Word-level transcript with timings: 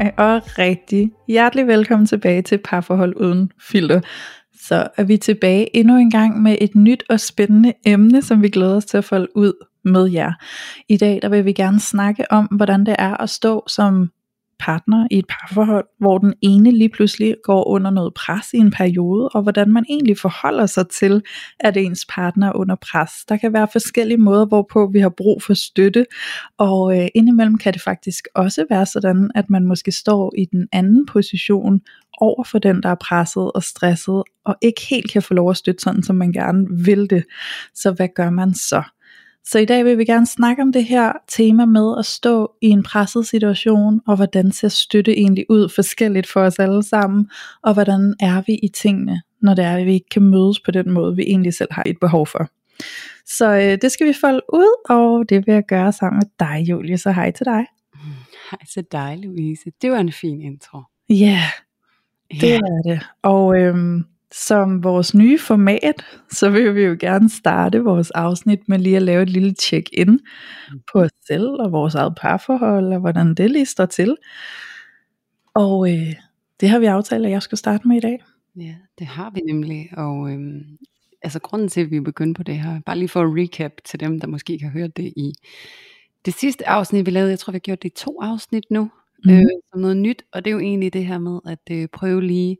Hej 0.00 0.12
og 0.16 0.58
rigtig 0.58 1.10
hjertelig 1.28 1.66
velkommen 1.66 2.06
tilbage 2.06 2.42
til 2.42 2.58
Parforhold 2.58 3.16
Uden 3.16 3.52
Filter. 3.70 4.00
Så 4.62 4.88
er 4.96 5.04
vi 5.04 5.16
tilbage 5.16 5.76
endnu 5.76 5.96
en 5.96 6.10
gang 6.10 6.42
med 6.42 6.56
et 6.60 6.74
nyt 6.74 7.04
og 7.08 7.20
spændende 7.20 7.72
emne, 7.86 8.22
som 8.22 8.42
vi 8.42 8.48
glæder 8.48 8.76
os 8.76 8.84
til 8.84 8.96
at 8.96 9.04
folde 9.04 9.36
ud 9.36 9.66
med 9.84 10.10
jer. 10.10 10.32
I 10.88 10.96
dag 10.96 11.18
der 11.22 11.28
vil 11.28 11.44
vi 11.44 11.52
gerne 11.52 11.80
snakke 11.80 12.32
om, 12.32 12.44
hvordan 12.44 12.86
det 12.86 12.96
er 12.98 13.16
at 13.16 13.30
stå 13.30 13.64
som 13.68 14.10
partner 14.60 15.06
i 15.10 15.18
et 15.18 15.24
parforhold, 15.26 15.86
hvor 15.98 16.18
den 16.18 16.34
ene 16.42 16.70
lige 16.70 16.88
pludselig 16.88 17.36
går 17.44 17.68
under 17.68 17.90
noget 17.90 18.14
pres 18.14 18.46
i 18.54 18.56
en 18.56 18.70
periode, 18.70 19.28
og 19.28 19.42
hvordan 19.42 19.70
man 19.72 19.84
egentlig 19.88 20.18
forholder 20.18 20.66
sig 20.66 20.88
til, 20.88 21.22
at 21.60 21.76
ens 21.76 22.06
partner 22.08 22.46
er 22.46 22.56
under 22.56 22.74
pres. 22.74 23.10
Der 23.28 23.36
kan 23.36 23.52
være 23.52 23.68
forskellige 23.72 24.18
måder, 24.18 24.46
hvorpå 24.46 24.90
vi 24.92 25.00
har 25.00 25.12
brug 25.16 25.42
for 25.42 25.54
støtte, 25.54 26.06
og 26.58 26.98
øh, 26.98 27.08
indimellem 27.14 27.58
kan 27.58 27.72
det 27.72 27.82
faktisk 27.82 28.28
også 28.34 28.66
være 28.70 28.86
sådan, 28.86 29.30
at 29.34 29.50
man 29.50 29.66
måske 29.66 29.92
står 29.92 30.32
i 30.38 30.44
den 30.44 30.68
anden 30.72 31.06
position 31.06 31.80
over 32.20 32.44
for 32.44 32.58
den, 32.58 32.82
der 32.82 32.88
er 32.88 32.94
presset 32.94 33.52
og 33.52 33.62
stresset, 33.62 34.22
og 34.44 34.56
ikke 34.62 34.80
helt 34.90 35.10
kan 35.10 35.22
få 35.22 35.34
lov 35.34 35.50
at 35.50 35.56
støtte 35.56 35.82
sådan, 35.82 36.02
som 36.02 36.16
man 36.16 36.32
gerne 36.32 36.66
vil 36.84 37.10
det. 37.10 37.24
Så 37.74 37.92
hvad 37.92 38.08
gør 38.14 38.30
man 38.30 38.54
så? 38.54 38.82
Så 39.44 39.58
i 39.58 39.64
dag 39.64 39.84
vil 39.84 39.98
vi 39.98 40.04
gerne 40.04 40.26
snakke 40.26 40.62
om 40.62 40.72
det 40.72 40.84
her 40.84 41.12
tema 41.28 41.64
med 41.64 41.94
at 41.98 42.06
stå 42.06 42.52
i 42.60 42.66
en 42.66 42.82
presset 42.82 43.26
situation, 43.26 44.00
og 44.06 44.16
hvordan 44.16 44.52
ser 44.52 44.68
støtte 44.68 45.18
egentlig 45.18 45.46
ud 45.48 45.68
forskelligt 45.68 46.26
for 46.26 46.40
os 46.40 46.58
alle 46.58 46.82
sammen, 46.82 47.30
og 47.62 47.74
hvordan 47.74 48.14
er 48.20 48.42
vi 48.46 48.54
i 48.62 48.68
tingene, 48.68 49.22
når 49.42 49.54
det 49.54 49.64
er, 49.64 49.76
at 49.76 49.86
vi 49.86 49.94
ikke 49.94 50.08
kan 50.10 50.22
mødes 50.22 50.60
på 50.60 50.70
den 50.70 50.90
måde, 50.90 51.16
vi 51.16 51.22
egentlig 51.22 51.54
selv 51.54 51.72
har 51.72 51.82
et 51.86 51.96
behov 52.00 52.26
for. 52.26 52.50
Så 53.26 53.52
øh, 53.56 53.78
det 53.82 53.92
skal 53.92 54.06
vi 54.06 54.12
folde 54.20 54.40
ud, 54.52 54.84
og 54.88 55.28
det 55.28 55.46
vil 55.46 55.52
jeg 55.52 55.64
gøre 55.68 55.92
sammen 55.92 56.18
med 56.18 56.30
dig, 56.48 56.70
Julie, 56.70 56.98
så 56.98 57.12
hej 57.12 57.30
til 57.30 57.46
dig. 57.46 57.66
Hej 58.50 58.60
så 58.66 58.82
dig, 58.92 59.18
Louise. 59.22 59.70
Det 59.82 59.90
var 59.90 59.98
en 59.98 60.12
fin 60.12 60.40
intro. 60.40 60.78
Ja, 61.08 61.14
yeah, 62.34 62.40
det 62.40 62.54
er 62.54 62.82
det. 62.84 63.00
Og 63.22 63.58
øhm, 63.58 64.04
som 64.32 64.84
vores 64.84 65.14
nye 65.14 65.38
format, 65.38 66.06
så 66.30 66.50
vil 66.50 66.74
vi 66.74 66.82
jo 66.82 66.96
gerne 67.00 67.30
starte 67.30 67.84
vores 67.84 68.10
afsnit 68.10 68.68
med 68.68 68.78
lige 68.78 68.96
at 68.96 69.02
lave 69.02 69.22
et 69.22 69.30
lille 69.30 69.54
check-in 69.60 70.20
på 70.92 71.00
os 71.00 71.10
selv 71.26 71.48
og 71.48 71.72
vores 71.72 71.94
eget 71.94 72.14
parforhold, 72.20 72.92
og 72.92 73.00
hvordan 73.00 73.34
det 73.34 73.50
lige 73.50 73.66
står 73.66 73.86
til. 73.86 74.16
Og 75.54 75.92
øh, 75.92 76.14
det 76.60 76.68
har 76.68 76.78
vi 76.78 76.86
aftalt, 76.86 77.26
at 77.26 77.32
jeg 77.32 77.42
skal 77.42 77.58
starte 77.58 77.88
med 77.88 77.96
i 77.96 78.00
dag. 78.00 78.18
Ja, 78.56 78.74
det 78.98 79.06
har 79.06 79.30
vi 79.30 79.40
nemlig. 79.40 79.88
Og 79.96 80.32
øhm, 80.32 80.62
altså 81.22 81.38
grunden 81.38 81.68
til, 81.68 81.80
at 81.80 81.90
vi 81.90 82.00
begyndte 82.00 82.38
på 82.38 82.42
det 82.42 82.58
her, 82.58 82.80
bare 82.86 82.98
lige 82.98 83.08
for 83.08 83.20
at 83.20 83.32
recap 83.36 83.72
til 83.84 84.00
dem, 84.00 84.20
der 84.20 84.26
måske 84.26 84.52
ikke 84.52 84.64
har 84.64 84.72
hørt 84.72 84.96
det 84.96 85.12
i 85.16 85.32
det 86.24 86.34
sidste 86.34 86.68
afsnit, 86.68 87.06
vi 87.06 87.10
lavede, 87.10 87.30
jeg 87.30 87.38
tror, 87.38 87.50
vi 87.50 87.54
har 87.54 87.60
gjort 87.60 87.82
det 87.82 87.88
i 87.88 87.94
to 87.96 88.20
afsnit 88.22 88.64
nu, 88.70 88.90
mm. 89.24 89.30
øh, 89.30 89.44
som 89.70 89.80
noget 89.80 89.96
nyt, 89.96 90.22
og 90.32 90.44
det 90.44 90.50
er 90.50 90.54
jo 90.54 90.60
egentlig 90.60 90.92
det 90.92 91.06
her 91.06 91.18
med 91.18 91.40
at 91.46 91.58
øh, 91.70 91.88
prøve 91.88 92.22
lige 92.22 92.56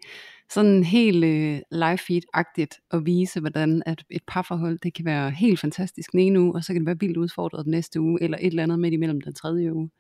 sådan 0.53 0.85
helt 0.85 1.25
øh, 1.25 1.61
live 1.71 1.99
feed-agtigt 1.99 2.81
at 2.91 3.07
vise, 3.07 3.41
hvordan 3.41 3.83
at 3.87 4.05
et 4.11 4.23
parforhold, 4.27 4.79
det 4.79 4.95
kan 4.95 5.05
være 5.05 5.31
helt 5.31 5.61
fantastisk 5.61 6.13
den 6.13 6.21
ene 6.21 6.41
uge, 6.41 6.55
og 6.55 6.65
så 6.65 6.73
kan 6.73 6.81
det 6.81 6.87
være 6.87 7.01
vildt 7.01 7.17
udfordret 7.17 7.65
den 7.65 7.71
næste 7.71 8.01
uge, 8.01 8.23
eller 8.23 8.39
et 8.41 8.47
eller 8.47 8.63
andet 8.63 8.79
midt 8.79 8.95
imellem 8.95 9.21
den 9.21 9.35
tredje 9.35 9.75
uge. 9.75 9.91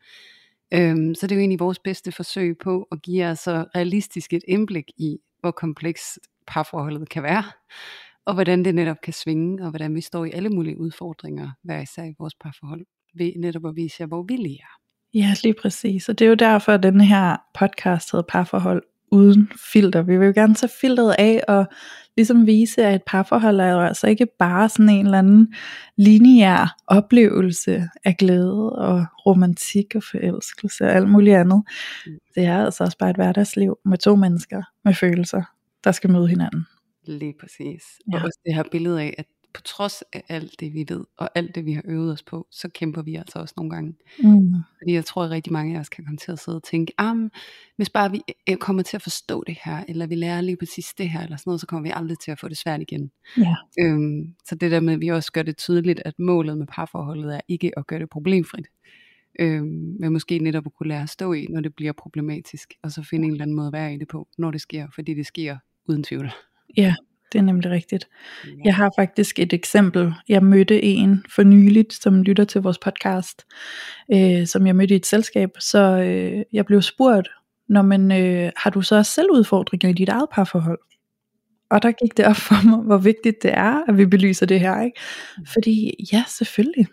Øhm, 0.74 1.14
så 1.14 1.26
det 1.26 1.32
er 1.32 1.36
jo 1.36 1.40
egentlig 1.40 1.60
vores 1.60 1.78
bedste 1.78 2.12
forsøg 2.12 2.58
på 2.58 2.88
at 2.92 3.02
give 3.02 3.26
jer 3.26 3.34
så 3.34 3.64
realistisk 3.74 4.32
et 4.32 4.42
indblik 4.48 4.84
i, 4.96 5.18
hvor 5.40 5.50
komplekst 5.50 6.18
parforholdet 6.46 7.08
kan 7.08 7.22
være, 7.22 7.44
og 8.24 8.34
hvordan 8.34 8.64
det 8.64 8.74
netop 8.74 9.00
kan 9.02 9.12
svinge, 9.12 9.64
og 9.64 9.70
hvordan 9.70 9.94
vi 9.94 10.00
står 10.00 10.24
i 10.24 10.30
alle 10.30 10.48
mulige 10.48 10.80
udfordringer, 10.80 11.50
hver 11.62 11.80
især 11.80 12.04
i 12.04 12.14
vores 12.18 12.34
parforhold, 12.34 12.86
ved 13.14 13.32
netop 13.36 13.66
at 13.66 13.76
vise 13.76 13.96
jer, 14.00 14.06
hvor 14.06 14.22
vi 14.22 14.34
er. 14.34 14.80
Ja, 15.14 15.34
lige 15.42 15.54
præcis. 15.62 16.08
Og 16.08 16.18
det 16.18 16.24
er 16.24 16.28
jo 16.28 16.34
derfor, 16.34 16.72
at 16.72 16.82
den 16.82 17.00
her 17.00 17.36
podcast 17.54 18.12
hedder 18.12 18.24
Parforhold 18.28 18.82
uden 19.10 19.50
filter. 19.72 20.02
Vi 20.02 20.18
vil 20.18 20.26
jo 20.26 20.32
gerne 20.34 20.54
tage 20.54 20.70
filteret 20.80 21.14
af 21.18 21.40
og 21.48 21.66
ligesom 22.16 22.46
vise, 22.46 22.82
at 22.82 22.94
et 22.94 23.02
parforhold 23.06 23.60
er 23.60 23.72
jo 23.72 23.80
altså 23.80 24.06
ikke 24.06 24.26
bare 24.38 24.68
sådan 24.68 24.88
en 24.88 25.04
eller 25.04 25.18
anden 25.18 25.54
lineær 25.96 26.76
oplevelse 26.86 27.88
af 28.04 28.16
glæde 28.16 28.72
og 28.72 29.04
romantik 29.26 29.94
og 29.94 30.02
forelskelse 30.02 30.84
og 30.84 30.92
alt 30.92 31.08
muligt 31.08 31.36
andet. 31.36 31.62
Det 32.34 32.44
er 32.44 32.64
altså 32.64 32.84
også 32.84 32.98
bare 32.98 33.10
et 33.10 33.16
hverdagsliv 33.16 33.76
med 33.84 33.98
to 33.98 34.16
mennesker 34.16 34.62
med 34.84 34.94
følelser, 34.94 35.42
der 35.84 35.92
skal 35.92 36.10
møde 36.10 36.28
hinanden. 36.28 36.66
Lige 37.06 37.34
præcis. 37.40 37.82
Ja. 38.12 38.16
Og 38.16 38.24
også 38.24 38.38
det 38.46 38.54
her 38.54 38.62
billede 38.72 39.02
af, 39.02 39.14
at 39.18 39.26
på 39.54 39.60
trods 39.62 40.02
af 40.12 40.24
alt 40.28 40.60
det 40.60 40.74
vi 40.74 40.84
ved, 40.88 41.04
og 41.16 41.30
alt 41.34 41.54
det 41.54 41.64
vi 41.64 41.72
har 41.72 41.82
øvet 41.84 42.12
os 42.12 42.22
på, 42.22 42.46
så 42.50 42.68
kæmper 42.68 43.02
vi 43.02 43.14
altså 43.14 43.38
også 43.38 43.54
nogle 43.56 43.70
gange. 43.70 43.94
Mm. 44.22 44.54
Fordi 44.78 44.92
jeg 44.92 45.04
tror, 45.04 45.24
at 45.24 45.30
rigtig 45.30 45.52
mange 45.52 45.76
af 45.76 45.80
os 45.80 45.88
kan 45.88 46.04
komme 46.04 46.16
til 46.16 46.32
at 46.32 46.38
sidde 46.38 46.56
og 46.56 46.62
tænke, 46.62 46.92
ah, 46.98 47.16
hvis 47.76 47.90
bare 47.90 48.10
vi 48.10 48.22
øh, 48.50 48.56
kommer 48.56 48.82
til 48.82 48.96
at 48.96 49.02
forstå 49.02 49.44
det 49.46 49.58
her, 49.64 49.84
eller 49.88 50.06
vi 50.06 50.14
lærer 50.14 50.40
lige 50.40 50.56
præcis 50.56 50.94
det 50.98 51.08
her, 51.08 51.22
eller 51.22 51.36
sådan 51.36 51.50
noget, 51.50 51.60
så 51.60 51.66
kommer 51.66 51.88
vi 51.88 51.92
aldrig 51.96 52.18
til 52.18 52.30
at 52.30 52.38
få 52.38 52.48
det 52.48 52.56
svært 52.56 52.80
igen. 52.80 53.10
Ja. 53.38 53.54
Øhm, 53.80 54.34
så 54.48 54.54
det 54.54 54.70
der 54.70 54.80
med, 54.80 54.94
at 54.94 55.00
vi 55.00 55.08
også 55.08 55.32
gør 55.32 55.42
det 55.42 55.56
tydeligt, 55.56 56.02
at 56.04 56.18
målet 56.18 56.58
med 56.58 56.66
parforholdet 56.66 57.36
er 57.36 57.40
ikke 57.48 57.78
at 57.78 57.86
gøre 57.86 58.00
det 58.00 58.10
problemfrit. 58.10 58.66
Øhm, 59.40 59.96
men 60.00 60.12
måske 60.12 60.38
netop 60.38 60.66
at 60.66 60.74
kunne 60.74 60.88
lære 60.88 61.02
at 61.02 61.08
stå 61.08 61.32
i, 61.32 61.46
når 61.50 61.60
det 61.60 61.74
bliver 61.74 61.92
problematisk, 61.92 62.74
og 62.82 62.92
så 62.92 63.02
finde 63.02 63.26
en 63.26 63.32
eller 63.32 63.44
anden 63.44 63.56
måde 63.56 63.66
at 63.66 63.72
være 63.72 63.94
i 63.94 63.96
det 63.96 64.08
på, 64.08 64.28
når 64.38 64.50
det 64.50 64.60
sker, 64.60 64.88
fordi 64.94 65.14
det 65.14 65.26
sker 65.26 65.56
uden 65.88 66.02
tvivl. 66.02 66.32
ja, 66.76 66.94
det 67.32 67.38
er 67.38 67.42
nemlig 67.42 67.70
rigtigt. 67.70 68.08
Jeg 68.64 68.74
har 68.74 68.92
faktisk 68.98 69.38
et 69.38 69.52
eksempel. 69.52 70.12
Jeg 70.28 70.42
mødte 70.42 70.82
en 70.82 71.24
for 71.34 71.42
nyligt, 71.42 71.92
som 71.92 72.22
lytter 72.22 72.44
til 72.44 72.60
vores 72.60 72.78
podcast, 72.78 73.46
øh, 74.14 74.46
som 74.46 74.66
jeg 74.66 74.76
mødte 74.76 74.94
i 74.94 74.96
et 74.96 75.06
selskab. 75.06 75.50
Så 75.58 75.78
øh, 75.78 76.42
jeg 76.52 76.66
blev 76.66 76.82
spurgt, 76.82 77.28
Nå, 77.70 77.82
men 77.82 78.12
øh, 78.12 78.52
har 78.56 78.70
du 78.70 78.82
så 78.82 78.96
også 78.96 79.12
selv 79.12 79.26
udfordringer 79.32 79.88
i 79.88 79.92
dit 79.92 80.08
eget 80.08 80.28
parforhold? 80.32 80.78
Og 81.70 81.82
der 81.82 81.92
gik 81.92 82.16
det 82.16 82.24
op 82.24 82.36
for 82.36 82.66
mig, 82.68 82.78
hvor 82.78 82.96
vigtigt 82.96 83.42
det 83.42 83.50
er, 83.54 83.84
at 83.88 83.96
vi 83.98 84.06
belyser 84.06 84.46
det 84.46 84.60
her. 84.60 84.82
Ikke? 84.82 85.00
Fordi 85.52 85.94
ja, 86.12 86.24
selvfølgelig. 86.28 86.86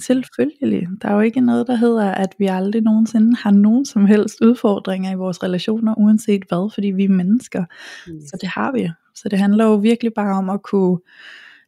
Selvfølgelig. 0.00 0.88
Der 1.02 1.08
er 1.08 1.14
jo 1.14 1.20
ikke 1.20 1.40
noget, 1.40 1.66
der 1.66 1.74
hedder, 1.76 2.10
at 2.10 2.34
vi 2.38 2.46
aldrig 2.46 2.82
nogensinde 2.82 3.36
har 3.36 3.50
nogen 3.50 3.86
som 3.86 4.06
helst 4.06 4.40
udfordringer 4.40 5.12
i 5.12 5.14
vores 5.14 5.42
relationer, 5.42 5.94
uanset 5.98 6.42
hvad, 6.48 6.70
fordi 6.74 6.86
vi 6.86 7.04
er 7.04 7.08
mennesker. 7.08 7.64
Så 8.04 8.38
det 8.40 8.48
har 8.48 8.72
vi. 8.72 8.88
Så 9.14 9.28
det 9.28 9.38
handler 9.38 9.64
jo 9.64 9.74
virkelig 9.74 10.12
bare 10.14 10.38
om 10.38 10.50
at 10.50 10.62
kunne 10.62 10.98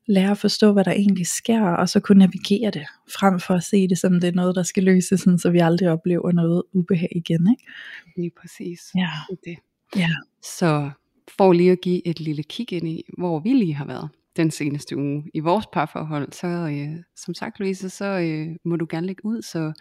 lære 0.06 0.30
at 0.30 0.38
forstå, 0.38 0.72
hvad 0.72 0.84
der 0.84 0.92
egentlig 0.92 1.26
sker, 1.26 1.62
og 1.62 1.88
så 1.88 2.00
kunne 2.00 2.18
navigere 2.18 2.70
det, 2.70 2.86
frem 3.18 3.40
for 3.40 3.54
at 3.54 3.62
se 3.62 3.88
det 3.88 3.98
som 3.98 4.20
det 4.20 4.28
er 4.28 4.32
noget, 4.32 4.56
der 4.56 4.62
skal 4.62 4.82
løses, 4.82 5.20
sådan, 5.20 5.38
så 5.38 5.50
vi 5.50 5.58
aldrig 5.58 5.88
oplever 5.88 6.32
noget 6.32 6.62
ubehag 6.72 7.12
igen. 7.16 7.50
Ikke? 7.50 7.72
Lige 8.16 8.30
præcis. 8.40 8.80
Ja. 8.96 9.10
Det. 9.44 9.56
Ja. 9.96 10.10
Så 10.42 10.90
for 11.36 11.52
lige 11.52 11.72
at 11.72 11.80
give 11.80 12.06
et 12.06 12.20
lille 12.20 12.42
kig 12.42 12.72
ind 12.72 12.88
i, 12.88 13.04
hvor 13.18 13.40
vi 13.40 13.52
lige 13.52 13.74
har 13.74 13.84
været 13.84 14.08
den 14.36 14.50
seneste 14.50 14.96
uge 14.96 15.24
i 15.34 15.40
vores 15.40 15.66
parforhold, 15.72 16.32
så 16.32 16.46
øh, 16.46 17.02
som 17.16 17.34
sagt 17.34 17.58
Louise, 17.58 17.90
så 17.90 18.04
øh, 18.04 18.56
må 18.64 18.76
du 18.76 18.86
gerne 18.90 19.06
lægge 19.06 19.24
ud, 19.24 19.42
så 19.42 19.72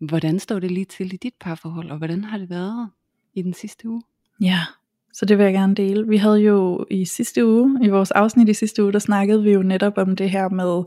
hvordan 0.00 0.38
står 0.38 0.58
det 0.58 0.70
lige 0.70 0.84
til 0.84 1.14
i 1.14 1.16
dit 1.16 1.34
parforhold, 1.40 1.90
og 1.90 1.98
hvordan 1.98 2.24
har 2.24 2.38
det 2.38 2.50
været 2.50 2.90
i 3.34 3.42
den 3.42 3.54
sidste 3.54 3.88
uge? 3.88 4.02
Ja, 4.40 4.60
så 5.12 5.24
det 5.24 5.38
vil 5.38 5.44
jeg 5.44 5.52
gerne 5.52 5.74
dele. 5.74 6.08
Vi 6.08 6.16
havde 6.16 6.40
jo 6.40 6.86
i 6.90 7.04
sidste 7.04 7.46
uge, 7.46 7.78
i 7.82 7.88
vores 7.88 8.10
afsnit 8.10 8.48
i 8.48 8.54
sidste 8.54 8.82
uge, 8.82 8.92
der 8.92 8.98
snakkede 8.98 9.42
vi 9.42 9.52
jo 9.52 9.62
netop 9.62 9.98
om 9.98 10.16
det 10.16 10.30
her 10.30 10.48
med, 10.48 10.84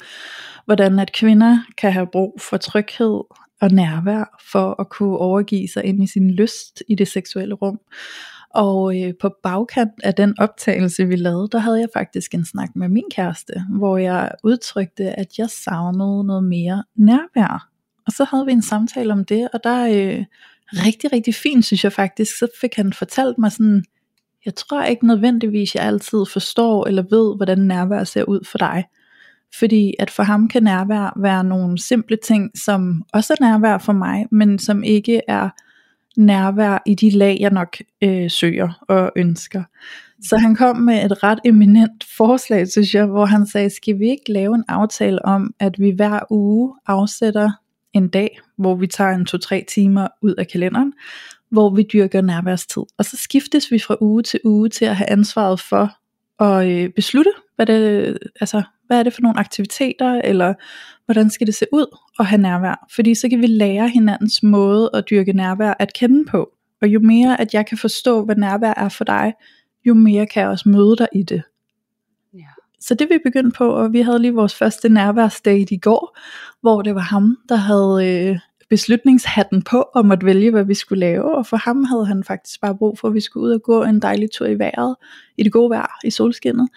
hvordan 0.65 0.99
at 0.99 1.13
kvinder 1.13 1.59
kan 1.77 1.93
have 1.93 2.07
brug 2.07 2.41
for 2.41 2.57
tryghed 2.57 3.21
og 3.61 3.71
nærvær, 3.71 4.39
for 4.51 4.81
at 4.81 4.89
kunne 4.89 5.17
overgive 5.17 5.67
sig 5.67 5.83
ind 5.83 6.03
i 6.03 6.07
sin 6.07 6.31
lyst 6.31 6.83
i 6.87 6.95
det 6.95 7.07
seksuelle 7.07 7.55
rum. 7.55 7.79
Og 8.49 9.01
øh, 9.01 9.13
på 9.21 9.35
bagkant 9.43 9.91
af 10.03 10.13
den 10.13 10.39
optagelse, 10.39 11.05
vi 11.05 11.15
lavede, 11.15 11.49
der 11.51 11.59
havde 11.59 11.79
jeg 11.79 11.89
faktisk 11.93 12.33
en 12.33 12.45
snak 12.45 12.69
med 12.75 12.89
min 12.89 13.03
kæreste, 13.11 13.53
hvor 13.69 13.97
jeg 13.97 14.31
udtrykte, 14.43 15.19
at 15.19 15.37
jeg 15.37 15.49
savnede 15.49 16.23
noget 16.23 16.43
mere 16.43 16.83
nærvær. 16.95 17.69
Og 18.07 18.11
så 18.11 18.23
havde 18.23 18.45
vi 18.45 18.51
en 18.51 18.61
samtale 18.61 19.13
om 19.13 19.25
det, 19.25 19.49
og 19.53 19.63
der 19.63 19.69
er 19.69 20.17
øh, 20.17 20.25
rigtig, 20.71 21.13
rigtig 21.13 21.35
fint, 21.35 21.65
synes 21.65 21.83
jeg 21.83 21.93
faktisk, 21.93 22.37
så 22.37 22.47
fik 22.61 22.75
han 22.75 22.93
fortalt 22.93 23.37
mig 23.37 23.51
sådan 23.51 23.83
jeg 24.45 24.55
tror 24.55 24.83
ikke 24.83 25.07
nødvendigvis, 25.07 25.75
jeg 25.75 25.83
altid 25.83 26.25
forstår 26.33 26.87
eller 26.87 27.03
ved, 27.09 27.35
hvordan 27.35 27.57
nærvær 27.57 28.03
ser 28.03 28.23
ud 28.23 28.45
for 28.51 28.57
dig. 28.57 28.85
Fordi 29.59 29.93
at 29.99 30.09
for 30.09 30.23
ham 30.23 30.47
kan 30.47 30.63
nærvær 30.63 31.19
være 31.21 31.43
nogle 31.43 31.81
simple 31.81 32.17
ting, 32.23 32.51
som 32.57 33.03
også 33.13 33.33
er 33.33 33.43
nærvær 33.43 33.77
for 33.77 33.93
mig, 33.93 34.25
men 34.31 34.59
som 34.59 34.83
ikke 34.83 35.21
er 35.27 35.49
nærvær 36.19 36.83
i 36.85 36.95
de 36.95 37.09
lag, 37.09 37.37
jeg 37.39 37.51
nok 37.51 37.77
øh, 38.03 38.29
søger 38.29 38.85
og 38.87 39.11
ønsker. 39.15 39.63
Så 40.21 40.37
han 40.37 40.55
kom 40.55 40.77
med 40.77 41.05
et 41.05 41.23
ret 41.23 41.39
eminent 41.45 42.05
forslag, 42.17 42.67
synes 42.67 42.95
jeg, 42.95 43.05
hvor 43.05 43.25
han 43.25 43.45
sagde, 43.45 43.69
skal 43.69 43.99
vi 43.99 44.09
ikke 44.09 44.31
lave 44.31 44.55
en 44.55 44.63
aftale 44.67 45.25
om, 45.25 45.53
at 45.59 45.79
vi 45.79 45.89
hver 45.89 46.19
uge 46.29 46.75
afsætter 46.87 47.51
en 47.93 48.07
dag, 48.07 48.39
hvor 48.57 48.75
vi 48.75 48.87
tager 48.87 49.11
en 49.11 49.25
to-tre 49.25 49.65
timer 49.69 50.07
ud 50.21 50.35
af 50.35 50.47
kalenderen, 50.47 50.93
hvor 51.51 51.69
vi 51.69 51.85
dyrker 51.93 52.21
nærværstid. 52.21 52.83
Og 52.97 53.05
så 53.05 53.17
skiftes 53.17 53.71
vi 53.71 53.79
fra 53.79 53.95
uge 54.01 54.23
til 54.23 54.39
uge 54.43 54.69
til 54.69 54.85
at 54.85 54.95
have 54.95 55.09
ansvaret 55.09 55.59
for 55.59 55.91
at 56.43 56.67
øh, 56.67 56.89
beslutte, 56.89 57.31
hvad 57.59 57.65
det, 57.65 58.17
altså, 58.41 58.63
hvad 58.87 58.99
er 58.99 59.03
det 59.03 59.13
for 59.13 59.21
nogle 59.21 59.39
aktiviteter, 59.39 60.21
eller 60.23 60.53
hvordan 61.05 61.29
skal 61.29 61.47
det 61.47 61.55
se 61.55 61.65
ud 61.71 61.97
at 62.19 62.25
have 62.25 62.41
nærvær. 62.41 62.87
Fordi 62.95 63.15
så 63.15 63.29
kan 63.29 63.41
vi 63.41 63.47
lære 63.47 63.89
hinandens 63.89 64.43
måde 64.43 64.89
at 64.93 65.09
dyrke 65.09 65.33
nærvær 65.33 65.73
at 65.79 65.93
kende 65.93 66.25
på. 66.25 66.49
Og 66.81 66.87
jo 66.87 66.99
mere 66.99 67.41
at 67.41 67.53
jeg 67.53 67.65
kan 67.65 67.77
forstå, 67.77 68.25
hvad 68.25 68.35
nærvær 68.35 68.73
er 68.77 68.89
for 68.89 69.03
dig, 69.03 69.33
jo 69.85 69.93
mere 69.93 70.25
kan 70.25 70.41
jeg 70.41 70.49
også 70.49 70.69
møde 70.69 70.95
dig 70.97 71.07
i 71.15 71.23
det. 71.23 71.41
Ja. 72.33 72.39
Så 72.79 72.93
det 72.95 73.07
vi 73.09 73.17
begyndte 73.23 73.57
på, 73.57 73.69
og 73.69 73.93
vi 73.93 74.01
havde 74.01 74.19
lige 74.19 74.33
vores 74.33 74.55
første 74.55 74.89
nærværsdag 74.89 75.71
i 75.71 75.77
går, 75.77 76.17
hvor 76.61 76.81
det 76.81 76.95
var 76.95 77.01
ham, 77.01 77.37
der 77.49 77.55
havde 77.55 78.07
øh, 78.07 78.39
beslutningshatten 78.69 79.61
på 79.61 79.85
og 79.95 80.05
måtte 80.05 80.25
vælge, 80.25 80.51
hvad 80.51 80.63
vi 80.63 80.73
skulle 80.73 80.99
lave. 80.99 81.37
Og 81.37 81.45
for 81.45 81.57
ham 81.57 81.83
havde 81.83 82.05
han 82.05 82.23
faktisk 82.23 82.61
bare 82.61 82.77
brug 82.77 82.99
for, 82.99 83.07
at 83.07 83.13
vi 83.13 83.19
skulle 83.19 83.45
ud 83.45 83.51
og 83.51 83.61
gå 83.61 83.83
en 83.83 83.99
dejlig 83.99 84.31
tur 84.31 84.45
i 84.45 84.59
vejret, 84.59 84.95
i 85.37 85.43
det 85.43 85.51
gode 85.51 85.69
vejr, 85.69 85.99
i 86.03 86.09
solskinnet, 86.09 86.69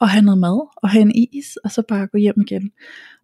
og 0.00 0.08
have 0.08 0.24
noget 0.24 0.38
mad, 0.38 0.68
og 0.76 0.88
have 0.88 1.02
en 1.02 1.12
is, 1.32 1.56
og 1.56 1.70
så 1.70 1.82
bare 1.88 2.06
gå 2.06 2.18
hjem 2.18 2.40
igen. 2.40 2.70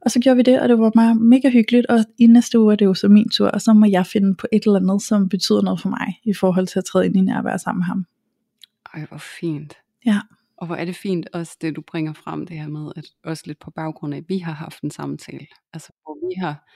Og 0.00 0.10
så 0.10 0.20
gjorde 0.20 0.36
vi 0.36 0.42
det, 0.42 0.60
og 0.60 0.68
det 0.68 0.78
var 0.78 0.92
meget 0.94 1.20
mega 1.20 1.50
hyggeligt, 1.50 1.86
og 1.86 1.98
i 2.18 2.26
næste 2.26 2.60
uge 2.60 2.72
er 2.72 2.76
det 2.76 2.84
jo 2.84 2.94
så 2.94 3.08
min 3.08 3.28
tur, 3.28 3.48
og 3.48 3.60
så 3.60 3.72
må 3.72 3.86
jeg 3.86 4.06
finde 4.06 4.34
på 4.34 4.46
et 4.52 4.62
eller 4.66 4.80
andet, 4.80 5.02
som 5.02 5.28
betyder 5.28 5.62
noget 5.62 5.80
for 5.80 5.88
mig, 5.88 6.20
i 6.24 6.34
forhold 6.34 6.66
til 6.66 6.78
at 6.78 6.84
træde 6.84 7.06
ind 7.06 7.16
i 7.16 7.20
nærvær 7.20 7.56
sammen 7.56 7.80
med 7.80 7.86
ham. 7.86 8.06
Ej, 8.94 9.06
hvor 9.08 9.18
fint. 9.40 9.74
Ja. 10.06 10.20
Og 10.58 10.66
hvor 10.66 10.76
er 10.76 10.84
det 10.84 10.96
fint 10.96 11.28
også 11.32 11.56
det, 11.60 11.76
du 11.76 11.82
bringer 11.86 12.12
frem, 12.12 12.46
det 12.46 12.58
her 12.58 12.68
med, 12.68 12.92
at 12.96 13.04
også 13.24 13.42
lidt 13.46 13.58
på 13.58 13.70
baggrund 13.70 14.14
af, 14.14 14.18
at 14.18 14.24
vi 14.28 14.38
har 14.38 14.52
haft 14.52 14.80
en 14.82 14.90
samtale. 14.90 15.46
Altså, 15.72 15.92
hvor 16.02 16.28
vi 16.28 16.34
har 16.40 16.68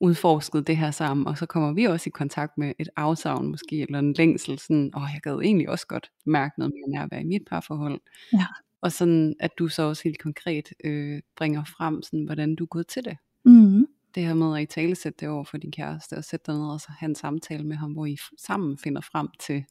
udforsket 0.00 0.66
det 0.66 0.76
her 0.76 0.90
sammen, 0.90 1.26
og 1.26 1.38
så 1.38 1.46
kommer 1.46 1.72
vi 1.72 1.84
også 1.84 2.08
i 2.08 2.10
kontakt 2.10 2.58
med 2.58 2.72
et 2.78 2.88
afsavn 2.96 3.50
måske, 3.50 3.82
eller 3.82 3.98
en 3.98 4.12
længsel, 4.12 4.58
sådan, 4.58 4.92
åh, 4.96 5.02
jeg 5.14 5.20
gad 5.22 5.38
egentlig 5.38 5.68
også 5.68 5.86
godt 5.86 6.10
mærke 6.26 6.54
noget 6.58 6.72
mere 6.74 7.00
nærvær 7.00 7.20
i 7.20 7.24
mit 7.24 7.42
parforhold. 7.50 8.00
Ja. 8.32 8.46
Og 8.80 8.92
sådan, 8.92 9.34
at 9.40 9.50
du 9.58 9.68
så 9.68 9.82
også 9.82 10.02
helt 10.04 10.18
konkret 10.18 10.68
øh, 10.84 11.20
bringer 11.36 11.64
frem, 11.64 12.02
sådan, 12.02 12.24
hvordan 12.24 12.54
du 12.54 12.64
er 12.64 12.68
gået 12.68 12.86
til 12.86 13.04
det. 13.04 13.16
Mm. 13.44 13.86
Det 14.14 14.22
her 14.22 14.34
med 14.34 14.56
at 14.56 14.62
i 14.62 14.66
tale 14.66 14.94
sætte 14.94 15.16
det 15.20 15.28
over 15.28 15.44
for 15.44 15.58
din 15.58 15.72
kæreste, 15.72 16.14
og 16.16 16.24
sætte 16.24 16.52
dig 16.52 16.54
ned 16.54 16.66
og 16.70 16.80
så 16.80 16.88
have 16.98 17.08
en 17.08 17.14
samtale 17.14 17.64
med 17.64 17.76
ham, 17.76 17.92
hvor 17.92 18.06
I 18.06 18.16
sammen 18.38 18.78
finder 18.78 19.00
frem 19.00 19.28
til, 19.40 19.64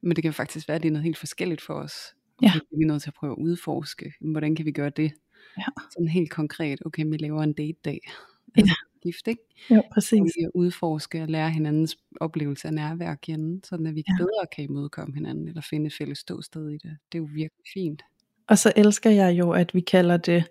men 0.00 0.16
det 0.16 0.22
kan 0.22 0.34
faktisk 0.34 0.68
være, 0.68 0.76
at 0.76 0.82
det 0.82 0.88
er 0.88 0.92
noget 0.92 1.04
helt 1.04 1.18
forskelligt 1.18 1.60
for 1.60 1.74
os. 1.74 1.94
Ja. 2.42 2.52
Vi 2.76 2.82
er 2.82 2.86
nødt 2.86 3.02
til 3.02 3.10
at 3.10 3.14
prøve 3.14 3.32
at 3.32 3.38
udforske, 3.38 4.12
hvordan 4.20 4.54
kan 4.56 4.66
vi 4.66 4.72
gøre 4.72 4.90
det? 4.90 5.12
Ja. 5.58 5.64
Sådan 5.92 6.08
helt 6.08 6.30
konkret, 6.30 6.78
okay, 6.86 7.04
vi 7.06 7.16
laver 7.16 7.42
en 7.42 7.52
date-dag. 7.52 8.00
Ja. 8.04 8.60
Altså, 8.60 8.74
gift, 9.02 9.28
ikke? 9.28 9.42
Jo, 9.70 9.82
præcis. 9.92 10.20
Og 10.20 10.24
vi 10.24 10.46
udforske 10.54 11.22
og 11.22 11.28
lære 11.28 11.50
hinandens 11.50 11.96
oplevelse 12.20 12.68
af 12.68 12.74
nærvær 12.74 13.14
kende, 13.14 13.60
sådan 13.66 13.86
at 13.86 13.94
vi 13.94 14.04
Ja. 14.08 14.16
bedre 14.18 14.46
kan 14.56 14.64
imødekomme 14.64 15.14
hinanden, 15.14 15.48
eller 15.48 15.62
finde 15.70 15.86
et 15.86 15.94
fælles 15.98 16.18
ståsted 16.18 16.68
i 16.70 16.78
det. 16.78 16.96
Det 17.12 17.18
er 17.18 17.22
jo 17.22 17.28
virkelig 17.34 17.64
fint. 17.74 18.02
Og 18.48 18.58
så 18.58 18.72
elsker 18.76 19.10
jeg 19.10 19.38
jo, 19.38 19.50
at 19.50 19.74
vi 19.74 19.80
kalder 19.80 20.16
det 20.16 20.44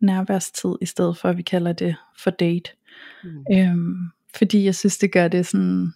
nærværstid, 0.00 0.74
i 0.80 0.86
stedet 0.86 1.16
for 1.16 1.28
at 1.28 1.36
vi 1.36 1.42
kalder 1.42 1.72
det 1.72 1.96
for 2.18 2.30
date. 2.30 2.70
Mm. 3.24 3.44
Øhm, 3.52 3.96
fordi 4.36 4.64
jeg 4.64 4.74
synes, 4.74 4.98
det 4.98 5.12
gør 5.12 5.28
det 5.28 5.46
sådan 5.46 5.92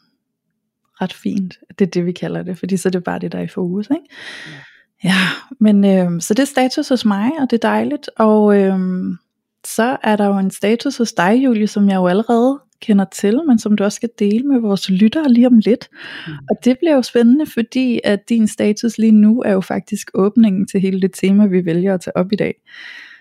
ret 1.00 1.12
fint. 1.12 1.54
Det 1.78 1.86
er 1.86 1.90
det, 1.90 2.06
vi 2.06 2.12
kalder 2.12 2.42
det. 2.42 2.58
Fordi 2.58 2.76
så 2.76 2.88
er 2.88 2.90
det 2.90 3.04
bare 3.04 3.18
det, 3.18 3.32
der 3.32 3.38
er 3.38 3.42
i 3.42 3.48
fokus. 3.48 3.90
Ikke? 3.90 4.14
Ja. 4.46 4.52
Ja, 5.04 5.14
men 5.60 5.84
øhm, 5.84 6.20
så 6.20 6.34
det 6.34 6.42
er 6.42 6.46
status 6.46 6.88
hos 6.88 7.04
mig, 7.04 7.30
og 7.40 7.50
det 7.50 7.64
er 7.64 7.68
dejligt. 7.68 8.10
Og 8.16 8.56
øhm, 8.56 9.16
så 9.64 9.96
er 10.02 10.16
der 10.16 10.26
jo 10.26 10.38
en 10.38 10.50
status 10.50 10.96
hos 10.96 11.12
dig, 11.12 11.44
Julie, 11.44 11.66
som 11.66 11.88
jeg 11.88 11.96
jo 11.96 12.06
allerede 12.06 12.60
kender 12.80 13.04
til, 13.04 13.40
men 13.46 13.58
som 13.58 13.76
du 13.76 13.84
også 13.84 13.96
skal 13.96 14.10
dele 14.18 14.44
med 14.44 14.60
vores 14.60 14.90
lyttere 14.90 15.32
lige 15.32 15.46
om 15.46 15.58
lidt. 15.58 15.88
Mm. 16.26 16.32
Og 16.50 16.64
det 16.64 16.78
bliver 16.78 16.94
jo 16.94 17.02
spændende, 17.02 17.46
fordi 17.46 18.00
at 18.04 18.28
din 18.28 18.48
status 18.48 18.98
lige 18.98 19.12
nu 19.12 19.42
er 19.42 19.52
jo 19.52 19.60
faktisk 19.60 20.10
åbningen 20.14 20.66
til 20.66 20.80
hele 20.80 21.00
det 21.00 21.10
tema, 21.14 21.46
vi 21.46 21.64
vælger 21.64 21.94
at 21.94 22.00
tage 22.00 22.16
op 22.16 22.32
i 22.32 22.36
dag. 22.36 22.54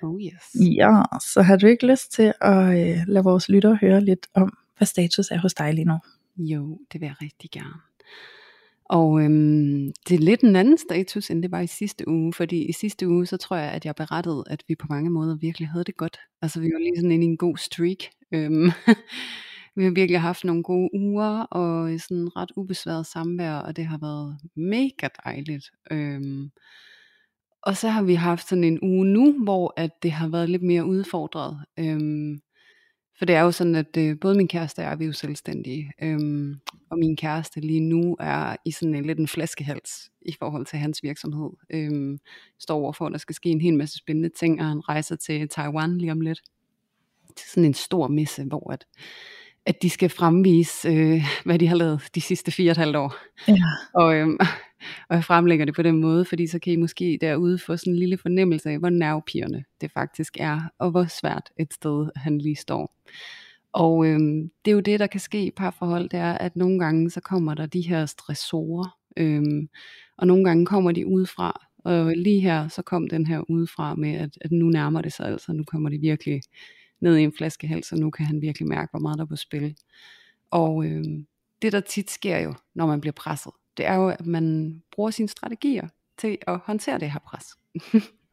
Oh 0.01 0.21
yes. 0.21 0.68
Ja, 0.77 1.01
så 1.33 1.42
har 1.42 1.57
du 1.57 1.68
ikke 1.68 1.88
lyst 1.88 2.12
til 2.12 2.33
at 2.42 2.89
øh, 2.89 2.98
lade 3.07 3.24
vores 3.24 3.50
lyttere 3.50 3.77
høre 3.81 4.01
lidt 4.01 4.27
om, 4.33 4.57
hvad 4.77 4.86
status 4.86 5.31
er 5.31 5.38
hos 5.38 5.54
dig 5.54 5.74
lige 5.74 5.86
nu? 5.86 6.00
Jo, 6.38 6.80
det 6.94 7.01
vil 7.01 7.07
jeg 7.07 7.15
rigtig 7.21 7.50
gerne. 7.51 7.86
Og 8.89 9.21
øhm, 9.23 9.91
det 10.07 10.15
er 10.15 10.19
lidt 10.19 10.41
en 10.41 10.55
anden 10.55 10.77
status, 10.77 11.29
end 11.29 11.43
det 11.43 11.51
var 11.51 11.59
i 11.59 11.67
sidste 11.67 12.07
uge, 12.07 12.33
fordi 12.33 12.65
i 12.69 12.71
sidste 12.71 13.07
uge, 13.07 13.25
så 13.25 13.37
tror 13.37 13.55
jeg, 13.55 13.71
at 13.71 13.85
jeg 13.85 13.95
berettede, 13.95 14.43
at 14.49 14.63
vi 14.67 14.75
på 14.75 14.87
mange 14.89 15.09
måder 15.09 15.35
virkelig 15.35 15.67
havde 15.69 15.83
det 15.83 15.97
godt. 15.97 16.17
Altså 16.41 16.59
vi 16.59 16.65
var 16.65 16.79
lige 16.79 16.95
sådan 16.95 17.11
inde 17.11 17.25
i 17.25 17.29
en 17.29 17.37
god 17.37 17.57
streak. 17.57 17.97
Øhm, 18.31 18.71
vi 19.75 19.83
har 19.83 19.91
virkelig 19.91 20.21
haft 20.21 20.43
nogle 20.43 20.63
gode 20.63 20.89
uger, 20.93 21.39
og 21.41 21.99
sådan 21.99 22.35
ret 22.35 22.51
ubesværet 22.55 23.05
samvær, 23.05 23.53
og 23.55 23.75
det 23.75 23.85
har 23.85 23.97
været 23.97 24.37
mega 24.55 25.07
dejligt. 25.25 25.65
Øhm, 25.91 26.49
og 27.63 27.77
så 27.77 27.89
har 27.89 28.03
vi 28.03 28.13
haft 28.13 28.49
sådan 28.49 28.63
en 28.63 28.79
uge 28.81 29.05
nu, 29.05 29.43
hvor 29.43 29.73
at 29.77 29.91
det 30.03 30.11
har 30.11 30.27
været 30.27 30.49
lidt 30.49 30.63
mere 30.63 30.85
udfordret. 30.85 31.57
Øhm, 31.79 32.39
for 33.17 33.25
det 33.25 33.35
er 33.35 33.41
jo 33.41 33.51
sådan, 33.51 33.75
at 33.75 33.97
øh, 33.97 34.19
både 34.19 34.35
min 34.35 34.47
kæreste 34.47 34.79
og 34.79 34.85
jeg, 34.85 34.99
vi 34.99 35.03
er 35.03 35.07
jo 35.07 35.13
selvstændige. 35.13 35.91
Øhm, 36.01 36.55
og 36.89 36.99
min 36.99 37.15
kæreste 37.15 37.59
lige 37.59 37.79
nu 37.79 38.17
er 38.19 38.55
i 38.65 38.71
sådan 38.71 38.95
en 38.95 39.05
lidt 39.05 39.19
en 39.19 39.27
flaskehals 39.27 40.09
i 40.21 40.35
forhold 40.39 40.65
til 40.65 40.79
hans 40.79 41.03
virksomhed. 41.03 41.49
Øhm, 41.69 42.19
står 42.59 42.79
overfor, 42.81 43.05
at 43.05 43.11
der 43.11 43.17
skal 43.17 43.35
ske 43.35 43.49
en 43.49 43.61
hel 43.61 43.73
masse 43.73 43.97
spændende 43.97 44.29
ting, 44.29 44.59
og 44.61 44.67
han 44.67 44.89
rejser 44.89 45.15
til 45.15 45.49
Taiwan 45.49 45.97
lige 45.97 46.11
om 46.11 46.21
lidt. 46.21 46.41
Til 47.35 47.49
sådan 47.49 47.65
en 47.65 47.73
stor 47.73 48.07
messe, 48.07 48.43
hvor 48.43 48.71
at, 48.71 48.85
at 49.67 49.81
de 49.81 49.89
skal 49.89 50.09
fremvise, 50.09 50.89
øh, 50.89 51.23
hvad 51.45 51.59
de 51.59 51.67
har 51.67 51.75
lavet 51.75 52.01
de 52.15 52.21
sidste 52.21 52.51
fire 52.51 52.69
og 52.69 52.71
et 52.71 52.77
halvt 52.77 52.95
år. 52.95 53.15
Ja. 53.47 53.53
Og, 53.93 54.15
øhm, 54.15 54.37
og 55.09 55.15
jeg 55.15 55.23
fremlægger 55.23 55.65
det 55.65 55.75
på 55.75 55.81
den 55.81 56.01
måde, 56.01 56.25
fordi 56.25 56.47
så 56.47 56.59
kan 56.59 56.73
I 56.73 56.75
måske 56.75 57.18
derude 57.21 57.59
få 57.59 57.77
sådan 57.77 57.94
en 57.94 57.99
lille 57.99 58.18
fornemmelse 58.18 58.69
af, 58.69 58.80
hvor 58.80 58.89
nervepirrende 58.89 59.63
det 59.81 59.92
faktisk 59.92 60.37
er, 60.39 60.61
og 60.80 60.92
hvor 60.92 61.06
svært 61.06 61.49
et 61.59 61.73
sted 61.73 62.09
han 62.15 62.37
lige 62.37 62.56
står. 62.56 62.95
Og 63.73 64.07
øhm, 64.07 64.49
det 64.65 64.71
er 64.71 64.75
jo 64.75 64.80
det, 64.80 64.99
der 64.99 65.07
kan 65.07 65.19
ske 65.19 65.45
i 65.45 65.51
parforhold, 65.51 66.09
det 66.09 66.19
er, 66.19 66.33
at 66.33 66.56
nogle 66.56 66.80
gange 66.80 67.09
så 67.09 67.21
kommer 67.21 67.53
der 67.53 67.65
de 67.65 67.81
her 67.81 68.06
stressorer, 68.06 68.97
øhm, 69.18 69.69
og 70.18 70.27
nogle 70.27 70.44
gange 70.44 70.65
kommer 70.65 70.92
de 70.92 71.07
udefra. 71.07 71.68
Og 71.85 72.13
lige 72.15 72.42
her, 72.42 72.68
så 72.68 72.81
kom 72.81 73.07
den 73.07 73.25
her 73.25 73.49
udefra 73.49 73.95
med, 73.95 74.13
at, 74.13 74.30
at 74.42 74.51
nu 74.51 74.69
nærmer 74.69 75.01
det 75.01 75.13
sig 75.13 75.25
altså, 75.27 75.53
nu 75.53 75.63
kommer 75.63 75.89
det 75.89 76.01
virkelig 76.01 76.42
ned 76.99 77.18
i 77.18 77.23
en 77.23 77.33
flaskehals, 77.37 77.92
og 77.92 77.97
nu 77.97 78.09
kan 78.09 78.25
han 78.25 78.42
virkelig 78.42 78.68
mærke, 78.68 78.92
hvor 78.92 78.99
meget 78.99 79.18
der 79.18 79.23
er 79.23 79.27
på 79.27 79.35
spil. 79.35 79.75
Og 80.51 80.85
øhm, 80.85 81.27
det 81.61 81.71
der 81.71 81.80
tit 81.80 82.11
sker 82.11 82.37
jo, 82.37 82.54
når 82.75 82.85
man 82.85 83.01
bliver 83.01 83.13
presset, 83.13 83.51
det 83.77 83.85
er 83.85 83.95
jo, 83.95 84.09
at 84.09 84.25
man 84.25 84.77
bruger 84.92 85.11
sine 85.11 85.27
strategier 85.27 85.87
til 86.18 86.37
at 86.47 86.59
håndtere 86.63 86.99
det 86.99 87.11
her 87.11 87.19
pres. 87.19 87.45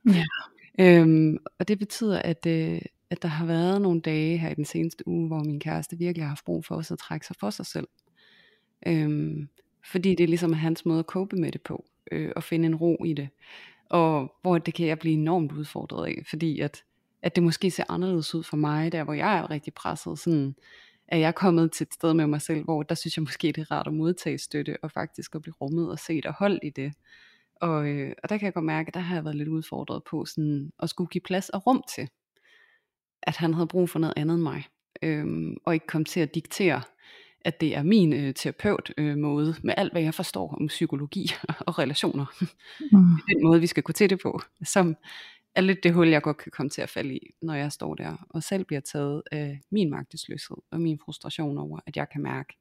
Ja. 0.07 0.25
Øhm, 0.79 1.39
og 1.59 1.69
det 1.69 1.79
betyder, 1.79 2.19
at, 2.19 2.47
øh, 2.47 2.81
at 3.11 3.23
der 3.23 3.29
har 3.29 3.47
været 3.47 3.83
nogle 3.83 4.01
dage 4.01 4.39
her 4.39 4.51
i 4.51 4.55
den 4.55 4.65
seneste 4.65 5.09
uge, 5.09 5.27
hvor 5.27 5.39
min 5.39 5.61
kæreste 5.61 5.99
virkelig 5.99 6.25
har 6.25 6.29
haft 6.29 6.45
brug 6.45 6.65
for 6.65 6.75
også 6.75 6.95
at 6.95 6.99
trække 6.99 7.27
sig 7.27 7.37
for 7.41 7.51
sig 7.51 7.67
selv. 7.67 7.89
Øhm, 8.87 9.49
fordi 9.91 10.15
det 10.15 10.25
er 10.25 10.29
ligesom 10.29 10.53
hans 10.53 10.85
måde 10.85 10.99
at 10.99 11.05
cope 11.05 11.37
med 11.37 11.53
det 11.53 11.63
på, 11.63 11.85
øh, 12.13 12.33
og 12.37 12.43
finde 12.43 12.67
en 12.67 12.75
ro 12.75 13.05
i 13.05 13.13
det. 13.13 13.29
Og 13.91 14.35
hvor 14.43 14.59
det 14.59 14.75
kan 14.75 14.87
jeg 14.87 14.99
blive 14.99 15.15
enormt 15.15 15.53
udfordret 15.53 16.07
af, 16.07 16.23
fordi 16.31 16.61
at, 16.61 16.85
at 17.25 17.35
det 17.37 17.43
måske 17.43 17.71
ser 17.71 17.85
anderledes 17.89 18.35
ud 18.35 18.43
for 18.43 18.57
mig, 18.57 18.93
der 18.93 19.05
hvor 19.05 19.13
jeg 19.13 19.39
er 19.39 19.51
rigtig 19.51 19.75
presset, 19.75 20.19
sådan, 20.19 20.55
er 21.09 21.19
jeg 21.19 21.35
kommet 21.35 21.73
til 21.73 21.85
et 21.85 21.95
sted 21.95 22.15
med 22.15 22.27
mig 22.27 22.43
selv, 22.43 22.65
hvor 22.65 22.83
der 22.83 22.95
synes 22.95 23.17
jeg 23.17 23.23
måske, 23.23 23.47
det 23.47 23.59
er 23.59 23.71
rart 23.71 23.87
at 23.87 23.95
modtage 23.95 24.39
støtte, 24.39 24.77
og 24.83 24.91
faktisk 24.91 25.35
at 25.35 25.43
blive 25.43 25.55
rummet 25.61 25.91
og 25.91 25.99
set 25.99 26.27
og 26.27 26.35
holdt 26.39 26.61
i 26.63 26.71
det. 26.71 26.93
Og, 27.61 27.89
øh, 27.89 28.13
og 28.23 28.29
der 28.29 28.37
kan 28.39 28.45
jeg 28.45 28.55
godt 28.55 28.65
mærke, 28.65 28.89
at 28.89 28.95
der 28.95 29.01
har 29.01 29.15
jeg 29.15 29.25
været 29.25 29.37
lidt 29.37 29.49
udfordret 29.49 30.03
på 30.11 30.25
sådan, 30.25 30.73
at 30.83 30.91
skulle 30.91 31.09
give 31.09 31.23
plads 31.23 31.49
og 31.49 31.67
rum 31.67 31.83
til, 31.95 32.09
at 33.23 33.37
han 33.37 33.55
havde 33.55 33.67
brug 33.67 33.91
for 33.91 33.99
noget 33.99 34.15
andet 34.17 34.35
end 34.35 34.43
mig, 34.43 34.65
øhm, 35.03 35.57
og 35.67 35.75
ikke 35.75 35.87
kom 35.87 36.05
til 36.05 36.21
at 36.21 36.35
diktere, 36.35 36.83
at 37.41 37.61
det 37.61 37.77
er 37.77 37.83
min 37.83 38.13
øh, 38.13 38.35
terapeut 38.35 38.93
øh, 38.99 39.19
måde, 39.19 39.55
med 39.63 39.75
alt 39.77 39.93
hvad 39.93 40.03
jeg 40.03 40.15
forstår 40.15 40.57
om 40.61 40.67
psykologi 40.67 41.31
og 41.67 41.79
relationer, 41.79 42.27
Mm. 42.93 43.17
den 43.29 43.43
måde 43.43 43.61
vi 43.61 43.67
skal 43.67 43.83
gå 43.83 43.93
til 43.93 44.11
det 44.11 44.21
på, 44.23 44.41
som 44.65 44.97
er 45.55 45.61
lidt 45.61 45.83
det 45.83 45.95
hul, 45.95 46.09
jeg 46.09 46.23
godt 46.23 46.37
kan 46.37 46.53
komme 46.53 46.71
til 46.71 46.83
at 46.83 46.91
falde 46.91 47.15
i, 47.15 47.35
når 47.43 47.55
jeg 47.55 47.73
står 47.73 47.95
der, 47.95 48.27
og 48.31 48.43
selv 48.43 48.65
bliver 48.65 48.81
taget 48.81 49.23
af 49.33 49.61
min 49.71 49.91
magtesløshed, 49.91 50.57
og 50.71 50.81
min 50.81 50.99
frustration 51.05 51.59
over, 51.59 51.81
at 51.87 51.97
jeg 51.97 52.09
kan 52.13 52.23
mærke, 52.23 52.57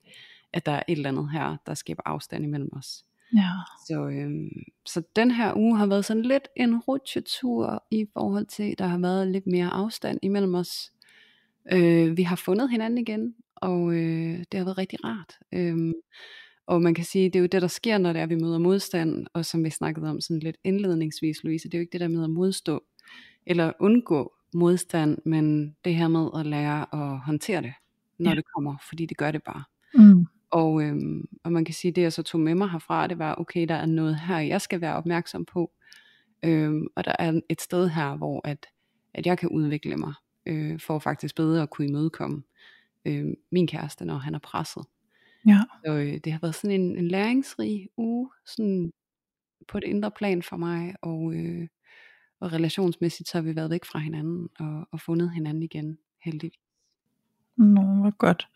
at 0.53 0.65
der 0.65 0.71
er 0.71 0.83
et 0.87 0.97
eller 0.97 1.09
andet 1.09 1.31
her, 1.31 1.57
der 1.65 1.73
skaber 1.73 2.03
afstand 2.05 2.43
imellem 2.43 2.69
os. 2.73 3.05
Ja. 3.35 3.49
Så, 3.87 4.07
øhm, 4.07 4.63
så 4.85 5.03
den 5.15 5.31
her 5.31 5.57
uge 5.57 5.77
har 5.77 5.85
været 5.85 6.05
sådan 6.05 6.23
lidt 6.23 6.47
en 6.55 6.79
rutsjetur 6.79 7.83
i 7.91 8.05
forhold 8.13 8.45
til, 8.45 8.75
der 8.77 8.87
har 8.87 8.97
været 8.97 9.27
lidt 9.27 9.47
mere 9.47 9.69
afstand 9.69 10.19
imellem 10.21 10.55
os. 10.55 10.91
Øh, 11.71 12.17
vi 12.17 12.23
har 12.23 12.35
fundet 12.35 12.69
hinanden 12.69 12.97
igen, 12.97 13.35
og 13.55 13.93
øh, 13.93 14.37
det 14.51 14.53
har 14.53 14.63
været 14.63 14.77
rigtig 14.77 15.03
rart. 15.03 15.37
Øhm, 15.51 15.93
og 16.67 16.81
man 16.81 16.93
kan 16.93 17.05
sige, 17.05 17.25
det 17.29 17.35
er 17.35 17.39
jo 17.39 17.45
det, 17.47 17.61
der 17.61 17.67
sker, 17.67 17.97
når 17.97 18.13
det 18.13 18.21
er, 18.21 18.25
vi 18.25 18.35
møder 18.35 18.57
modstand, 18.57 19.27
og 19.33 19.45
som 19.45 19.63
vi 19.63 19.69
snakkede 19.69 20.09
om 20.09 20.21
sådan 20.21 20.39
lidt 20.39 20.57
indledningsvis, 20.63 21.43
Louise, 21.43 21.69
det 21.69 21.73
er 21.73 21.79
jo 21.79 21.81
ikke 21.81 21.91
det 21.91 22.01
der 22.01 22.07
med 22.07 22.23
at 22.23 22.29
modstå, 22.29 22.83
eller 23.45 23.71
undgå 23.79 24.33
modstand, 24.53 25.17
men 25.25 25.75
det 25.85 25.95
her 25.95 26.07
med 26.07 26.29
at 26.39 26.45
lære 26.45 26.81
at 26.93 27.19
håndtere 27.19 27.61
det, 27.61 27.73
når 28.19 28.29
Ja. 28.31 28.35
det 28.35 28.43
kommer, 28.55 28.75
fordi 28.89 29.05
det 29.05 29.17
gør 29.17 29.31
det 29.31 29.43
bare. 29.43 29.63
Mm. 29.95 30.25
Og, 30.51 30.83
øhm, 30.83 31.27
og 31.43 31.51
man 31.51 31.65
kan 31.65 31.73
sige, 31.73 31.91
det 31.91 32.01
jeg 32.01 32.13
så 32.13 32.23
tog 32.23 32.41
med 32.41 32.55
mig 32.55 32.69
herfra, 32.69 33.07
det 33.07 33.19
var, 33.19 33.35
okay, 33.35 33.67
der 33.67 33.75
er 33.75 33.85
noget 33.85 34.19
her, 34.19 34.39
jeg 34.39 34.61
skal 34.61 34.81
være 34.81 34.95
opmærksom 34.95 35.45
på. 35.45 35.71
Øhm, 36.45 36.87
og 36.95 37.05
der 37.05 37.15
er 37.19 37.41
et 37.49 37.61
sted 37.61 37.89
her, 37.89 38.17
hvor 38.17 38.41
at, 38.47 38.65
at 39.13 39.25
jeg 39.25 39.37
kan 39.37 39.49
udvikle 39.49 39.97
mig, 39.97 40.13
øh, 40.45 40.79
for 40.79 40.99
faktisk 40.99 41.35
bedre 41.35 41.61
at 41.61 41.69
kunne 41.69 41.87
imødekomme 41.87 42.43
øh, 43.05 43.25
min 43.51 43.67
kæreste, 43.67 44.05
når 44.05 44.17
han 44.17 44.35
er 44.35 44.39
presset. 44.39 44.83
Ja. 45.47 45.59
Så 45.85 45.91
øh, 45.91 46.19
det 46.23 46.31
har 46.31 46.39
været 46.39 46.55
sådan 46.55 46.81
en, 46.81 46.97
en 46.97 47.07
læringsrig 47.07 47.89
uge, 47.97 48.29
sådan 48.45 48.91
på 49.67 49.79
det 49.79 49.87
indre 49.87 50.11
plan 50.11 50.43
for 50.43 50.57
mig, 50.57 50.95
og, 51.01 51.33
øh, 51.35 51.67
og 52.39 52.53
relationsmæssigt 52.53 53.29
så 53.29 53.37
har 53.37 53.43
vi 53.43 53.55
været 53.55 53.69
væk 53.69 53.85
fra 53.85 53.99
hinanden, 53.99 54.49
og, 54.59 54.87
og 54.91 55.01
fundet 55.01 55.31
hinanden 55.31 55.63
igen, 55.63 55.97
heldigvis. 56.23 56.59
Nå, 57.57 57.81
hvor 57.81 58.17
godt. 58.17 58.47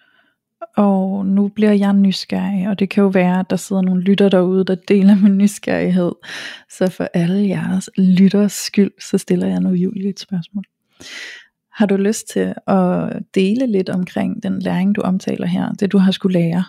Og 0.77 1.25
nu 1.25 1.47
bliver 1.47 1.71
jeg 1.71 1.93
nysgerrig, 1.93 2.67
og 2.67 2.79
det 2.79 2.89
kan 2.89 3.03
jo 3.03 3.07
være, 3.09 3.39
at 3.39 3.49
der 3.49 3.55
sidder 3.55 3.81
nogle 3.81 4.01
lytter 4.01 4.29
derude, 4.29 4.65
der 4.65 4.75
deler 4.75 5.15
min 5.15 5.37
nysgerrighed. 5.37 6.11
Så 6.69 6.89
for 6.89 7.07
alle 7.13 7.47
jeres 7.47 7.89
lytters 7.97 8.51
skyld, 8.53 8.91
så 9.01 9.17
stiller 9.17 9.47
jeg 9.47 9.59
nu 9.59 9.69
Julie 9.69 10.09
et 10.09 10.19
spørgsmål. 10.19 10.63
Har 11.77 11.85
du 11.85 11.97
lyst 11.97 12.27
til 12.27 12.53
at 12.67 13.23
dele 13.35 13.67
lidt 13.67 13.89
omkring 13.89 14.43
den 14.43 14.59
læring, 14.59 14.95
du 14.95 15.01
omtaler 15.01 15.47
her, 15.47 15.73
det 15.73 15.91
du 15.91 15.97
har 15.97 16.11
skulle 16.11 16.39
lære? 16.39 16.63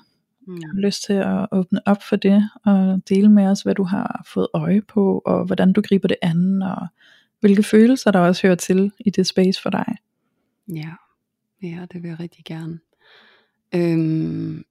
Mm. 0.47 0.55
Har 0.55 0.73
du 0.73 0.79
lyst 0.79 1.05
til 1.05 1.13
at 1.13 1.47
åbne 1.53 1.81
op 1.87 2.03
for 2.03 2.17
det, 2.17 2.51
og 2.65 3.01
dele 3.09 3.29
med 3.29 3.47
os, 3.47 3.63
hvad 3.63 3.75
du 3.75 3.83
har 3.83 4.25
fået 4.35 4.49
øje 4.55 4.83
på, 4.83 5.23
og 5.27 5.45
hvordan 5.45 5.73
du 5.73 5.81
griber 5.81 6.09
det 6.09 6.17
an, 6.23 6.63
og 6.63 6.87
hvilke 7.41 7.63
følelser 7.63 8.11
der 8.11 8.19
også 8.19 8.47
hører 8.47 8.55
til 8.55 8.93
i 8.99 9.11
det 9.11 9.27
space 9.27 9.63
for 9.63 9.71
dig? 9.71 9.97
Ja, 10.75 10.91
ja, 11.63 11.87
det 11.93 12.03
vil 12.03 12.09
jeg 12.09 12.21
rigtig 12.21 12.45
gerne. 12.45 12.79
Øhm, 13.75 14.65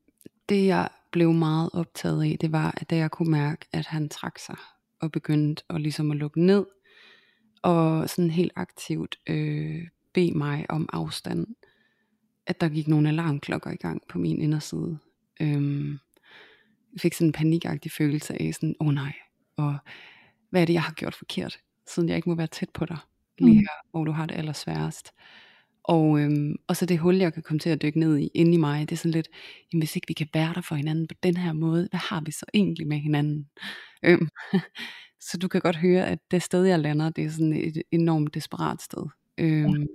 det 0.50 0.66
jeg 0.66 0.90
blev 1.12 1.34
meget 1.34 1.70
optaget 1.74 2.24
af, 2.24 2.38
det 2.42 2.52
var, 2.52 2.78
at 2.78 2.90
da 2.90 2.96
jeg 2.96 3.12
kunne 3.12 3.32
mærke, 3.32 3.66
at 3.74 3.86
han 3.86 4.10
trak 4.10 4.40
sig 4.40 4.58
og 5.02 5.12
begyndte 5.12 5.64
at 5.70 5.82
ligesom 5.82 6.12
at 6.12 6.18
lukke 6.18 6.42
ned, 6.42 6.66
og 7.62 8.10
sådan 8.10 8.32
helt 8.32 8.52
aktivt 8.56 9.16
øh, 9.30 9.88
bede 10.18 10.38
mig 10.38 10.66
om 10.70 10.90
afstand, 10.94 11.48
at 12.48 12.62
der 12.62 12.70
gik 12.70 12.88
nogle 12.88 13.10
alarmklokker 13.10 13.72
i 13.72 13.76
gang 13.76 14.02
på 14.10 14.18
min 14.20 14.42
inderside. 14.42 14.98
Øhm, 15.42 15.92
jeg 16.94 17.02
fik 17.02 17.14
sådan 17.14 17.28
en 17.28 17.34
panikagtig 17.34 17.92
følelse 17.92 18.42
af 18.42 18.54
sådan, 18.54 18.76
åh 18.80 18.88
oh 18.88 18.94
nej, 18.94 19.14
og 19.58 19.78
hvad 20.50 20.62
er 20.62 20.66
det 20.66 20.74
jeg 20.74 20.84
har 20.84 20.94
gjort 20.94 21.16
forkert, 21.16 21.58
siden 21.94 22.10
jeg 22.10 22.16
ikke 22.16 22.30
må 22.30 22.36
være 22.36 22.48
tæt 22.48 22.70
på 22.74 22.86
dig, 22.86 22.98
lige 23.40 23.54
Mm. 23.54 23.60
her, 23.60 23.90
hvor 23.92 24.04
du 24.06 24.12
har 24.12 24.26
det 24.26 24.36
allersværest. 24.36 25.12
Og, 25.84 26.20
øhm, 26.22 26.56
og 26.68 26.78
så 26.78 26.86
det 26.86 27.00
hul, 27.00 27.16
jeg 27.16 27.34
kan 27.34 27.44
komme 27.44 27.60
til 27.60 27.70
at 27.70 27.82
dykke 27.82 28.00
ned 28.00 28.18
i 28.18 28.28
inde 28.34 28.54
i 28.54 28.58
mig, 28.58 28.90
det 28.90 28.96
er 28.96 28.98
sådan 28.98 29.12
lidt, 29.12 29.28
jamen 29.74 29.82
hvis 29.82 29.96
ikke 29.96 30.08
vi 30.08 30.14
kan 30.14 30.28
være 30.34 30.54
der 30.54 30.62
for 30.62 30.76
hinanden 30.76 31.08
på 31.08 31.16
den 31.24 31.38
her 31.38 31.54
måde, 31.54 31.88
hvad 31.92 32.00
har 32.00 32.22
vi 32.26 32.32
så 32.32 32.46
egentlig 32.54 32.88
med 32.88 32.98
hinanden? 32.98 33.50
Øhm, 34.04 34.30
så 35.32 35.38
du 35.42 35.48
kan 35.48 35.62
godt 35.62 35.76
høre, 35.76 36.08
at 36.08 36.20
det 36.32 36.44
sted, 36.44 36.64
jeg 36.66 36.80
lander, 36.80 37.10
det 37.10 37.24
er 37.26 37.30
sådan 37.30 37.54
et 37.54 37.82
enormt 37.92 38.34
desperat 38.34 38.82
sted. 38.82 39.04
Øhm, 39.38 39.88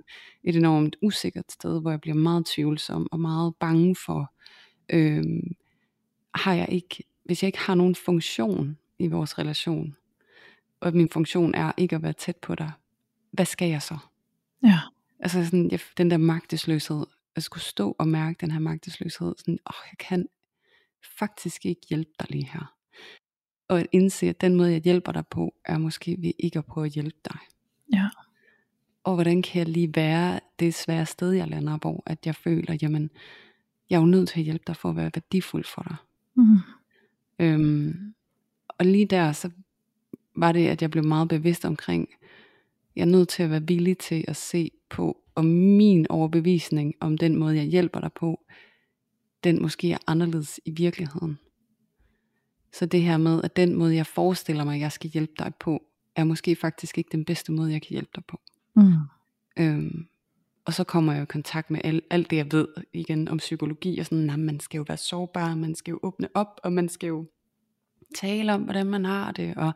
et 0.43 0.55
enormt 0.55 0.95
usikkert 1.01 1.51
sted, 1.51 1.81
hvor 1.81 1.91
jeg 1.91 2.01
bliver 2.01 2.15
meget 2.15 2.45
tvivlsom 2.45 3.07
og 3.11 3.19
meget 3.19 3.53
bange 3.59 3.95
for, 4.05 4.33
øhm, 4.89 5.55
har 6.35 6.53
jeg 6.53 6.67
ikke, 6.71 7.03
hvis 7.25 7.43
jeg 7.43 7.47
ikke 7.47 7.59
har 7.59 7.75
nogen 7.75 7.95
funktion 7.95 8.77
i 8.99 9.07
vores 9.07 9.39
relation, 9.39 9.95
og 10.79 10.93
min 10.93 11.09
funktion 11.09 11.55
er 11.55 11.71
ikke 11.77 11.95
at 11.95 12.03
være 12.03 12.13
tæt 12.13 12.37
på 12.37 12.55
dig, 12.55 12.71
hvad 13.31 13.45
skal 13.45 13.69
jeg 13.69 13.81
så? 13.81 13.97
Ja. 14.63 14.79
Altså 15.19 15.45
sådan, 15.45 15.71
jeg, 15.71 15.79
den 15.97 16.11
der 16.11 16.17
magtesløshed, 16.17 17.05
at 17.35 17.43
skulle 17.43 17.63
stå 17.63 17.95
og 17.99 18.07
mærke 18.07 18.37
den 18.41 18.51
her 18.51 18.59
magtesløshed, 18.59 19.33
sådan, 19.37 19.59
åh, 19.69 19.87
jeg 19.91 19.97
kan 19.99 20.27
faktisk 21.19 21.65
ikke 21.65 21.81
hjælpe 21.89 22.11
dig 22.19 22.31
lige 22.31 22.49
her. 22.53 22.73
Og 23.67 23.79
at 23.79 23.87
indse, 23.91 24.29
at 24.29 24.41
den 24.41 24.55
måde, 24.55 24.71
jeg 24.71 24.81
hjælper 24.81 25.11
dig 25.11 25.27
på, 25.27 25.55
er 25.65 25.77
måske 25.77 26.17
ved 26.19 26.31
ikke 26.39 26.59
at 26.59 26.65
prøve 26.65 26.85
at 26.85 26.91
hjælpe 26.91 27.17
dig. 27.25 27.37
Ja. 27.93 28.09
Og 29.03 29.13
hvordan 29.13 29.41
kan 29.41 29.59
jeg 29.59 29.67
lige 29.67 29.95
være 29.95 30.39
det 30.59 30.73
svære 30.73 31.05
sted, 31.05 31.31
jeg 31.31 31.47
lander, 31.47 31.77
hvor 31.77 32.03
at 32.05 32.25
jeg 32.25 32.35
føler, 32.35 32.77
jamen, 32.81 33.09
jeg 33.89 33.95
er 33.95 33.99
jo 33.99 34.05
nødt 34.05 34.29
til 34.29 34.39
at 34.39 34.43
hjælpe 34.43 34.63
dig 34.67 34.75
for 34.75 34.89
at 34.89 34.95
være 34.95 35.11
værdifuld 35.15 35.65
for 35.65 35.81
dig. 35.81 35.95
Mm. 36.35 36.57
Øhm, 37.39 38.13
og 38.67 38.85
lige 38.85 39.05
der, 39.05 39.31
så 39.31 39.49
var 40.35 40.51
det, 40.51 40.67
at 40.67 40.81
jeg 40.81 40.91
blev 40.91 41.05
meget 41.05 41.27
bevidst 41.27 41.65
omkring, 41.65 42.09
jeg 42.95 43.01
er 43.01 43.05
nødt 43.05 43.29
til 43.29 43.43
at 43.43 43.49
være 43.49 43.67
villig 43.67 43.97
til 43.97 44.25
at 44.27 44.35
se 44.35 44.71
på, 44.89 45.17
om 45.35 45.45
min 45.45 46.07
overbevisning 46.09 46.93
om 46.99 47.17
den 47.17 47.35
måde, 47.35 47.55
jeg 47.55 47.65
hjælper 47.65 47.99
dig 47.99 48.13
på, 48.13 48.39
den 49.43 49.61
måske 49.61 49.91
er 49.91 49.97
anderledes 50.07 50.59
i 50.65 50.71
virkeligheden. 50.71 51.39
Så 52.73 52.85
det 52.85 53.01
her 53.01 53.17
med, 53.17 53.41
at 53.43 53.55
den 53.55 53.75
måde, 53.75 53.95
jeg 53.95 54.07
forestiller 54.07 54.63
mig, 54.63 54.79
jeg 54.79 54.91
skal 54.91 55.09
hjælpe 55.09 55.33
dig 55.39 55.55
på, 55.59 55.83
er 56.15 56.23
måske 56.23 56.55
faktisk 56.55 56.97
ikke 56.97 57.09
den 57.11 57.25
bedste 57.25 57.51
måde, 57.51 57.71
jeg 57.71 57.81
kan 57.81 57.89
hjælpe 57.89 58.11
dig 58.15 58.25
på. 58.25 58.39
Mm. 58.75 58.93
Øhm, 59.59 60.07
og 60.65 60.73
så 60.73 60.83
kommer 60.83 61.13
jeg 61.13 61.23
i 61.23 61.25
kontakt 61.25 61.71
med 61.71 61.81
alt, 61.83 62.05
alt 62.09 62.29
det, 62.29 62.37
jeg 62.37 62.51
ved 62.51 62.67
igen 62.93 63.27
om 63.27 63.37
psykologi, 63.37 63.99
og 63.99 64.05
sådan, 64.05 64.29
at 64.29 64.39
man 64.39 64.59
skal 64.59 64.77
jo 64.77 64.85
være 64.87 64.97
sårbar, 64.97 65.55
man 65.55 65.75
skal 65.75 65.91
jo 65.91 65.99
åbne 66.03 66.29
op, 66.33 66.59
og 66.63 66.73
man 66.73 66.89
skal 66.89 67.07
jo 67.07 67.29
tale 68.15 68.53
om, 68.53 68.61
hvordan 68.63 68.85
man 68.85 69.05
har 69.05 69.31
det, 69.31 69.57
og, 69.57 69.71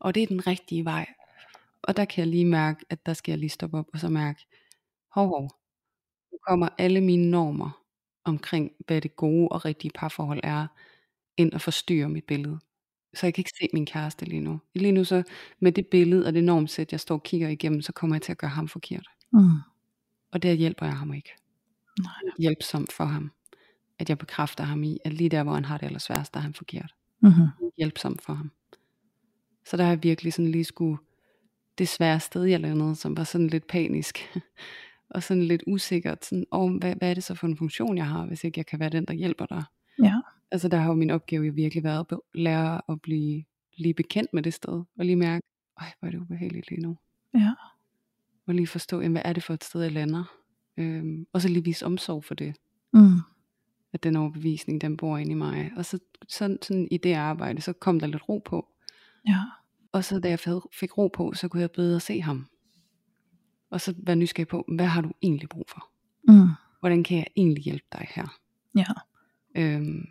og 0.00 0.14
det 0.14 0.22
er 0.22 0.26
den 0.26 0.46
rigtige 0.46 0.84
vej. 0.84 1.06
Og 1.82 1.96
der 1.96 2.04
kan 2.04 2.20
jeg 2.20 2.28
lige 2.28 2.44
mærke, 2.44 2.84
at 2.90 3.06
der 3.06 3.12
skal 3.14 3.32
jeg 3.32 3.38
lige 3.38 3.50
stoppe 3.50 3.78
op, 3.78 3.86
og 3.92 4.00
så 4.00 4.08
mærke, 4.08 4.46
hov, 5.10 5.28
hov, 5.28 5.42
nu 6.32 6.38
kommer 6.46 6.68
alle 6.78 7.00
mine 7.00 7.30
normer 7.30 7.84
omkring, 8.24 8.72
hvad 8.86 9.00
det 9.00 9.16
gode 9.16 9.48
og 9.48 9.64
rigtige 9.64 9.90
parforhold 9.94 10.40
er, 10.42 10.66
ind 11.36 11.52
og 11.52 11.60
forstyrre 11.60 12.08
mit 12.08 12.24
billede. 12.24 12.58
Så 13.14 13.26
jeg 13.26 13.34
kan 13.34 13.40
ikke 13.40 13.52
se 13.60 13.68
min 13.72 13.86
kæreste 13.86 14.24
lige 14.24 14.40
nu. 14.40 14.60
Lige 14.74 14.92
nu 14.92 15.04
så, 15.04 15.22
med 15.60 15.72
det 15.72 15.86
billede 15.86 16.26
og 16.26 16.34
det 16.34 16.44
normsæt, 16.44 16.92
jeg 16.92 17.00
står 17.00 17.14
og 17.14 17.22
kigger 17.22 17.48
igennem, 17.48 17.82
så 17.82 17.92
kommer 17.92 18.16
jeg 18.16 18.22
til 18.22 18.32
at 18.32 18.38
gøre 18.38 18.50
ham 18.50 18.68
forkert. 18.68 19.06
Mm. 19.32 19.48
Og 20.32 20.42
der 20.42 20.52
hjælper 20.52 20.86
jeg 20.86 20.96
ham 20.96 21.14
ikke. 21.14 21.30
Nej. 22.00 22.12
Hjælpsom 22.38 22.86
for 22.86 23.04
ham. 23.04 23.30
At 23.98 24.08
jeg 24.08 24.18
bekræfter 24.18 24.64
ham 24.64 24.82
i, 24.82 24.98
at 25.04 25.12
lige 25.12 25.30
der, 25.30 25.42
hvor 25.42 25.54
han 25.54 25.64
har 25.64 25.78
det 25.78 25.86
allersværest, 25.86 26.34
der 26.34 26.40
er 26.40 26.42
han 26.42 26.54
forkert. 26.54 26.94
Mm-hmm. 27.20 27.46
Hjælpsom 27.78 28.18
for 28.18 28.32
ham. 28.32 28.50
Så 29.66 29.76
der 29.76 29.82
har 29.82 29.90
jeg 29.90 30.02
virkelig 30.02 30.32
sådan 30.32 30.50
lige 30.50 30.64
skulle 30.64 30.98
det 31.78 31.88
svære 31.88 32.20
sted, 32.20 32.44
jeg 32.44 32.60
landede, 32.60 32.96
som 32.96 33.16
var 33.16 33.24
sådan 33.24 33.46
lidt 33.46 33.66
panisk. 33.66 34.18
og 35.14 35.22
sådan 35.22 35.42
lidt 35.42 35.62
usikkert. 35.66 36.24
Sådan, 36.24 36.46
oh, 36.50 36.72
hvad, 36.76 36.94
hvad 36.94 37.10
er 37.10 37.14
det 37.14 37.24
så 37.24 37.34
for 37.34 37.46
en 37.46 37.56
funktion, 37.56 37.96
jeg 37.96 38.06
har, 38.06 38.26
hvis 38.26 38.44
ikke 38.44 38.58
jeg 38.58 38.66
kan 38.66 38.80
være 38.80 38.88
den, 38.88 39.04
der 39.04 39.12
hjælper 39.12 39.46
dig? 39.46 39.64
Altså 40.54 40.68
der 40.68 40.76
har 40.76 40.88
jo 40.88 40.94
min 40.94 41.10
opgave 41.10 41.44
jo 41.44 41.52
virkelig 41.52 41.84
været 41.84 42.06
at 42.12 42.18
lære 42.34 42.80
at 42.88 43.00
blive 43.00 43.44
lige 43.76 43.94
bekendt 43.94 44.32
med 44.34 44.42
det 44.42 44.54
sted. 44.54 44.72
Og 44.98 45.04
lige 45.04 45.16
mærke, 45.16 45.46
ej 45.80 45.92
hvor 45.98 46.06
er 46.06 46.10
det 46.12 46.20
ubehageligt 46.20 46.70
lige 46.70 46.80
nu. 46.80 46.98
Ja. 47.34 47.54
Og 48.46 48.54
lige 48.54 48.66
forstå, 48.66 49.00
jamen, 49.00 49.12
hvad 49.12 49.22
er 49.24 49.32
det 49.32 49.42
for 49.42 49.54
et 49.54 49.64
sted, 49.64 49.82
jeg 49.82 49.92
lander? 49.92 50.24
Øhm, 50.76 51.26
og 51.32 51.40
så 51.42 51.48
lige 51.48 51.64
vise 51.64 51.86
omsorg 51.86 52.24
for 52.24 52.34
det. 52.34 52.56
Mm. 52.92 53.16
At 53.92 54.02
den 54.02 54.16
overbevisning, 54.16 54.80
den 54.80 54.96
bor 54.96 55.18
inde 55.18 55.32
i 55.32 55.34
mig. 55.34 55.72
Og 55.76 55.84
så 55.84 55.98
sådan, 56.28 56.58
sådan 56.62 56.88
i 56.90 56.96
det 56.96 57.12
arbejde, 57.14 57.60
så 57.60 57.72
kom 57.72 58.00
der 58.00 58.06
lidt 58.06 58.28
ro 58.28 58.38
på. 58.44 58.68
Ja. 59.28 59.40
Og 59.92 60.04
så 60.04 60.20
da 60.20 60.28
jeg 60.28 60.38
fik- 60.38 60.72
fik 60.80 60.98
ro 60.98 61.08
på, 61.08 61.32
så 61.32 61.48
kunne 61.48 61.60
jeg 61.60 61.70
bedre 61.70 62.00
se 62.00 62.20
ham. 62.20 62.46
Og 63.70 63.80
så 63.80 63.94
være 63.98 64.16
nysgerrig 64.16 64.48
på, 64.48 64.64
hvad 64.74 64.86
har 64.86 65.00
du 65.00 65.12
egentlig 65.22 65.48
brug 65.48 65.64
for? 65.68 65.90
Mm. 66.28 66.48
Hvordan 66.80 67.04
kan 67.04 67.16
jeg 67.18 67.26
egentlig 67.36 67.62
hjælpe 67.64 67.86
dig 67.92 68.06
her? 68.14 68.38
Ja. 68.76 68.84
Øhm, 69.56 70.06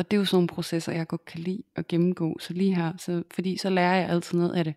og 0.00 0.10
det 0.10 0.16
er 0.16 0.18
jo 0.18 0.24
sådan 0.24 0.36
nogle 0.36 0.48
processer, 0.48 0.92
jeg 0.92 1.06
godt 1.06 1.24
kan 1.24 1.40
lide 1.40 1.62
at 1.76 1.88
gennemgå. 1.88 2.38
Så 2.38 2.52
lige 2.52 2.74
her, 2.74 2.92
så, 2.98 3.22
fordi 3.34 3.56
så 3.56 3.70
lærer 3.70 3.94
jeg 3.94 4.08
altid 4.08 4.38
noget 4.38 4.54
af 4.54 4.64
det. 4.64 4.74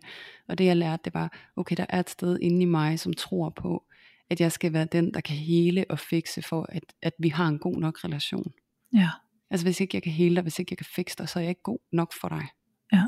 Og 0.47 0.57
det 0.57 0.65
jeg 0.65 0.77
lærte, 0.77 1.01
det 1.05 1.13
var, 1.13 1.37
okay, 1.55 1.75
der 1.77 1.85
er 1.89 1.99
et 1.99 2.09
sted 2.09 2.39
inde 2.41 2.61
i 2.61 2.65
mig, 2.65 2.99
som 2.99 3.13
tror 3.13 3.49
på, 3.49 3.83
at 4.29 4.41
jeg 4.41 4.51
skal 4.51 4.73
være 4.73 4.85
den, 4.85 5.13
der 5.13 5.21
kan 5.21 5.35
hele 5.35 5.85
og 5.89 5.99
fikse 5.99 6.41
for, 6.41 6.65
at, 6.69 6.83
at 7.01 7.13
vi 7.19 7.29
har 7.29 7.47
en 7.47 7.59
god 7.59 7.77
nok 7.77 8.03
relation. 8.03 8.53
Ja. 8.93 9.09
Altså 9.49 9.65
hvis 9.65 9.79
ikke 9.79 9.95
jeg 9.95 10.03
kan 10.03 10.11
hele 10.11 10.35
dig, 10.35 10.41
hvis 10.41 10.59
ikke 10.59 10.71
jeg 10.71 10.77
kan 10.77 10.87
fikse 10.95 11.17
dig, 11.17 11.29
så 11.29 11.39
er 11.39 11.43
jeg 11.43 11.49
ikke 11.49 11.63
god 11.63 11.79
nok 11.91 12.13
for 12.21 12.29
dig. 12.29 12.47
Ja. 12.93 13.05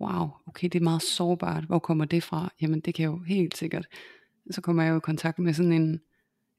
Wow, 0.00 0.28
okay, 0.46 0.68
det 0.68 0.78
er 0.78 0.84
meget 0.84 1.02
sårbart. 1.02 1.64
Hvor 1.64 1.78
kommer 1.78 2.04
det 2.04 2.22
fra? 2.22 2.52
Jamen 2.60 2.80
det 2.80 2.94
kan 2.94 3.04
jo 3.04 3.18
helt 3.18 3.56
sikkert. 3.56 3.86
Så 4.50 4.60
kommer 4.60 4.82
jeg 4.82 4.90
jo 4.90 4.96
i 4.96 5.00
kontakt 5.00 5.38
med 5.38 5.52
sådan 5.52 5.72
en, 5.72 6.00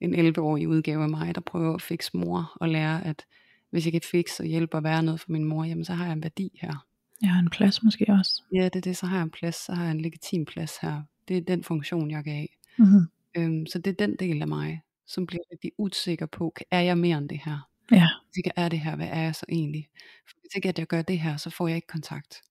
en 0.01 0.27
11-årig 0.27 0.67
udgave 0.67 1.03
af 1.03 1.09
mig, 1.09 1.35
der 1.35 1.41
prøver 1.41 1.73
at 1.73 1.81
fikse 1.81 2.17
mor 2.17 2.51
og 2.55 2.69
lære, 2.69 3.05
at 3.05 3.25
hvis 3.69 3.85
jeg 3.85 3.91
kan 3.91 4.01
fikse 4.11 4.43
og 4.43 4.47
hjælpe 4.47 4.77
og 4.77 4.83
være 4.83 5.03
noget 5.03 5.19
for 5.19 5.31
min 5.31 5.43
mor, 5.43 5.63
jamen 5.63 5.85
så 5.85 5.93
har 5.93 6.05
jeg 6.05 6.13
en 6.13 6.23
værdi 6.23 6.59
her. 6.61 6.85
Jeg 7.21 7.29
har 7.29 7.39
en 7.39 7.49
plads 7.49 7.83
måske 7.83 8.05
også. 8.09 8.43
Ja, 8.53 8.63
det 8.63 8.75
er 8.75 8.81
det, 8.81 8.97
så 8.97 9.05
har 9.05 9.15
jeg 9.15 9.23
en 9.23 9.29
plads, 9.29 9.55
så 9.55 9.73
har 9.73 9.83
jeg 9.83 9.91
en 9.91 10.01
legitim 10.01 10.45
plads 10.45 10.77
her. 10.77 11.01
Det 11.27 11.37
er 11.37 11.41
den 11.41 11.63
funktion, 11.63 12.11
jeg 12.11 12.23
kan 12.23 12.33
have. 12.33 12.47
Mm-hmm. 12.77 13.05
Øhm, 13.37 13.65
så 13.65 13.79
det 13.79 13.91
er 13.91 14.07
den 14.07 14.15
del 14.15 14.41
af 14.41 14.47
mig, 14.47 14.81
som 15.07 15.25
bliver 15.25 15.43
rigtig 15.51 15.71
usikker 15.77 16.25
på, 16.25 16.55
er 16.71 16.81
jeg 16.81 16.97
mere 16.97 17.17
end 17.17 17.29
det 17.29 17.41
her? 17.45 17.69
Ja. 17.91 18.07
Hvis 18.25 18.37
ikke 18.37 18.51
er 18.55 18.69
det 18.69 18.79
her, 18.79 18.95
hvad 18.95 19.07
er 19.07 19.21
jeg 19.21 19.35
så 19.35 19.45
egentlig? 19.49 19.89
For 20.27 20.35
hvis 20.41 20.55
ikke 20.55 20.69
at 20.69 20.79
jeg 20.79 20.87
gør 20.87 21.01
det 21.01 21.19
her, 21.19 21.37
så 21.37 21.49
får 21.49 21.67
jeg 21.67 21.75
ikke 21.75 21.87
kontakt. 21.87 22.41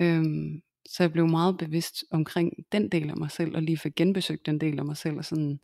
Øhm, 0.00 0.62
så 0.86 1.02
jeg 1.02 1.12
blev 1.12 1.28
meget 1.28 1.58
bevidst 1.58 2.04
omkring 2.10 2.52
den 2.72 2.88
del 2.88 3.10
af 3.10 3.16
mig 3.16 3.30
selv, 3.30 3.56
og 3.56 3.62
lige 3.62 3.78
fik 3.78 3.94
genbesøgt 3.94 4.46
den 4.46 4.60
del 4.60 4.78
af 4.78 4.84
mig 4.84 4.96
selv, 4.96 5.16
og 5.16 5.24
sådan, 5.24 5.60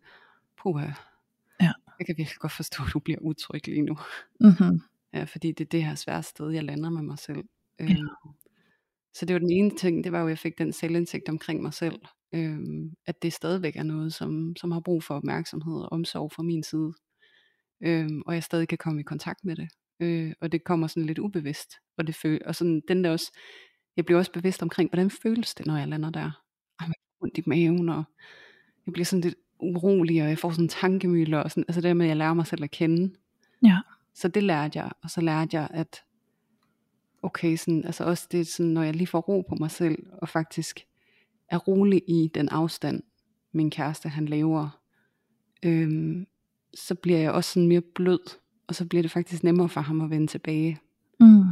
puha. 0.63 0.91
Jeg 1.99 2.07
kan 2.07 2.17
virkelig 2.19 2.39
godt 2.39 2.53
forstå, 2.53 2.83
at 2.87 2.93
du 2.93 2.99
bliver 2.99 3.19
utryg 3.21 3.67
lige 3.67 3.83
nu. 3.83 3.97
Mm-hmm. 4.41 4.81
Ja, 5.13 5.25
fordi 5.25 5.53
det 5.53 5.65
er 5.65 5.69
det 5.69 5.85
her 5.85 5.95
svære 5.95 6.23
sted, 6.23 6.51
jeg 6.51 6.65
lander 6.65 6.91
med 6.91 7.03
mig 7.03 7.19
selv. 7.19 7.45
Øhm, 7.81 8.09
så 9.15 9.27
det 9.27 9.35
var 9.35 9.39
den 9.39 9.51
ene 9.51 9.77
ting, 9.77 10.05
det 10.05 10.13
var 10.13 10.21
jo, 10.21 10.27
at 10.27 10.31
jeg 10.31 10.39
fik 10.39 10.59
den 10.59 10.73
selvindsigt 10.73 11.29
omkring 11.29 11.63
mig 11.63 11.75
selv. 11.75 12.01
Øhm, 12.35 12.95
at 13.07 13.23
det 13.23 13.33
stadigvæk 13.33 13.77
er 13.77 13.83
noget, 13.83 14.15
som, 14.15 14.57
som 14.57 14.71
har 14.71 14.81
brug 14.81 15.05
for 15.05 15.15
opmærksomhed 15.15 15.81
og 15.81 15.93
omsorg 15.93 16.33
fra 16.33 16.43
min 16.43 16.63
side. 16.63 16.93
Øhm, 17.81 18.23
og 18.27 18.35
jeg 18.35 18.43
stadig 18.43 18.69
kan 18.69 18.79
komme 18.79 19.01
i 19.01 19.05
kontakt 19.05 19.45
med 19.45 19.57
det. 19.57 19.69
Øh, 20.01 20.33
og 20.41 20.53
det 20.53 20.65
kommer 20.65 20.87
sådan 20.87 21.07
lidt 21.07 21.19
ubevidst. 21.19 21.75
Og, 21.99 22.07
det 22.07 22.15
føl- 22.15 22.47
og 22.47 22.55
sådan, 22.55 22.83
den 22.89 23.05
der 23.05 23.11
også, 23.11 23.33
jeg 23.97 24.05
bliver 24.05 24.19
også 24.19 24.33
bevidst 24.33 24.63
omkring, 24.63 24.91
hvordan 24.91 25.11
føles 25.11 25.55
det, 25.55 25.67
når 25.67 25.77
jeg 25.77 25.89
lander 25.89 26.11
der. 26.11 26.31
Ej, 26.81 26.87
får 26.87 26.95
ondt 27.23 27.39
i 27.39 27.43
maven, 27.47 27.89
og 27.89 28.05
jeg 28.87 28.93
bliver 28.93 29.05
sådan 29.05 29.21
lidt 29.21 29.35
urolig, 29.61 30.23
og 30.23 30.29
jeg 30.29 30.39
får 30.39 30.51
sådan 30.51 30.69
tankemøller, 30.69 31.39
og 31.39 31.51
sådan, 31.51 31.65
altså 31.69 31.81
det 31.81 31.97
med, 31.97 32.07
at 32.07 32.09
jeg 32.09 32.17
lærer 32.17 32.35
mig 32.35 32.47
selv 32.47 32.65
at 32.65 32.71
kende. 32.71 33.15
Ja. 33.65 33.79
Så 34.15 34.29
det 34.29 34.43
lærte 34.43 34.79
jeg, 34.79 34.91
og 35.03 35.11
så 35.11 35.21
lærte 35.21 35.57
jeg, 35.57 35.69
at 35.71 36.03
okay, 37.23 37.57
sådan, 37.57 37.85
altså 37.85 38.05
også 38.05 38.29
det, 38.33 38.47
sådan, 38.47 38.73
når 38.73 38.83
jeg 38.83 38.97
lige 38.97 39.07
får 39.07 39.21
ro 39.21 39.45
på 39.49 39.55
mig 39.55 39.71
selv, 39.71 40.07
og 40.13 40.29
faktisk 40.29 40.81
er 41.49 41.59
rolig 41.59 42.03
i 42.09 42.31
den 42.35 42.49
afstand, 42.49 43.03
min 43.53 43.71
kæreste 43.71 44.09
han 44.09 44.27
laver, 44.27 44.81
øhm, 45.63 46.27
så 46.75 46.95
bliver 46.95 47.19
jeg 47.19 47.33
også 47.33 47.53
sådan 47.53 47.69
mere 47.69 47.81
blød, 47.81 48.39
og 48.67 48.75
så 48.75 48.87
bliver 48.87 49.03
det 49.03 49.11
faktisk 49.11 49.45
nemmere 49.45 49.69
for 49.69 49.81
ham 49.81 50.01
at 50.01 50.11
vende 50.11 50.27
tilbage. 50.27 50.79
Mm. 51.21 51.45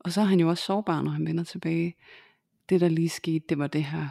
Og 0.00 0.12
så 0.12 0.20
er 0.20 0.24
han 0.24 0.40
jo 0.40 0.48
også 0.48 0.64
sårbar, 0.64 1.02
når 1.02 1.10
han 1.10 1.26
vender 1.26 1.44
tilbage. 1.44 1.94
Det 2.68 2.80
der 2.80 2.88
lige 2.88 3.08
skete, 3.08 3.44
det 3.48 3.58
var 3.58 3.66
det 3.66 3.84
her. 3.84 4.08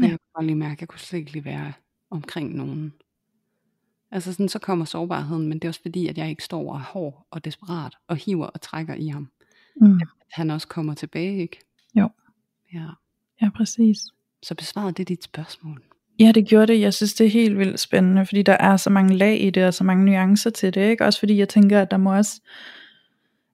Ja. 0.00 0.02
jeg 0.02 0.10
kunne 0.10 0.32
bare 0.34 0.46
lige 0.46 0.56
mærke, 0.56 0.72
at 0.72 0.80
jeg 0.80 0.88
kunne 0.88 0.98
slet 0.98 1.18
ikke 1.18 1.32
lige 1.32 1.44
være 1.44 1.72
omkring 2.10 2.56
nogen. 2.56 2.92
Altså 4.10 4.32
sådan, 4.32 4.48
så 4.48 4.58
kommer 4.58 4.84
sårbarheden, 4.84 5.48
men 5.48 5.58
det 5.58 5.64
er 5.64 5.68
også 5.70 5.82
fordi, 5.82 6.06
at 6.06 6.18
jeg 6.18 6.30
ikke 6.30 6.44
står 6.44 6.72
og 6.72 6.76
er 6.76 6.82
hård 6.82 7.26
og 7.30 7.44
desperat, 7.44 7.96
og 8.08 8.16
hiver 8.16 8.46
og 8.46 8.60
trækker 8.60 8.94
i 8.94 9.08
ham. 9.08 9.30
Mm. 9.80 10.00
At 10.00 10.08
han 10.30 10.50
også 10.50 10.68
kommer 10.68 10.94
tilbage, 10.94 11.38
ikke? 11.38 11.60
Jo. 11.94 12.08
Ja. 12.74 12.86
Ja, 13.42 13.50
præcis. 13.56 13.98
Så 14.42 14.54
besvarede 14.54 14.92
det 14.92 15.08
dit 15.08 15.24
spørgsmål. 15.24 15.82
Ja, 16.18 16.32
det 16.32 16.46
gjorde 16.46 16.66
det. 16.66 16.80
Jeg 16.80 16.94
synes, 16.94 17.14
det 17.14 17.26
er 17.26 17.30
helt 17.30 17.58
vildt 17.58 17.80
spændende, 17.80 18.26
fordi 18.26 18.42
der 18.42 18.52
er 18.52 18.76
så 18.76 18.90
mange 18.90 19.16
lag 19.16 19.40
i 19.40 19.50
det, 19.50 19.66
og 19.66 19.74
så 19.74 19.84
mange 19.84 20.04
nuancer 20.04 20.50
til 20.50 20.74
det. 20.74 20.90
Ikke? 20.90 21.04
Også 21.04 21.18
fordi 21.18 21.36
jeg 21.36 21.48
tænker, 21.48 21.82
at 21.82 21.90
der 21.90 21.96
må 21.96 22.16
også, 22.16 22.40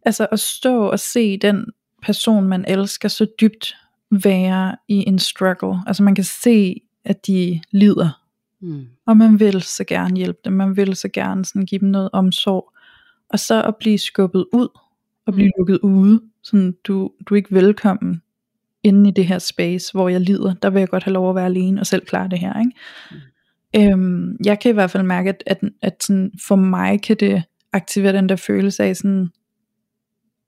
altså 0.03 0.27
at 0.33 0.41
stå 0.41 0.87
og 0.87 1.01
se 1.01 1.39
den 1.39 1.67
person, 2.03 2.49
man 2.49 2.65
elsker 2.69 3.09
så 3.09 3.27
dybt, 3.41 3.77
være 4.11 4.77
i 4.89 5.05
en 5.09 5.19
struggle. 5.19 5.83
Altså 5.87 6.03
man 6.03 6.15
kan 6.15 6.25
se, 6.25 6.81
at 7.05 7.27
de 7.27 7.61
lider, 7.71 8.26
Mm. 8.61 8.87
og 9.07 9.17
man 9.17 9.41
vil 9.41 9.63
så 9.63 9.85
gerne 9.85 10.17
hjælpe 10.17 10.39
dem, 10.45 10.53
man 10.53 10.77
vil 10.77 10.97
så 10.97 11.09
gerne 11.09 11.45
sådan 11.45 11.67
give 11.67 11.79
dem 11.79 11.89
noget 11.89 12.11
omsorg. 12.13 12.73
Og 13.29 13.39
så 13.39 13.63
at 13.63 13.77
blive 13.77 13.99
skubbet 13.99 14.47
ud, 14.53 14.69
og 15.27 15.33
blive 15.33 15.51
lukket 15.59 15.79
ude, 15.79 16.21
sådan 16.43 16.75
du, 16.85 17.11
du 17.27 17.35
er 17.35 17.37
ikke 17.37 17.55
velkommen 17.55 18.23
inde 18.83 19.09
i 19.11 19.13
det 19.13 19.27
her 19.27 19.39
space, 19.39 19.93
hvor 19.93 20.09
jeg 20.09 20.21
lider, 20.21 20.55
der 20.55 20.71
vil 20.71 20.81
jeg 20.81 20.89
godt 20.89 21.05
have 21.05 21.13
lov 21.13 21.29
at 21.29 21.35
være 21.35 21.45
alene 21.45 21.81
og 21.81 21.87
selv 21.87 22.07
klare 22.07 22.29
det 22.29 22.39
her. 22.39 22.61
Ikke? 22.61 23.93
Øhm, 23.93 24.37
jeg 24.45 24.61
kan 24.61 24.71
i 24.71 24.73
hvert 24.73 24.91
fald 24.91 25.03
mærke, 25.03 25.29
at, 25.29 25.43
at, 25.47 25.61
at 25.83 26.03
sådan, 26.05 26.33
for 26.47 26.57
mig 26.57 27.03
kan 27.03 27.17
det 27.21 27.43
aktivere 27.73 28.13
den 28.13 28.29
der 28.29 28.37
følelse 28.37 28.85
af 28.85 28.97
sådan, 28.97 29.29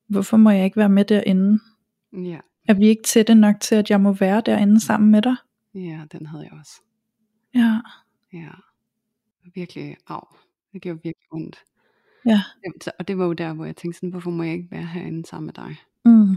hvorfor 0.08 0.36
må 0.36 0.50
jeg 0.50 0.64
ikke 0.64 0.76
være 0.76 0.88
med 0.88 1.04
derinde? 1.04 1.58
Ja. 2.12 2.38
Er 2.68 2.74
vi 2.74 2.86
ikke 2.86 3.02
tætte 3.02 3.34
nok 3.34 3.60
til, 3.60 3.74
at 3.74 3.90
jeg 3.90 4.00
må 4.00 4.12
være 4.12 4.42
derinde 4.46 4.80
sammen 4.80 5.10
med 5.10 5.22
dig? 5.22 5.36
ja, 5.74 6.00
den 6.12 6.26
havde 6.26 6.42
jeg 6.42 6.52
også. 6.60 6.72
Ja, 7.54 7.80
Ja. 8.32 8.50
Virkelig, 9.54 9.96
af. 10.08 10.36
Det 10.72 10.82
gjorde 10.82 11.00
virkelig 11.04 11.32
ondt. 11.32 11.64
ja, 12.26 12.42
så- 12.82 12.90
Og 12.98 13.08
det 13.08 13.18
var 13.18 13.24
jo 13.24 13.32
der, 13.32 13.52
hvor 13.54 13.64
jeg 13.64 13.76
tænkte 13.76 13.96
sådan, 13.98 14.10
hvorfor 14.10 14.30
må 14.30 14.42
jeg 14.42 14.52
ikke 14.54 14.70
være 14.70 14.86
herinde 14.86 15.26
sammen 15.26 15.46
med 15.46 15.54
dig? 15.54 15.76
mm, 16.04 16.36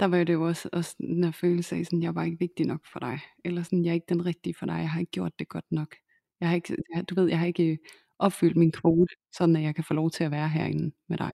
Der 0.00 0.06
var 0.06 0.16
jo 0.16 0.24
det 0.24 0.32
jo 0.32 0.46
også, 0.46 0.68
også 0.72 0.96
den 0.98 1.24
her 1.24 1.30
følelse 1.30 1.76
af, 1.76 1.84
sådan, 1.84 2.02
jeg 2.02 2.14
var 2.14 2.22
ikke 2.22 2.38
vigtig 2.38 2.66
nok 2.66 2.80
for 2.92 2.98
dig. 3.00 3.20
Eller 3.44 3.62
sådan, 3.62 3.84
jeg 3.84 3.90
er 3.90 3.94
ikke 3.94 4.06
den 4.08 4.26
rigtige 4.26 4.54
for 4.58 4.66
dig. 4.66 4.72
Jeg 4.78 4.90
har 4.90 5.00
ikke 5.00 5.12
gjort 5.12 5.38
det 5.38 5.48
godt 5.48 5.72
nok. 5.72 5.94
Jeg 6.40 6.48
har 6.48 6.54
ikke, 6.56 6.76
jeg, 6.94 7.08
du 7.10 7.14
ved, 7.14 7.28
jeg 7.28 7.38
har 7.38 7.46
ikke 7.46 7.78
opfyldt 8.18 8.56
min 8.56 8.72
kvote, 8.72 9.14
sådan 9.32 9.56
at 9.56 9.62
jeg 9.62 9.74
kan 9.74 9.84
få 9.84 9.94
lov 9.94 10.10
til 10.10 10.24
at 10.24 10.30
være 10.30 10.48
herinde 10.48 10.92
med 11.08 11.18
dig. 11.18 11.30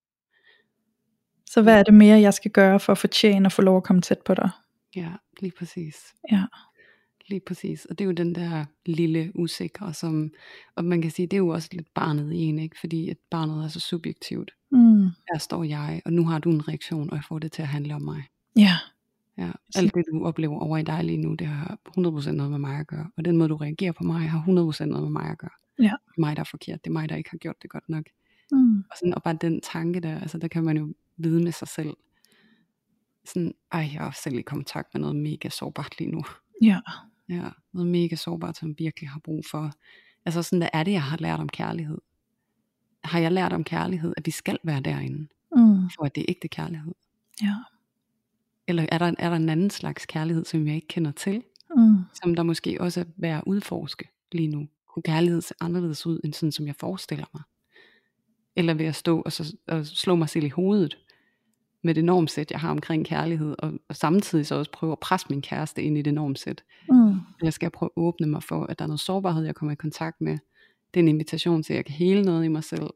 så 1.47 1.63
hvad 1.63 1.79
er 1.79 1.83
det 1.83 1.95
mere, 1.95 2.21
jeg 2.21 2.35
skal 2.35 2.51
gøre 2.51 2.81
for 2.81 2.93
at 2.93 2.99
fortjene 2.99 3.47
at 3.47 3.53
få 3.53 3.63
lov 3.63 3.77
at 3.77 3.85
komme 3.85 4.03
tæt 4.03 4.19
på 4.27 4.35
dig? 4.35 4.51
Ja, 4.97 5.13
lige 5.41 5.53
præcis. 5.59 6.15
Ja, 6.33 6.45
Lige 7.29 7.41
præcis. 7.47 7.85
Og 7.85 7.99
det 7.99 8.05
er 8.05 8.07
jo 8.07 8.13
den 8.13 8.35
der 8.35 8.65
lille 8.87 9.33
usikre, 9.35 9.95
som, 9.95 10.31
og 10.75 10.85
man 10.85 11.03
kan 11.03 11.11
sige, 11.11 11.27
det 11.27 11.33
er 11.37 11.39
jo 11.39 11.49
også 11.49 11.69
lidt 11.73 11.95
barnet 11.95 12.33
i 12.33 12.37
en, 12.37 12.59
ikke? 12.59 12.81
Fordi 12.81 13.09
at 13.11 13.17
barnet 13.31 13.65
er 13.65 13.69
så 13.69 13.81
subjektivt. 13.81 14.51
mm, 14.71 15.03
Her 15.05 15.39
står 15.39 15.65
jeg, 15.65 16.03
og 16.05 16.13
nu 16.13 16.25
har 16.25 16.39
du 16.39 16.51
en 16.51 16.69
reaktion, 16.69 17.11
og 17.11 17.17
jeg 17.17 17.25
får 17.29 17.39
det 17.39 17.53
til 17.53 17.63
at 17.63 17.69
handle 17.69 17.95
om 17.95 18.03
mig. 18.03 18.23
ja, 18.57 18.77
Ja, 19.39 19.51
alt 19.77 19.95
det 19.95 20.05
du 20.13 20.25
oplever 20.25 20.59
over 20.61 20.79
i 20.79 20.83
dig 20.83 21.05
lige 21.05 21.19
nu, 21.19 21.35
det 21.35 21.47
har 21.47 21.79
100% 21.99 22.31
noget 22.33 22.51
med 22.51 22.59
mig 22.59 22.79
at 22.79 22.87
gøre. 22.87 23.11
Og 23.17 23.25
den 23.25 23.37
måde 23.37 23.49
du 23.49 23.57
reagerer 23.57 23.93
på 23.93 24.05
mig, 24.05 24.31
har 24.31 24.39
100% 24.39 24.85
noget 24.85 25.03
med 25.03 25.11
mig 25.11 25.31
at 25.31 25.39
gøre. 25.39 25.51
Ja. 25.79 25.83
Det 25.85 25.91
er 26.17 26.21
mig, 26.21 26.37
der 26.37 26.41
er 26.43 26.47
forkert. 26.51 26.85
Det 26.85 26.91
er 26.91 26.93
mig, 26.93 27.09
der 27.09 27.17
ikke 27.17 27.31
har 27.31 27.39
gjort 27.39 27.57
det 27.63 27.71
godt 27.71 27.89
nok. 27.89 28.05
mm, 28.53 28.79
Og, 28.91 28.97
sådan, 29.01 29.15
og 29.15 29.23
bare 29.23 29.39
den 29.41 29.61
tanke 29.61 30.01
der, 30.01 30.21
altså 30.21 30.39
der 30.39 30.49
kan 30.49 30.65
man 30.65 30.77
jo 30.77 30.93
vide 31.17 31.43
med 31.45 31.53
sig 31.53 31.69
selv. 31.69 31.95
Sådan, 33.25 33.55
ej, 33.73 33.91
jeg 33.95 34.07
er 34.07 34.11
selv 34.11 34.39
i 34.39 34.43
kontakt 34.43 34.95
med 34.95 35.01
noget 35.01 35.17
mega 35.17 35.49
sårbart 35.49 35.99
lige 35.99 36.11
nu. 36.11 36.23
ja, 36.63 36.81
Ja, 37.29 37.49
noget 37.73 37.91
mega 37.91 38.17
sårbart, 38.17 38.57
som 38.57 38.75
virkelig 38.79 39.11
har 39.11 39.21
brug 39.21 39.45
for. 39.51 39.73
Altså 40.25 40.43
sådan, 40.43 40.59
hvad 40.59 40.69
er 40.73 40.83
det, 40.85 40.93
jeg 40.93 41.03
har 41.03 41.17
lært 41.17 41.41
om 41.41 41.49
kærlighed? 41.49 41.99
Har 43.05 43.19
jeg 43.19 43.33
lært 43.33 43.53
om 43.53 43.65
kærlighed, 43.65 44.15
at 44.17 44.27
vi 44.27 44.31
skal 44.31 44.59
være 44.65 44.81
derinde, 44.81 45.29
mm, 45.57 45.91
for 45.97 46.05
at 46.05 46.15
det 46.15 46.21
er 46.21 46.25
ægte 46.29 46.49
kærlighed? 46.49 46.95
ja, 47.43 47.55
Eller 48.69 48.87
er 48.93 48.99
der, 48.99 49.15
er 49.19 49.29
der 49.31 49.37
en 49.37 49.49
anden 49.49 49.71
slags 49.71 50.07
kærlighed, 50.07 50.45
som 50.45 50.67
jeg 50.67 50.75
ikke 50.75 50.89
kender 50.89 51.13
til? 51.13 51.43
mm, 51.77 51.99
som 52.23 52.35
der 52.35 52.43
måske 52.43 52.81
også 52.81 53.01
er 53.01 53.05
værd 53.17 53.39
at 53.39 53.45
udforske 53.47 54.09
lige 54.33 54.49
nu. 54.49 54.69
Kunne 54.87 55.03
kærlighed 55.03 55.41
se 55.41 55.55
anderledes 55.61 56.07
ud, 56.07 56.21
end 56.25 56.33
sådan 56.35 56.53
som 56.53 56.67
jeg 56.67 56.77
forestiller 56.77 57.27
mig? 57.35 57.43
Eller 58.57 58.75
ved 58.75 58.87
at 58.87 58.95
stå 58.95 59.21
og, 59.23 59.33
så, 59.33 59.57
og 59.67 59.87
slå 59.87 60.15
mig 60.15 60.29
selv 60.29 60.45
i 60.45 60.49
hovedet 60.49 60.99
med 61.85 61.95
det 61.95 62.05
normsæt, 62.05 62.51
jeg 62.51 62.61
har 62.61 62.71
omkring 62.71 63.07
kærlighed, 63.07 63.55
og, 63.59 63.73
og 63.89 63.97
samtidig 63.97 64.47
så 64.47 64.55
også 64.55 64.71
prøve 64.71 64.93
at 64.93 64.99
presse 65.01 65.27
min 65.31 65.43
kæreste 65.43 65.83
ind 65.83 65.99
i 65.99 66.03
det 66.03 66.15
normsæt. 66.15 66.65
mm, 66.91 67.11
Eller 67.41 67.51
skal 67.51 67.67
jeg 67.67 67.73
prøve 67.73 67.91
at 67.97 68.01
åbne 68.03 68.27
mig 68.27 68.43
for, 68.43 68.67
at 68.67 68.79
der 68.79 68.85
er 68.85 68.87
noget 68.89 69.01
sårbarhed, 69.01 69.45
jeg 69.45 69.55
kommer 69.55 69.73
i 69.73 69.77
kontakt 69.77 70.21
med. 70.21 70.39
Det 70.95 71.01
er 71.01 71.05
en 71.05 71.09
invitation 71.09 71.63
til, 71.63 71.73
at 71.73 71.77
jeg 71.77 71.85
kan 71.85 71.95
hele 71.95 72.23
noget 72.23 72.45
i 72.45 72.49
mig 72.49 72.65
selv, 72.65 72.91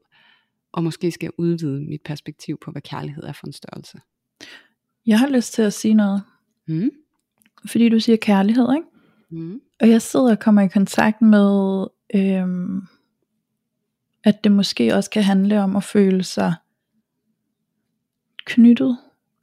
og 0.71 0.83
måske 0.83 1.11
skal 1.11 1.25
jeg 1.25 1.31
udvide 1.37 1.81
mit 1.81 2.01
perspektiv 2.05 2.57
på, 2.61 2.71
hvad 2.71 2.81
kærlighed 2.81 3.23
er 3.23 3.33
for 3.33 3.47
en 3.47 3.53
størrelse. 3.53 3.97
Jeg 5.05 5.19
har 5.19 5.27
lyst 5.29 5.53
til 5.53 5.61
at 5.61 5.73
sige 5.73 5.93
noget, 5.93 6.21
Mm? 6.67 6.89
fordi 7.67 7.89
du 7.89 7.99
siger 7.99 8.17
kærlighed, 8.17 8.67
ikke? 8.75 8.87
Mm? 9.43 9.61
Og 9.81 9.89
jeg 9.89 10.01
sidder 10.01 10.31
og 10.31 10.39
kommer 10.39 10.61
i 10.61 10.67
kontakt 10.67 11.21
med, 11.21 11.87
øhm, 12.15 12.81
at 14.23 14.43
det 14.43 14.51
måske 14.51 14.95
også 14.95 15.09
kan 15.09 15.23
handle 15.23 15.61
om 15.61 15.75
at 15.75 15.83
føle 15.83 16.23
sig 16.23 16.53
knyttet. 18.49 18.97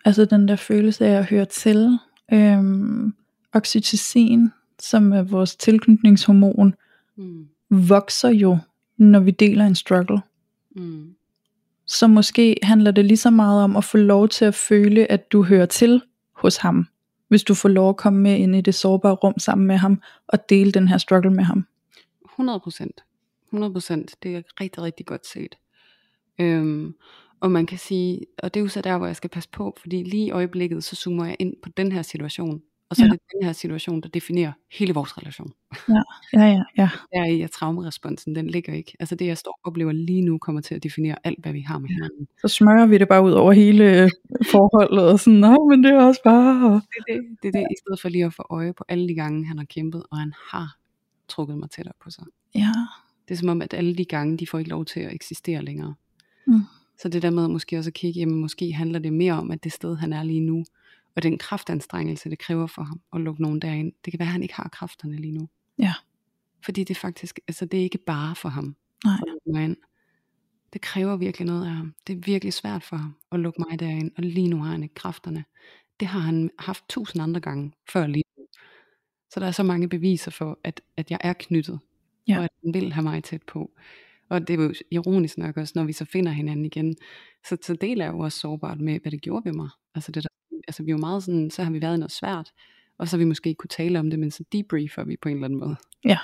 Altså 0.05 0.25
den 0.25 0.49
der 0.49 0.57
følelse 0.57 1.07
af 1.07 1.19
at 1.19 1.27
høre 1.27 1.45
til. 1.45 1.99
Øhm, 2.33 3.14
oxytocin, 3.53 4.49
som 4.79 5.12
er 5.12 5.23
vores 5.23 5.57
tilknytningshormon, 5.57 6.75
Mm. 7.19 7.47
vokser 7.71 8.29
jo, 8.29 8.59
når 8.97 9.21
vi 9.21 9.31
deler 9.31 9.66
en 9.66 9.75
struggle. 9.75 10.21
Mm. 10.77 11.14
Så 11.87 12.07
måske 12.07 12.57
handler 12.62 12.90
det 12.90 13.05
lige 13.05 13.16
så 13.16 13.31
meget 13.31 13.64
om 13.64 13.77
at 13.77 13.85
få 13.85 13.97
lov 13.97 14.29
til 14.29 14.45
at 14.45 14.55
føle, 14.55 15.11
at 15.12 15.33
du 15.33 15.42
hører 15.42 15.66
til 15.66 16.03
hos 16.33 16.57
ham. 16.57 16.87
Hvis 17.29 17.42
du 17.42 17.55
får 17.55 17.69
lov 17.69 17.88
at 17.88 17.97
komme 17.97 18.21
med 18.21 18.37
ind 18.38 18.57
i 18.57 18.61
det 18.61 18.75
sårbare 18.75 19.14
rum 19.14 19.38
sammen 19.38 19.66
med 19.66 19.77
ham, 19.77 20.03
og 20.29 20.49
dele 20.49 20.73
den 20.73 20.88
her 20.88 20.99
struggle 20.99 21.31
med 21.31 21.45
ham. 21.45 21.66
100 22.25 22.61
procent. 22.61 23.01
100 23.49 23.73
procent. 23.73 24.14
Det 24.23 24.37
er 24.37 24.42
rigtig, 24.61 24.83
rigtig 24.83 25.07
godt 25.07 25.27
set. 25.27 25.55
Øhm, 26.40 26.95
og 27.40 27.51
man 27.51 27.66
kan 27.66 27.79
sige, 27.79 28.20
og 28.38 28.55
det 28.55 28.61
er 28.61 28.64
jo 28.64 28.68
så 28.68 28.81
der, 28.81 28.99
hvor 28.99 29.07
jeg 29.07 29.16
skal 29.16 29.31
passe 29.31 29.49
på, 29.53 29.77
fordi 29.81 30.03
lige 30.03 30.27
i 30.27 30.31
øjeblikket, 30.31 30.85
så 30.85 30.96
zoomer 30.96 31.25
jeg 31.27 31.37
ind 31.38 31.55
på 31.62 31.68
den 31.77 31.92
her 31.92 32.03
situation, 32.03 32.62
Og 32.90 32.96
så 32.96 33.03
Ja. 33.03 33.07
er 33.09 33.12
det 33.12 33.20
den 33.33 33.46
her 33.46 33.53
situation, 33.53 34.01
der 34.01 34.09
definerer 34.09 34.53
hele 34.72 34.94
vores 34.94 35.18
relation. 35.18 35.53
Ja, 35.88 36.03
ja, 36.33 36.46
ja, 36.53 36.62
ja. 36.79 36.88
Der 37.12 37.20
er 37.20 37.25
i, 37.27 37.40
at 37.42 37.51
traumeresponsen, 37.51 38.35
den 38.37 38.46
ligger 38.51 38.75
ikke. 38.75 38.92
Altså 39.01 39.14
det, 39.14 39.27
jeg 39.27 39.38
står 39.38 39.51
og 39.53 39.68
oplever 39.70 39.92
lige 39.92 40.22
nu, 40.22 40.38
kommer 40.38 40.61
til 40.61 40.75
at 40.75 40.83
definere 40.83 41.16
alt, 41.25 41.38
hvad 41.42 41.53
vi 41.53 41.61
har 41.61 41.79
med 41.79 41.88
hinanden. 41.88 42.29
Så 42.40 42.49
smører 42.49 42.87
vi 42.87 42.99
det 42.99 43.09
bare 43.09 43.22
ud 43.25 43.33
over 43.33 43.53
hele 43.53 44.03
øh, 44.03 44.11
forholdet, 44.51 45.05
og 45.12 45.20
sådan, 45.20 45.40
nej, 45.40 45.57
men 45.70 45.85
det 45.85 45.92
er 45.92 46.03
også 46.03 46.20
bare... 46.25 46.72
Det 46.75 46.81
er 47.09 47.14
det, 47.14 47.22
det, 47.42 47.49
er 47.49 47.53
det 47.53 47.66
i 47.70 47.79
stedet 47.85 48.01
for 48.01 48.09
lige 48.09 48.25
at 48.25 48.35
få 48.35 48.46
øje 48.51 48.72
på 48.72 48.85
alle 48.88 49.09
de 49.09 49.14
gange, 49.14 49.46
han 49.46 49.59
har 49.59 49.64
kæmpet, 49.64 50.03
og 50.11 50.18
han 50.18 50.33
har 50.51 50.77
trukket 51.29 51.59
mig 51.59 51.70
tættere 51.70 51.94
på 52.03 52.11
sig. 52.11 52.25
Ja, 52.55 52.72
Det 53.29 53.35
er 53.35 53.38
som 53.38 53.49
om, 53.49 53.62
at 53.62 53.75
alle 53.75 53.94
de 53.96 54.05
gange, 54.05 54.38
de 54.38 54.46
får 54.46 54.59
ikke 54.59 54.70
lov 54.70 54.85
til 54.85 55.01
at 55.01 55.12
eksistere 55.14 55.62
længere. 55.62 55.94
Mm. 56.46 56.61
Så 56.98 57.09
det 57.09 57.22
der 57.22 57.30
med 57.30 57.48
måske 57.48 57.78
også 57.78 57.90
at 57.90 57.94
kigge, 57.94 58.20
jamen 58.20 58.40
måske 58.40 58.72
handler 58.72 58.98
det 58.98 59.12
mere 59.12 59.32
om, 59.32 59.50
at 59.50 59.64
det 59.64 59.72
sted, 59.72 59.96
han 59.96 60.12
er 60.12 60.22
lige 60.22 60.40
nu, 60.40 60.64
og 61.14 61.22
den 61.22 61.38
kraftanstrengelse, 61.38 62.30
det 62.30 62.38
kræver 62.38 62.66
for 62.66 62.82
ham 62.82 63.00
at 63.12 63.20
lukke 63.20 63.42
nogen 63.42 63.61
derind. 63.61 63.92
Det 64.04 64.11
kan 64.12 64.18
være, 64.18 64.26
at 64.28 64.32
han 64.32 64.42
ikke 64.42 64.54
har 64.54 64.68
kræfterne 64.68 65.16
lige 65.16 65.32
nu. 65.32 65.48
Ja. 65.78 65.94
Fordi 66.64 66.85
det 66.85 66.96
faktisk, 66.96 67.40
altså 67.48 67.64
det 67.64 67.78
er 67.80 67.85
ikke 67.85 67.98
bare 67.98 68.35
for 68.35 68.48
ham 68.48 68.76
nej, 69.04 69.14
at 69.46 69.62
ind. 69.62 69.76
Det 70.72 70.80
kræver 70.80 71.16
virkelig 71.16 71.46
noget 71.46 71.64
af 71.66 71.70
ham. 71.70 71.94
Det 72.06 72.12
er 72.16 72.20
virkelig 72.20 72.52
svært 72.52 72.82
for 72.82 72.96
ham 72.96 73.16
at 73.32 73.40
lukke 73.40 73.64
mig 73.68 73.80
derind, 73.80 74.11
og 74.16 74.22
lige 74.22 74.48
nu 74.48 74.62
har 74.62 74.70
han 74.70 74.82
ikke 74.82 74.94
kræfterne. 74.94 75.44
Det 76.00 76.09
har 76.09 76.20
han 76.20 76.50
haft 76.59 76.85
tusind 76.88 77.22
andre 77.22 77.40
gange 77.40 77.72
før 77.88 78.06
lige 78.06 78.24
nu. 78.38 78.46
Så 79.30 79.40
der 79.40 79.46
er 79.46 79.50
så 79.50 79.62
mange 79.62 79.88
beviser 79.88 80.30
for, 80.30 80.59
at, 80.64 80.80
at 80.96 81.11
jeg 81.11 81.18
er 81.22 81.32
knyttet, 81.32 81.78
Ja. 82.28 82.38
og 82.38 82.44
at 82.44 82.50
han 82.64 82.74
vil 82.74 82.92
have 82.92 83.02
mig 83.02 83.24
tæt 83.24 83.42
på. 83.42 83.70
Og 84.28 84.48
det 84.48 84.60
er 84.60 84.64
jo 84.64 84.74
ironisk 84.90 85.38
nok 85.38 85.56
også, 85.56 85.72
når 85.76 85.84
vi 85.84 85.92
så 85.92 86.04
finder 86.04 86.32
hinanden 86.32 86.64
igen, 86.64 86.96
så, 87.48 87.56
så 87.62 87.74
deler 87.74 88.04
jeg 88.04 88.12
jo 88.12 88.18
også 88.18 88.38
sårbart 88.38 88.80
med, 88.80 89.00
hvad 89.00 89.12
det 89.12 89.20
gjorde 89.22 89.44
ved 89.44 89.52
mig. 89.52 89.68
Altså, 89.94 90.12
det 90.12 90.22
der, 90.22 90.28
altså 90.68 90.82
vi 90.82 90.90
er 90.90 90.94
jo 90.94 90.98
meget 90.98 91.22
sådan, 91.22 91.50
så 91.50 91.64
har 91.64 91.70
vi 91.70 91.82
været 91.82 91.96
i 91.96 91.98
noget 91.98 92.12
svært, 92.12 92.52
og 92.98 93.08
så 93.08 93.16
har 93.16 93.18
vi 93.18 93.24
måske 93.24 93.48
ikke 93.48 93.58
kunne 93.58 93.68
tale 93.68 93.98
om 93.98 94.10
det, 94.10 94.18
men 94.18 94.30
så 94.30 94.44
debriefer 94.52 95.04
vi 95.04 95.16
på 95.22 95.28
en 95.28 95.34
eller 95.34 95.44
anden 95.44 95.60
måde. 95.60 95.76
Ja. 96.04 96.18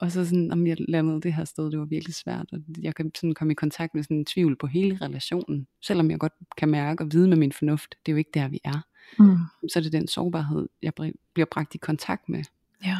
Og 0.00 0.12
så 0.12 0.24
sådan, 0.24 0.52
om 0.52 0.66
jeg 0.66 0.76
landede 0.88 1.20
det 1.20 1.34
her 1.34 1.44
sted, 1.44 1.70
det 1.70 1.78
var 1.78 1.84
virkelig 1.84 2.14
svært, 2.14 2.46
og 2.52 2.58
jeg 2.82 2.94
kan 2.94 3.10
sådan 3.14 3.34
komme 3.34 3.52
i 3.52 3.54
kontakt 3.54 3.94
med 3.94 4.02
sådan 4.02 4.16
en 4.16 4.24
tvivl 4.24 4.56
på 4.56 4.66
hele 4.66 4.98
relationen, 5.02 5.66
selvom 5.82 6.10
jeg 6.10 6.18
godt 6.18 6.32
kan 6.56 6.68
mærke 6.68 7.04
og 7.04 7.12
vide 7.12 7.28
med 7.28 7.36
min 7.36 7.52
fornuft, 7.52 7.94
det 8.06 8.12
er 8.12 8.14
jo 8.14 8.18
ikke 8.18 8.30
der, 8.34 8.48
vi 8.48 8.60
er. 8.64 8.86
mm. 9.18 9.38
Så 9.68 9.78
er 9.78 9.82
det 9.82 9.92
den 9.92 10.08
sårbarhed, 10.08 10.68
jeg 10.82 10.92
bliver 11.34 11.46
bragt 11.50 11.74
i 11.74 11.78
kontakt 11.78 12.28
med. 12.28 12.44
ja, 12.84 12.96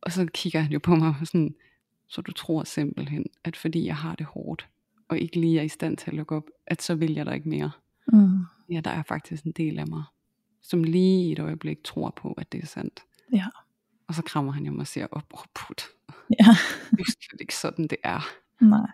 Og 0.00 0.12
så 0.12 0.26
kigger 0.34 0.60
han 0.60 0.72
jo 0.72 0.78
på 0.78 0.94
mig 0.94 1.14
og 1.20 1.26
sådan, 1.26 1.54
så 2.12 2.22
du 2.22 2.32
tror 2.32 2.64
simpelthen, 2.64 3.26
at 3.44 3.56
fordi 3.56 3.86
jeg 3.86 3.96
har 3.96 4.14
det 4.14 4.26
hårdt, 4.26 4.68
og 5.08 5.18
ikke 5.18 5.40
lige 5.40 5.58
er 5.58 5.62
i 5.62 5.68
stand 5.68 5.96
til 5.96 6.10
at 6.10 6.16
lukke 6.16 6.34
op, 6.36 6.44
at 6.66 6.82
så 6.82 6.94
vil 6.94 7.14
jeg 7.14 7.26
der 7.26 7.32
ikke 7.32 7.48
mere. 7.48 7.70
mm. 8.06 8.38
Ja, 8.70 8.80
der 8.80 8.90
er 8.90 9.02
faktisk 9.02 9.44
en 9.44 9.52
del 9.52 9.78
af 9.78 9.86
mig, 9.86 10.02
som 10.62 10.84
lige 10.84 11.28
i 11.28 11.32
et 11.32 11.38
øjeblik 11.38 11.84
tror 11.84 12.10
på, 12.16 12.32
at 12.32 12.52
det 12.52 12.62
er 12.62 12.66
sandt. 12.66 13.00
Ja. 13.32 13.46
Og 14.08 14.14
så 14.14 14.22
krammer 14.22 14.52
han 14.52 14.66
jo 14.66 14.72
mig 14.72 14.80
og 14.80 14.86
siger, 14.86 15.06
åh, 15.12 15.22
oh, 15.30 15.44
put, 15.54 15.82
ja, 16.40 16.46
det 16.90 17.00
er 17.00 17.12
slet 17.28 17.40
ikke 17.40 17.56
sådan, 17.56 17.86
det 17.86 17.98
er. 18.04 18.20
nej, 18.60 18.90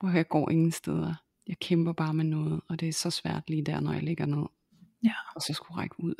Hvor 0.00 0.10
jeg 0.10 0.28
går 0.28 0.50
ingen 0.50 0.72
steder. 0.72 1.14
Jeg 1.46 1.58
kæmper 1.58 1.92
bare 1.92 2.14
med 2.14 2.24
noget, 2.24 2.60
og 2.68 2.80
det 2.80 2.88
er 2.88 2.92
så 2.92 3.10
svært 3.10 3.50
lige 3.50 3.62
der, 3.62 3.80
når 3.80 3.92
jeg 3.92 4.02
ligger 4.02 4.26
ned. 4.26 4.46
Ja. 5.04 5.14
Og 5.34 5.42
så 5.42 5.52
skulle 5.52 5.78
række 5.78 5.94
ud. 6.04 6.14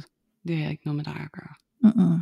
Det 0.47 0.59
har 0.59 0.71
ikke 0.71 0.83
noget 0.85 0.97
med 0.97 1.05
dig 1.05 1.17
at 1.17 1.33
gøre. 1.33 1.55
mm-mm. 1.81 2.21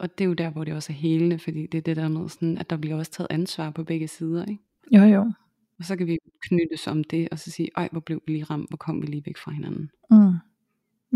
Og 0.00 0.18
det 0.18 0.24
er 0.24 0.28
jo 0.28 0.34
der, 0.34 0.50
hvor 0.50 0.64
det 0.64 0.74
også 0.74 0.92
er 0.92 0.96
helende, 0.96 1.38
fordi 1.38 1.66
det 1.66 1.78
er 1.78 1.82
det 1.82 1.96
der 1.96 2.08
med, 2.08 2.28
sådan, 2.28 2.58
at 2.58 2.70
der 2.70 2.76
bliver 2.76 2.96
også 2.96 3.10
taget 3.10 3.26
ansvar 3.30 3.70
på 3.70 3.84
begge 3.84 4.08
sider. 4.08 4.44
Ikke? 4.44 4.62
jo 4.92 5.02
jo, 5.02 5.32
Og 5.78 5.84
så 5.84 5.96
kan 5.96 6.06
vi 6.06 6.18
knyttes 6.42 6.86
om 6.86 7.04
det, 7.04 7.28
og 7.32 7.38
så 7.38 7.50
sige, 7.50 7.68
ej, 7.76 7.88
hvor 7.92 8.00
blev 8.00 8.22
vi 8.26 8.32
lige 8.32 8.44
ramt, 8.44 8.70
hvor 8.70 8.76
kom 8.76 9.02
vi 9.02 9.06
lige 9.06 9.22
væk 9.26 9.36
fra 9.36 9.52
hinanden. 9.52 9.90
mm. 10.10 10.32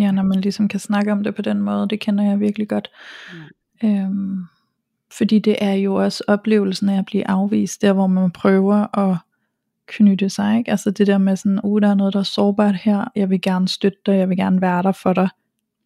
ja, 0.01 0.11
når 0.11 0.23
man 0.23 0.40
ligesom 0.40 0.68
kan 0.68 0.81
snakke 0.81 1.12
om 1.12 1.23
det 1.23 1.35
på 1.35 1.42
den 1.42 1.62
måde, 1.62 1.88
det 1.88 2.01
kender 2.01 2.25
jeg 2.25 2.40
virkelig 2.40 2.68
godt, 2.68 2.90
øhm, 3.85 4.44
fordi 5.12 5.38
det 5.38 5.57
er 5.61 5.73
jo 5.73 5.94
også 5.94 6.25
oplevelsen 6.29 6.88
af 6.88 6.99
at 6.99 7.05
blive 7.05 7.29
afvist, 7.29 7.83
der 7.83 7.92
hvor 7.92 8.07
man 8.07 8.31
prøver 8.31 8.99
at 8.99 9.16
knytte 9.87 10.31
sig, 10.31 10.59
ikke? 10.59 10.70
altså 10.70 10.90
det 10.90 11.07
der 11.07 11.18
med 11.18 11.37
sådan, 11.37 11.61
uh, 11.64 11.81
der 11.81 11.88
er 11.88 11.94
noget, 11.94 12.12
der 12.12 12.20
er 12.20 12.25
sårbart 12.25 12.75
her, 12.75 13.05
jeg 13.16 13.31
vil 13.31 13.40
gerne 13.40 13.68
støtte 13.68 13.99
dig, 14.07 14.16
jeg 14.16 14.29
vil 14.29 14.37
gerne 14.37 14.61
være 14.61 14.83
der 14.83 14.92
for 14.92 15.12
dig, 15.12 15.29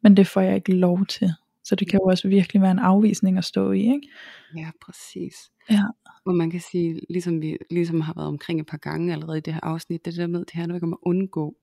men 0.03 0.17
det 0.17 0.27
får 0.27 0.41
jeg 0.41 0.55
ikke 0.55 0.75
lov 0.75 1.07
til, 1.07 1.33
så 1.68 1.74
det 1.74 1.88
kan 1.88 2.00
jo 2.02 2.07
også 2.07 2.28
virkelig 2.28 2.62
være 2.62 2.70
en 2.70 2.78
afvisning 2.78 3.38
at 3.38 3.44
stå 3.44 3.72
i, 3.72 3.81
ikke? 3.81 4.09
Ja, 4.57 4.70
præcis. 4.83 5.35
Ja. 5.70 5.83
Hvor 6.22 6.33
man 6.33 6.50
kan 6.50 6.61
sige, 6.61 7.00
ligesom 7.11 7.40
vi 7.40 7.59
ligesom 7.70 8.00
har 8.00 8.14
været 8.16 8.28
omkring 8.28 8.61
et 8.61 8.66
par 8.66 8.76
gange 8.78 9.12
allerede 9.12 9.38
i 9.38 9.40
det 9.40 9.52
her 9.52 9.61
afsnit, 9.62 10.04
det 10.04 10.16
der 10.16 10.26
med, 10.26 10.40
det 10.40 10.50
handler 10.52 10.74
ikke 10.74 10.87
om 10.87 10.92
at 10.92 10.98
undgå 11.02 11.57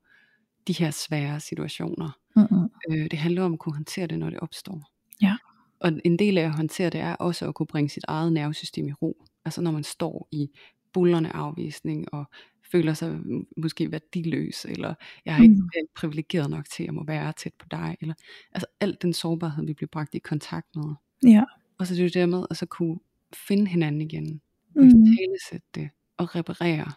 de 0.68 0.74
her 0.74 0.92
svære 0.92 1.40
situationer. 1.40 2.18
Mm-mm. 2.36 2.70
Øh, 2.90 3.12
det 3.12 3.20
handler 3.20 3.44
om 3.44 3.54
at 3.54 3.60
kunne 3.60 3.76
håndtere 3.76 4.08
det, 4.08 4.20
når 4.20 4.30
det 4.30 4.40
opstår. 4.40 4.82
Ja. 5.22 5.38
Og 5.80 5.92
en 6.06 6.20
del 6.20 6.38
af 6.38 6.44
at 6.44 6.56
håndtere 6.56 6.90
det 6.90 7.02
er 7.02 7.16
også 7.16 7.48
at 7.48 7.56
kunne 7.56 7.68
bringe 7.68 7.90
sit 7.90 8.06
eget 8.08 8.34
nervesystem 8.34 8.88
i 8.88 8.94
ro. 8.94 9.26
Altså 9.46 9.62
når 9.62 9.72
man 9.72 9.84
står 9.84 10.28
i 10.32 10.48
bullerne 10.94 11.36
afvisning 11.36 12.14
og 12.14 12.26
føler 12.72 12.94
sig 12.94 13.20
måske 13.58 13.92
værdiløs, 13.92 14.66
eller 14.66 14.94
jeg 15.26 15.38
er 15.38 15.42
ikke 15.44 15.56
Mm. 15.56 15.62
mm. 15.62 15.88
privilegeret 15.96 16.50
nok 16.50 16.66
til 16.70 16.84
at 16.84 16.94
må 16.94 17.04
være 17.04 17.34
tæt 17.38 17.54
på 17.60 17.66
dig, 17.72 17.98
eller 18.02 18.14
altså 18.52 18.66
alt 18.80 19.02
den 19.02 19.14
sårbarhed, 19.14 19.66
vi 19.66 19.74
bliver 19.74 19.90
bragt 19.92 20.16
i 20.16 20.20
kontakt 20.20 20.76
med. 20.76 20.94
Ja. 21.32 21.44
Og 21.78 21.88
så 21.88 21.94
er 21.94 21.96
det 21.98 22.04
jo 22.04 22.20
det 22.22 22.30
med 22.30 22.46
at 22.50 22.58
så 22.58 22.66
kunne 22.66 23.00
finde 23.34 23.68
hinanden 23.68 24.02
igen, 24.02 24.42
og 24.76 24.84
Mm. 24.84 24.90
talesætte 25.18 25.68
det, 25.76 25.90
og 26.18 26.36
reparere. 26.36 26.92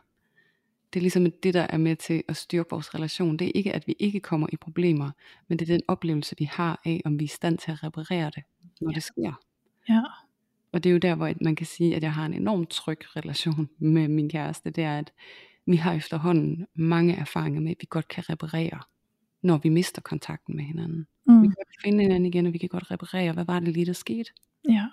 Det 0.93 1.01
er 1.01 1.03
ligesom 1.03 1.31
det, 1.43 1.55
der 1.55 1.63
er 1.71 1.77
med 1.79 1.97
til 1.97 2.23
at 2.29 2.37
styrke 2.37 2.71
vores 2.71 2.95
relation. 2.95 3.37
Det 3.37 3.47
er 3.47 3.53
ikke, 3.55 3.73
at 3.73 3.87
vi 3.87 3.95
ikke 3.99 4.21
kommer 4.21 4.47
i 4.53 4.57
problemer, 4.57 5.11
men 5.49 5.59
det 5.59 5.71
er 5.71 5.75
den 5.75 5.83
oplevelse, 5.89 6.35
vi 6.39 6.45
har 6.45 6.81
af, 6.85 7.01
om 7.05 7.19
vi 7.19 7.25
er 7.25 7.27
i 7.27 7.29
stand 7.29 7.59
til 7.59 7.71
at 7.71 7.85
reparere 7.85 8.31
det, 8.35 8.43
når 8.81 8.91
Ja. 8.91 8.95
det 8.95 9.03
sker. 9.03 9.41
Ja. 9.89 10.03
Og 10.73 10.85
det 10.85 10.91
er 10.91 10.93
jo 10.93 10.99
der, 10.99 11.15
hvor 11.15 11.33
man 11.41 11.57
kan 11.57 11.67
sige, 11.67 11.97
at 11.97 12.03
jeg 12.03 12.13
har 12.13 12.27
en 12.27 12.35
enormt 12.35 12.69
tryg 12.71 12.99
relation 13.17 13.69
med 13.79 14.09
min 14.09 14.29
kæreste. 14.31 14.71
Det 14.71 14.85
er, 14.85 14.99
at 14.99 15.13
vi 15.71 15.77
har 15.77 15.93
efterhånden 15.93 16.67
mange 16.75 17.17
erfaringer 17.17 17.61
med, 17.61 17.71
at 17.71 17.77
vi 17.81 17.87
godt 17.91 18.09
kan 18.09 18.25
reparere, 18.31 18.81
når 19.43 19.59
vi 19.59 19.69
mister 19.69 20.03
kontakten 20.03 20.57
med 20.57 20.65
hinanden. 20.65 21.07
Vi 21.27 21.33
Mm. 21.33 21.41
kan 21.43 21.51
godt 21.51 21.83
finde 21.85 22.03
hinanden 22.03 22.27
igen, 22.27 22.47
og 22.47 22.53
vi 22.53 22.59
kan 22.59 22.69
godt 22.69 22.91
reparere, 22.91 23.33
hvad 23.33 23.45
var 23.45 23.61
det 23.61 23.69
lige, 23.69 23.87
der 23.87 23.93
skete. 23.93 24.31
Ja. 24.69 24.87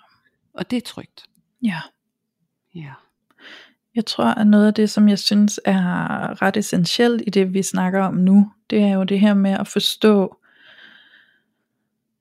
Og 0.54 0.70
det 0.70 0.76
er 0.76 0.80
trygt. 0.80 1.24
Ja. 1.62 1.80
Ja. 2.74 2.92
Jeg 3.94 4.06
tror, 4.06 4.24
at 4.24 4.46
noget 4.46 4.66
af 4.66 4.74
det, 4.74 4.90
som 4.90 5.08
jeg 5.08 5.18
synes 5.18 5.60
er 5.64 6.42
ret 6.42 6.56
essentielt 6.56 7.22
i 7.26 7.30
det, 7.30 7.54
vi 7.54 7.62
snakker 7.62 8.02
om 8.02 8.14
nu, 8.14 8.52
det 8.70 8.82
er 8.82 8.92
jo 8.92 9.04
det 9.04 9.20
her 9.20 9.34
med 9.34 9.50
at 9.50 9.68
forstå, 9.68 10.36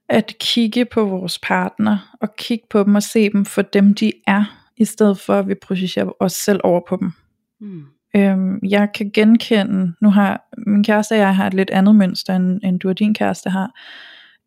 at 0.10 0.34
kigge 0.40 0.86
på 0.86 1.06
vores 1.06 1.40
partner, 1.40 2.18
og 2.22 2.36
kigge 2.36 2.66
på 2.70 2.84
dem 2.84 2.96
og 2.96 3.04
se 3.04 3.30
dem 3.30 3.46
for 3.46 3.62
dem, 3.62 3.94
de 3.96 4.12
er, 4.28 4.70
i 4.78 4.86
stedet 4.86 5.20
for 5.20 5.34
at 5.40 5.48
vi 5.48 5.56
projicerer 5.56 6.12
os 6.20 6.34
selv 6.34 6.60
over 6.64 6.82
på 6.90 6.96
dem. 6.96 7.12
Mm. 7.60 7.86
Øhm, 8.16 8.60
jeg 8.70 8.90
kan 8.96 9.12
genkende, 9.14 9.94
nu 10.02 10.10
har 10.10 10.48
min 10.68 10.84
kæreste 10.84 11.14
og 11.14 11.20
jeg 11.20 11.36
har 11.36 11.48
et 11.48 11.54
lidt 11.54 11.70
andet 11.70 11.96
mønster, 11.96 12.36
end, 12.36 12.60
end 12.64 12.80
du 12.80 12.90
og 12.90 13.00
din 13.00 13.14
kæreste 13.14 13.50
har. 13.50 13.72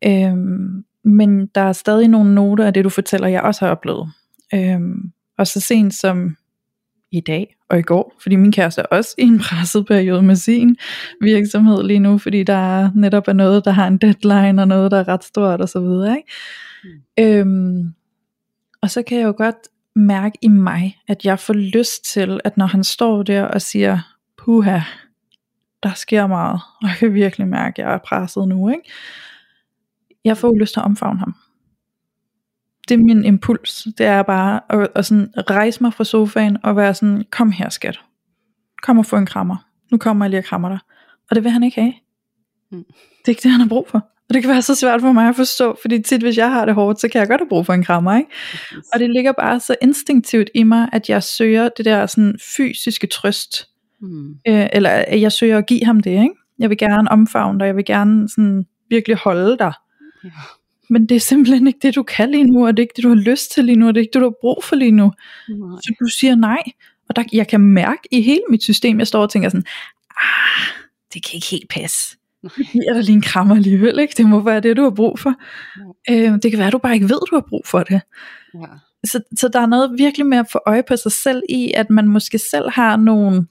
Øhm, 0.05 0.83
men 1.03 1.47
der 1.47 1.61
er 1.61 1.73
stadig 1.73 2.07
nogle 2.07 2.35
noter 2.35 2.65
af 2.65 2.73
det, 2.73 2.83
du 2.83 2.89
fortæller, 2.89 3.27
jeg 3.27 3.41
også 3.41 3.65
har 3.65 3.71
oplevet. 3.71 4.11
Øhm, 4.53 5.11
og 5.37 5.47
så 5.47 5.59
sent 5.59 5.93
som 5.93 6.35
i 7.11 7.19
dag 7.19 7.55
og 7.69 7.79
i 7.79 7.81
går, 7.81 8.13
fordi 8.21 8.35
min 8.35 8.51
kæreste 8.51 8.81
er 8.81 8.85
også 8.85 9.15
i 9.17 9.23
en 9.23 9.39
presset 9.39 9.85
periode 9.85 10.21
med 10.21 10.35
sin 10.35 10.77
virksomhed 11.21 11.83
lige 11.83 11.99
nu, 11.99 12.17
fordi 12.17 12.43
der 12.43 12.53
er 12.53 12.89
netop 12.95 13.27
er 13.27 13.33
noget, 13.33 13.65
der 13.65 13.71
har 13.71 13.87
en 13.87 13.97
deadline, 13.97 14.61
og 14.61 14.67
noget, 14.67 14.91
der 14.91 14.99
er 14.99 15.07
ret 15.07 15.23
stort 15.23 15.61
og 15.61 15.69
så 15.69 15.79
videre. 15.79 16.17
Ikke? 16.17 16.31
Mm. 16.83 17.23
Øhm, 17.23 17.93
og 18.81 18.89
så 18.89 19.03
kan 19.03 19.17
jeg 19.17 19.25
jo 19.25 19.33
godt 19.37 19.55
mærke 19.99 20.37
i 20.41 20.47
mig, 20.47 21.01
at 21.07 21.25
jeg 21.25 21.39
får 21.39 21.53
lyst 21.53 22.05
til, 22.05 22.39
at 22.43 22.57
når 22.57 22.65
han 22.65 22.83
står 22.83 23.23
der 23.23 23.43
og 23.43 23.61
siger, 23.61 23.99
puha, 24.37 24.79
der 25.83 25.93
sker 25.93 26.27
meget, 26.27 26.61
og 26.81 26.87
jeg 26.87 26.95
kan 26.99 27.13
virkelig 27.13 27.47
mærke, 27.47 27.81
at 27.81 27.87
jeg 27.87 27.93
er 27.93 27.97
presset 27.97 28.47
nu, 28.47 28.69
ikke? 28.69 28.91
Jeg 30.25 30.37
får 30.37 30.55
lyst 30.55 30.73
til 30.73 30.79
at 30.79 30.85
omfavne 30.85 31.19
ham. 31.19 31.35
Det 32.87 32.93
er 32.93 33.03
min 33.03 33.25
impuls, 33.25 33.87
det 33.97 34.05
er 34.05 34.23
bare 34.23 34.61
at, 34.69 34.87
at 34.95 35.05
sådan 35.05 35.33
rejse 35.37 35.83
mig 35.83 35.93
fra 35.93 36.03
sofaen 36.03 36.57
og 36.63 36.75
være 36.75 36.93
sådan, 36.93 37.25
kom 37.31 37.51
her 37.51 37.69
skat, 37.69 37.99
kom 38.83 38.97
og 38.97 39.05
få 39.05 39.17
en 39.17 39.25
krammer, 39.25 39.67
nu 39.91 39.97
kommer 39.97 40.25
jeg 40.25 40.29
lige 40.29 40.39
og 40.39 40.45
krammer 40.45 40.69
dig. 40.69 40.79
Og 41.29 41.35
det 41.35 41.43
vil 41.43 41.51
han 41.51 41.63
ikke 41.63 41.81
have. 41.81 41.93
Mm. 42.71 42.85
Det 43.19 43.25
er 43.25 43.29
ikke 43.29 43.43
det, 43.43 43.51
han 43.51 43.61
har 43.61 43.67
brug 43.67 43.87
for. 43.89 44.07
Og 44.29 44.33
det 44.33 44.43
kan 44.43 44.51
være 44.51 44.61
så 44.61 44.75
svært 44.75 45.01
for 45.01 45.11
mig 45.11 45.29
at 45.29 45.35
forstå, 45.35 45.77
fordi 45.81 46.01
tit 46.01 46.21
hvis 46.21 46.37
jeg 46.37 46.51
har 46.51 46.65
det 46.65 46.75
hårdt, 46.75 47.01
så 47.01 47.07
kan 47.07 47.19
jeg 47.19 47.27
godt 47.27 47.41
have 47.41 47.49
brug 47.49 47.65
for 47.65 47.73
en 47.73 47.83
krammer, 47.83 48.17
ikke? 48.17 48.29
Og 48.93 48.99
det 48.99 49.09
ligger 49.09 49.31
bare 49.31 49.59
så 49.59 49.75
instinktivt 49.81 50.49
i 50.53 50.63
mig, 50.63 50.89
at 50.91 51.09
jeg 51.09 51.23
søger 51.23 51.69
det 51.77 51.85
der 51.85 52.05
sådan 52.05 52.35
fysiske 52.55 53.07
trøst. 53.07 53.67
Mm. 54.01 54.29
Øh, 54.47 54.67
eller 54.73 54.89
at 54.89 55.21
jeg 55.21 55.31
søger 55.31 55.57
at 55.57 55.65
give 55.65 55.85
ham 55.85 55.99
det, 55.99 56.11
ikke? 56.11 56.35
Jeg 56.59 56.69
vil 56.69 56.77
gerne 56.77 57.11
omfavne 57.11 57.59
dig, 57.59 57.65
jeg 57.65 57.75
vil 57.75 57.85
gerne 57.85 58.29
sådan 58.29 58.65
virkelig 58.89 59.17
holde 59.17 59.57
dig. 59.57 59.73
Ja. 60.23 60.29
Men 60.89 61.05
det 61.09 61.15
er 61.15 61.19
simpelthen 61.19 61.67
ikke 61.67 61.79
det, 61.81 61.95
du 61.95 62.03
kan 62.03 62.31
lige 62.31 62.43
nu, 62.43 62.67
og 62.67 62.77
det 62.77 62.81
er 62.81 62.83
ikke 62.83 62.93
det, 62.95 63.03
du 63.03 63.09
har 63.09 63.15
lyst 63.15 63.51
til 63.51 63.65
lige 63.65 63.75
nu, 63.75 63.87
og 63.87 63.95
det 63.95 63.99
er 63.99 64.03
ikke 64.03 64.13
det, 64.13 64.19
du 64.19 64.25
har 64.25 64.35
brug 64.41 64.63
for 64.63 64.75
lige 64.75 64.91
nu. 64.91 65.11
Nej. 65.49 65.77
Så 65.81 65.93
du 65.99 66.07
siger 66.07 66.35
nej. 66.35 66.61
Og 67.09 67.15
der, 67.15 67.23
jeg 67.33 67.47
kan 67.47 67.61
mærke 67.61 68.01
i 68.11 68.21
hele 68.21 68.41
mit 68.49 68.63
system, 68.63 68.99
jeg 68.99 69.07
står 69.07 69.21
og 69.21 69.29
tænker 69.29 69.49
sådan, 69.49 69.65
ah, 70.15 70.67
det 71.13 71.25
kan 71.25 71.35
ikke 71.35 71.47
helt 71.47 71.69
passe. 71.69 72.18
Nej. 72.43 72.51
Jeg 72.57 72.65
giver 72.71 72.93
dig 72.93 73.03
lige 73.03 73.15
en 73.15 73.21
krammer 73.21 73.55
alligevel, 73.55 73.99
ikke? 73.99 74.13
Det 74.17 74.25
må 74.25 74.39
være 74.39 74.59
det, 74.59 74.77
du 74.77 74.83
har 74.83 74.89
brug 74.89 75.19
for. 75.19 75.33
Øh, 76.09 76.33
det 76.43 76.51
kan 76.51 76.57
være, 76.57 76.67
at 76.67 76.73
du 76.73 76.77
bare 76.77 76.93
ikke 76.93 77.09
ved, 77.09 77.19
at 77.21 77.27
du 77.31 77.35
har 77.35 77.45
brug 77.49 77.61
for 77.65 77.83
det. 77.83 78.01
Ja. 78.53 78.65
Så, 79.05 79.21
så 79.37 79.47
der 79.47 79.59
er 79.59 79.65
noget 79.65 79.91
virkelig 79.97 80.25
med 80.25 80.37
at 80.37 80.45
få 80.51 80.59
øje 80.65 80.83
på 80.87 80.95
sig 80.95 81.11
selv 81.11 81.41
i, 81.49 81.71
at 81.75 81.89
man 81.89 82.07
måske 82.07 82.39
selv 82.51 82.69
har 82.69 82.97
nogle 82.97 83.47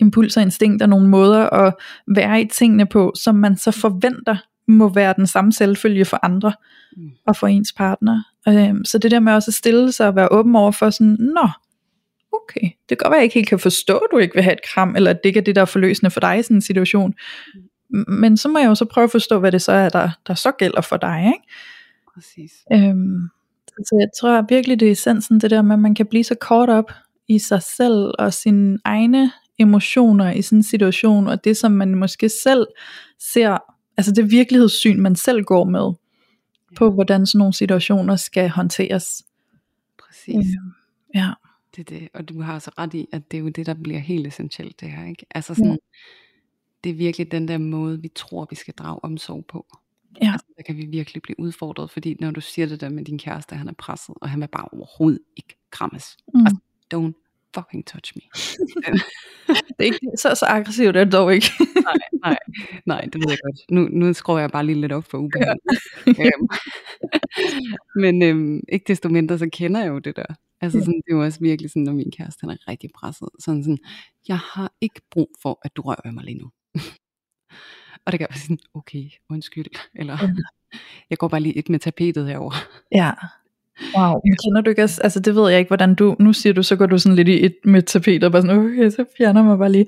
impulser, 0.00 0.40
instinkter, 0.40 0.86
nogle 0.86 1.08
måder 1.08 1.50
at 1.50 1.74
være 2.06 2.40
i 2.40 2.48
tingene 2.48 2.86
på, 2.86 3.12
som 3.16 3.34
man 3.34 3.56
så 3.56 3.70
forventer 3.70 4.36
må 4.68 4.88
være 4.88 5.14
den 5.16 5.26
samme 5.26 5.52
selvfølge 5.52 6.04
for 6.04 6.18
andre 6.22 6.52
Mm. 6.96 7.10
og 7.26 7.36
for 7.36 7.46
ens 7.46 7.72
partner. 7.72 8.22
Øhm, 8.48 8.84
så 8.84 8.98
det 8.98 9.10
der 9.10 9.20
med 9.20 9.32
også 9.32 9.50
at 9.50 9.54
stille 9.54 9.92
sig 9.92 10.08
og 10.08 10.16
være 10.16 10.28
åben 10.30 10.56
over 10.56 10.70
for 10.72 10.90
sådan, 10.90 11.16
nå, 11.20 11.48
okay, 12.32 12.60
det 12.88 12.88
kan 12.88 12.96
godt 12.96 13.10
være, 13.10 13.16
jeg 13.18 13.24
ikke 13.24 13.34
helt 13.34 13.48
kan 13.48 13.58
forstå, 13.58 13.96
at 13.96 14.08
du 14.12 14.18
ikke 14.18 14.34
vil 14.34 14.42
have 14.42 14.52
et 14.52 14.62
kram, 14.74 14.96
eller 14.96 15.10
at 15.10 15.16
det 15.22 15.28
ikke 15.28 15.40
er 15.40 15.44
det, 15.44 15.54
der 15.56 15.60
er 15.62 15.66
forløsende 15.66 16.10
for 16.10 16.20
dig 16.20 16.38
i 16.38 16.42
sådan 16.42 16.56
en 16.56 16.60
situation. 16.62 17.14
Men 18.08 18.36
så 18.36 18.48
må 18.48 18.58
jeg 18.58 18.66
jo 18.66 18.74
så 18.74 18.84
prøve 18.84 19.04
at 19.04 19.10
forstå, 19.10 19.38
hvad 19.38 19.52
det 19.52 19.62
så 19.62 19.72
er, 19.72 19.88
der, 19.88 20.10
der 20.26 20.34
så 20.34 20.52
gælder 20.52 20.80
for 20.80 20.96
dig. 20.96 21.24
Ikke? 21.26 21.48
Præcis. 22.14 22.52
Øhm, 22.72 23.28
så 23.68 23.96
jeg 24.00 24.08
tror 24.20 24.46
virkelig, 24.48 24.80
det 24.80 24.88
er 24.88 24.92
essensen, 24.92 25.40
det 25.40 25.50
der 25.50 25.62
med, 25.62 25.72
at 25.72 25.78
man 25.80 25.94
kan 25.94 26.06
blive 26.06 26.24
så 26.24 26.34
kort 26.40 26.68
op 26.68 26.92
i 27.28 27.38
sig 27.38 27.62
selv 27.62 28.14
og 28.18 28.34
sine 28.34 28.78
egne 28.84 29.32
emotioner 29.58 30.32
i 30.32 30.42
sådan 30.42 30.58
en 30.58 30.62
situation, 30.62 31.26
og 31.26 31.44
det 31.44 31.56
som 31.56 31.72
man 31.72 31.94
måske 31.94 32.28
selv 32.28 32.66
ser, 33.18 33.58
altså 33.96 34.12
det 34.12 34.30
virkelighedssyn, 34.30 35.00
man 35.00 35.16
selv 35.16 35.42
går 35.44 35.64
med, 35.64 35.92
på 36.76 36.90
hvordan 36.90 37.26
sådan 37.26 37.38
nogle 37.38 37.54
situationer 37.54 38.16
skal 38.16 38.48
håndteres. 38.48 39.24
Præcis. 39.98 40.34
Øhm, 40.34 40.72
ja, 41.14 41.30
Det 41.76 41.92
er 41.92 41.98
det, 41.98 42.08
og 42.14 42.28
du 42.28 42.42
har 42.42 42.54
altså 42.54 42.70
ret 42.78 42.94
i, 42.94 43.06
at 43.12 43.30
det 43.30 43.36
er 43.36 43.40
jo 43.42 43.48
det, 43.48 43.66
der 43.66 43.74
bliver 43.74 43.98
helt 43.98 44.26
essentielt 44.26 44.80
det 44.80 44.90
her, 44.90 45.06
ikke? 45.06 45.26
Altså 45.30 45.54
sådan, 45.54 45.70
Ja. 45.70 45.76
Det 46.84 46.90
er 46.90 46.94
virkelig 46.94 47.32
den 47.32 47.48
der 47.48 47.58
måde, 47.58 48.02
vi 48.02 48.08
tror, 48.14 48.46
vi 48.50 48.56
skal 48.56 48.74
drage 48.74 49.04
omsorg 49.04 49.44
på. 49.46 49.66
ja, 50.22 50.32
Altså, 50.32 50.46
der 50.56 50.62
kan 50.62 50.76
vi 50.76 50.86
virkelig 50.86 51.22
blive 51.22 51.40
udfordret, 51.40 51.90
fordi 51.90 52.16
når 52.20 52.30
du 52.30 52.40
siger 52.40 52.66
det 52.66 52.80
der 52.80 52.88
med 52.88 53.04
din 53.04 53.18
kæreste, 53.18 53.56
han 53.56 53.68
er 53.68 53.72
presset, 53.72 54.14
og 54.20 54.30
han 54.30 54.40
vil 54.40 54.48
bare 54.48 54.68
overhovedet 54.72 55.20
ikke 55.36 55.56
krammes. 55.70 56.16
mm. 56.34 56.40
Altså, 56.40 56.60
don't 56.94 57.28
fucking 57.54 57.86
touch 57.86 58.12
me. 58.16 58.22
det 59.48 59.78
er 59.78 59.84
ikke 59.84 59.98
så, 60.16 60.34
så 60.34 60.46
aggressivt 60.48 60.96
er 60.96 61.04
det 61.04 61.12
dog 61.12 61.34
ikke. 61.34 61.50
nej, 61.88 61.94
nej, 62.24 62.38
nej, 62.86 63.00
det 63.00 63.14
ved 63.14 63.28
jeg 63.28 63.38
godt. 63.44 63.60
Nu, 63.70 63.88
nu 63.92 64.12
skruer 64.12 64.38
jeg 64.38 64.50
bare 64.50 64.66
lige 64.66 64.80
lidt 64.80 64.92
op 64.92 65.04
for 65.04 65.18
ubehag. 65.18 65.56
øhm, 66.24 66.48
men 67.96 68.22
øhm, 68.22 68.60
ikke 68.68 68.84
desto 68.88 69.08
mindre, 69.08 69.38
så 69.38 69.48
kender 69.52 69.80
jeg 69.80 69.88
jo 69.88 69.98
det 69.98 70.16
der. 70.16 70.34
Altså 70.60 70.78
sådan, 70.78 70.94
det 71.06 71.12
er 71.12 71.16
jo 71.16 71.24
også 71.24 71.40
virkelig 71.40 71.70
sådan, 71.70 71.82
når 71.82 71.92
min 71.92 72.10
kæreste 72.10 72.40
han 72.40 72.50
er 72.50 72.68
rigtig 72.68 72.90
presset. 72.94 73.28
Sådan 73.38 73.62
sådan, 73.62 73.78
jeg 74.28 74.38
har 74.38 74.72
ikke 74.80 75.00
brug 75.10 75.30
for, 75.42 75.58
at 75.62 75.76
du 75.76 75.82
rører 75.82 76.12
mig 76.12 76.24
lige 76.24 76.38
nu. 76.38 76.50
og 78.04 78.12
det 78.12 78.18
kan 78.20 78.26
være 78.30 78.38
sådan, 78.38 78.58
okay, 78.74 79.04
undskyld. 79.30 79.66
Eller, 80.00 80.18
Ja. 80.22 80.28
jeg 81.10 81.18
går 81.18 81.28
bare 81.28 81.40
lige 81.40 81.58
et 81.58 81.68
med 81.68 81.78
tapetet 81.78 82.26
herover. 82.26 82.54
Ja. 82.92 83.12
Wow, 83.96 84.20
men 84.24 84.36
kender 84.44 84.60
du 84.60 84.70
ikke 84.70 84.82
også, 84.82 85.02
altså 85.02 85.20
det 85.20 85.34
ved 85.34 85.50
jeg 85.50 85.58
ikke, 85.58 85.68
hvordan 85.68 85.94
du, 85.94 86.16
nu 86.18 86.32
siger 86.32 86.52
du, 86.52 86.62
så 86.62 86.76
går 86.76 86.86
du 86.86 86.98
sådan 86.98 87.16
lidt 87.16 87.28
i 87.28 87.44
et 87.44 87.56
med 87.64 87.82
tapet, 87.82 88.24
og 88.24 88.32
bare 88.32 88.42
sådan, 88.42 88.56
okay, 88.58 88.90
så 88.90 89.04
fjerner 89.18 89.42
mig 89.42 89.58
bare 89.58 89.72
lige. 89.72 89.86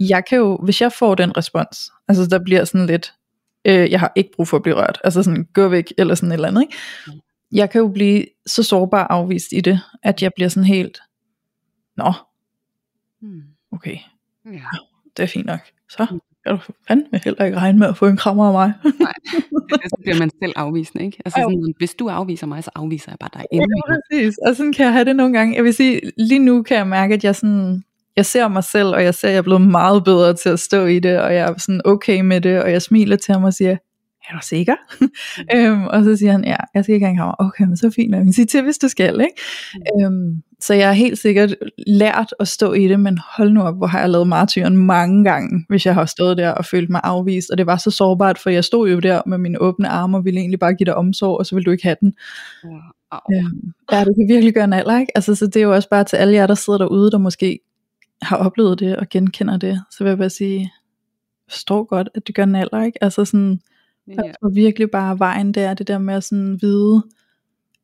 Jeg 0.00 0.24
kan 0.24 0.38
jo, 0.38 0.56
hvis 0.56 0.80
jeg 0.80 0.92
får 0.92 1.14
den 1.14 1.36
respons, 1.36 1.90
altså 2.08 2.26
der 2.26 2.38
bliver 2.44 2.64
sådan 2.64 2.86
lidt, 2.86 3.14
øh, 3.64 3.90
jeg 3.90 4.00
har 4.00 4.12
ikke 4.16 4.30
brug 4.36 4.48
for 4.48 4.56
at 4.56 4.62
blive 4.62 4.76
rørt, 4.76 4.98
altså 5.04 5.22
sådan, 5.22 5.44
gå 5.54 5.68
væk, 5.68 5.92
eller 5.98 6.14
sådan 6.14 6.28
et 6.30 6.34
eller 6.34 6.48
andet, 6.48 6.62
ikke? 6.62 6.76
Mm. 7.06 7.12
Jeg 7.52 7.70
kan 7.70 7.78
jo 7.80 7.88
blive 7.88 8.26
så 8.46 8.62
sårbar 8.62 9.06
afvist 9.06 9.52
i 9.52 9.60
det, 9.60 9.80
at 10.02 10.22
jeg 10.22 10.32
bliver 10.36 10.48
sådan 10.48 10.64
helt, 10.64 10.98
nå, 11.96 12.12
Hmm. 13.20 13.42
okay, 13.72 13.96
Ja. 14.46 14.62
Det 15.16 15.22
er 15.22 15.26
fint 15.26 15.46
nok. 15.46 15.60
Så 15.90 16.06
Mm. 16.10 16.18
kan 16.46 16.56
du 16.56 16.58
fandme 16.88 17.20
heller 17.24 17.44
ikke 17.44 17.56
regne 17.58 17.78
med 17.78 17.86
at 17.88 17.96
få 17.96 18.06
en 18.06 18.16
krammer 18.16 18.44
af 18.46 18.52
mig. 18.52 18.72
Det, 19.70 19.80
så 19.90 19.96
bliver 20.02 20.18
man 20.18 20.30
selv 20.42 20.52
afvisende, 20.56 21.04
ikke? 21.04 21.18
Altså 21.24 21.40
sådan, 21.40 21.74
hvis 21.78 21.94
du 21.94 22.08
afviser 22.08 22.46
mig, 22.46 22.64
så 22.64 22.70
afviser 22.74 23.12
jeg 23.12 23.16
bare 23.20 23.30
dig 23.34 23.44
Ja, 23.52 23.56
endnu 23.56 23.76
mere. 23.88 24.00
præcis. 24.10 24.38
Og 24.46 24.56
sådan 24.56 24.72
kan 24.72 24.84
jeg 24.84 24.92
have 24.92 25.04
det 25.04 25.16
nogle 25.16 25.38
gange. 25.38 25.56
Jeg 25.56 25.64
vil 25.64 25.74
sige, 25.74 26.00
lige 26.18 26.38
nu 26.38 26.62
kan 26.62 26.76
jeg 26.76 26.86
mærke, 26.86 27.14
at 27.14 27.24
jeg 27.24 27.36
sådan, 27.36 27.82
jeg 28.16 28.26
ser 28.26 28.48
mig 28.48 28.64
selv, 28.64 28.86
og 28.88 29.02
jeg 29.04 29.14
ser, 29.14 29.28
at 29.28 29.32
jeg 29.32 29.38
er 29.38 29.42
blevet 29.42 29.60
meget 29.60 30.04
bedre 30.04 30.34
til 30.34 30.48
at 30.48 30.60
stå 30.60 30.86
i 30.86 30.98
det, 30.98 31.18
og 31.20 31.34
jeg 31.34 31.48
er 31.48 31.54
sådan 31.58 31.80
okay 31.84 32.20
med 32.20 32.40
det, 32.40 32.62
og 32.62 32.72
jeg 32.72 32.82
smiler 32.82 33.16
til 33.16 33.34
ham 33.34 33.44
og 33.44 33.52
siger, 33.54 33.70
er 34.30 34.34
du 34.36 34.40
sikker? 34.42 34.76
øhm, 35.56 35.84
og 35.86 36.04
så 36.04 36.16
siger 36.16 36.32
han, 36.32 36.44
ja, 36.44 36.56
jeg 36.74 36.84
skal 36.84 36.94
ikke 36.94 37.06
engang 37.06 37.18
have 37.26 37.34
Okay, 37.38 37.64
men 37.64 37.76
så 37.76 37.90
fint, 37.90 38.14
kan 38.14 38.32
sige 38.32 38.46
til, 38.46 38.62
hvis 38.62 38.78
du 38.78 38.88
skal. 38.88 39.20
Ikke? 39.20 40.04
Øhm, 40.04 40.42
så 40.62 40.74
jeg 40.74 40.86
har 40.86 40.92
helt 40.94 41.18
sikkert 41.18 41.54
lært 41.86 42.34
at 42.40 42.48
stå 42.48 42.72
i 42.72 42.88
det, 42.88 43.00
men 43.00 43.18
hold 43.36 43.50
nu 43.52 43.62
op, 43.62 43.76
hvor 43.76 43.86
har 43.86 44.00
jeg 44.00 44.10
lavet 44.10 44.26
martyren 44.28 44.76
mange 44.76 45.24
gange, 45.24 45.64
hvis 45.68 45.86
jeg 45.86 45.94
har 45.94 46.04
stået 46.04 46.36
der 46.36 46.50
og 46.50 46.64
følt 46.64 46.90
mig 46.90 47.00
afvist, 47.04 47.50
og 47.50 47.58
det 47.58 47.66
var 47.66 47.76
så 47.76 47.90
sårbart, 47.90 48.38
for 48.38 48.50
jeg 48.50 48.64
stod 48.64 48.90
jo 48.90 48.98
der 48.98 49.22
med 49.26 49.38
mine 49.38 49.60
åbne 49.60 49.88
arme, 49.88 50.16
og 50.16 50.24
ville 50.24 50.40
egentlig 50.40 50.58
bare 50.58 50.74
give 50.74 50.84
dig 50.84 50.94
omsorg, 50.94 51.38
og 51.38 51.46
så 51.46 51.54
ville 51.54 51.64
du 51.64 51.70
ikke 51.70 51.84
have 51.84 51.96
den. 52.00 52.14
Ja. 52.64 52.68
Au. 53.10 53.20
Øhm, 53.34 53.72
ja, 53.92 54.04
det 54.04 54.14
kan 54.16 54.28
virkelig 54.28 54.54
gøre 54.54 54.64
en 54.64 54.72
alder, 54.72 54.98
ikke? 55.00 55.12
Altså, 55.16 55.34
så 55.34 55.46
det 55.46 55.56
er 55.56 55.62
jo 55.64 55.74
også 55.74 55.88
bare 55.88 56.04
til 56.04 56.16
alle 56.16 56.34
jer, 56.34 56.46
der 56.46 56.54
sidder 56.54 56.78
derude, 56.78 57.10
der 57.10 57.18
måske 57.18 57.58
har 58.22 58.36
oplevet 58.36 58.78
det 58.78 58.96
og 58.96 59.08
genkender 59.08 59.56
det, 59.56 59.82
så 59.90 60.04
vil 60.04 60.10
jeg 60.10 60.18
bare 60.18 60.30
sige, 60.30 60.72
forstår 61.50 61.84
godt, 61.84 62.08
at 62.14 62.26
det 62.26 62.34
gør 62.34 62.42
en 62.42 62.54
alder, 62.54 62.82
ikke? 62.82 63.04
Altså 63.04 63.24
sådan, 63.24 63.60
Ja. 64.08 64.14
tror 64.14 64.48
virkelig 64.54 64.90
bare, 64.90 65.18
vejen 65.18 65.52
det 65.52 65.62
er 65.62 65.74
det 65.74 65.88
der 65.88 65.98
med 65.98 66.14
at 66.14 66.24
sådan 66.24 66.58
vide, 66.62 67.02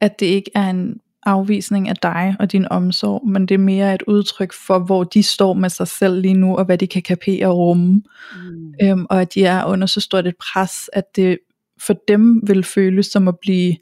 at 0.01 0.21
det 0.21 0.27
ikke 0.27 0.51
er 0.55 0.71
en 0.71 1.01
afvisning 1.27 1.89
af 1.89 1.97
dig 1.97 2.37
og 2.39 2.53
din 2.53 2.67
omsorg, 2.71 3.29
men 3.29 3.47
det 3.47 3.55
er 3.55 3.59
mere 3.59 3.95
et 3.95 4.03
udtryk 4.03 4.53
for, 4.67 4.79
hvor 4.79 5.05
de 5.05 5.23
står 5.23 5.53
med 5.55 5.69
sig 5.71 5.89
selv 5.89 6.21
lige 6.21 6.35
nu, 6.35 6.57
og 6.57 6.65
hvad 6.65 6.79
de 6.79 6.87
kan 6.87 7.03
kapere 7.03 7.47
og 7.47 7.57
rumme, 7.59 8.03
Mm. 8.35 8.75
øhm, 8.83 9.07
og 9.11 9.21
at 9.21 9.35
de 9.35 9.45
er 9.45 9.65
under 9.65 9.87
så 9.87 10.01
stort 10.01 10.27
et 10.27 10.35
pres, 10.37 10.91
at 10.93 11.17
det 11.17 11.39
for 11.81 11.95
dem 12.09 12.43
vil 12.49 12.65
føles 12.65 13.07
som 13.07 13.29
at 13.29 13.39
blive 13.39 13.77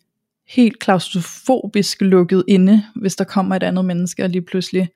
helt 0.48 0.78
klaustrofobisk 0.78 2.00
lukket 2.02 2.44
inde, 2.48 2.82
hvis 2.96 3.16
der 3.16 3.24
kommer 3.24 3.56
et 3.56 3.62
andet 3.62 3.84
menneske, 3.84 4.22
og 4.24 4.30
lige 4.30 4.42
pludselig 4.42 4.88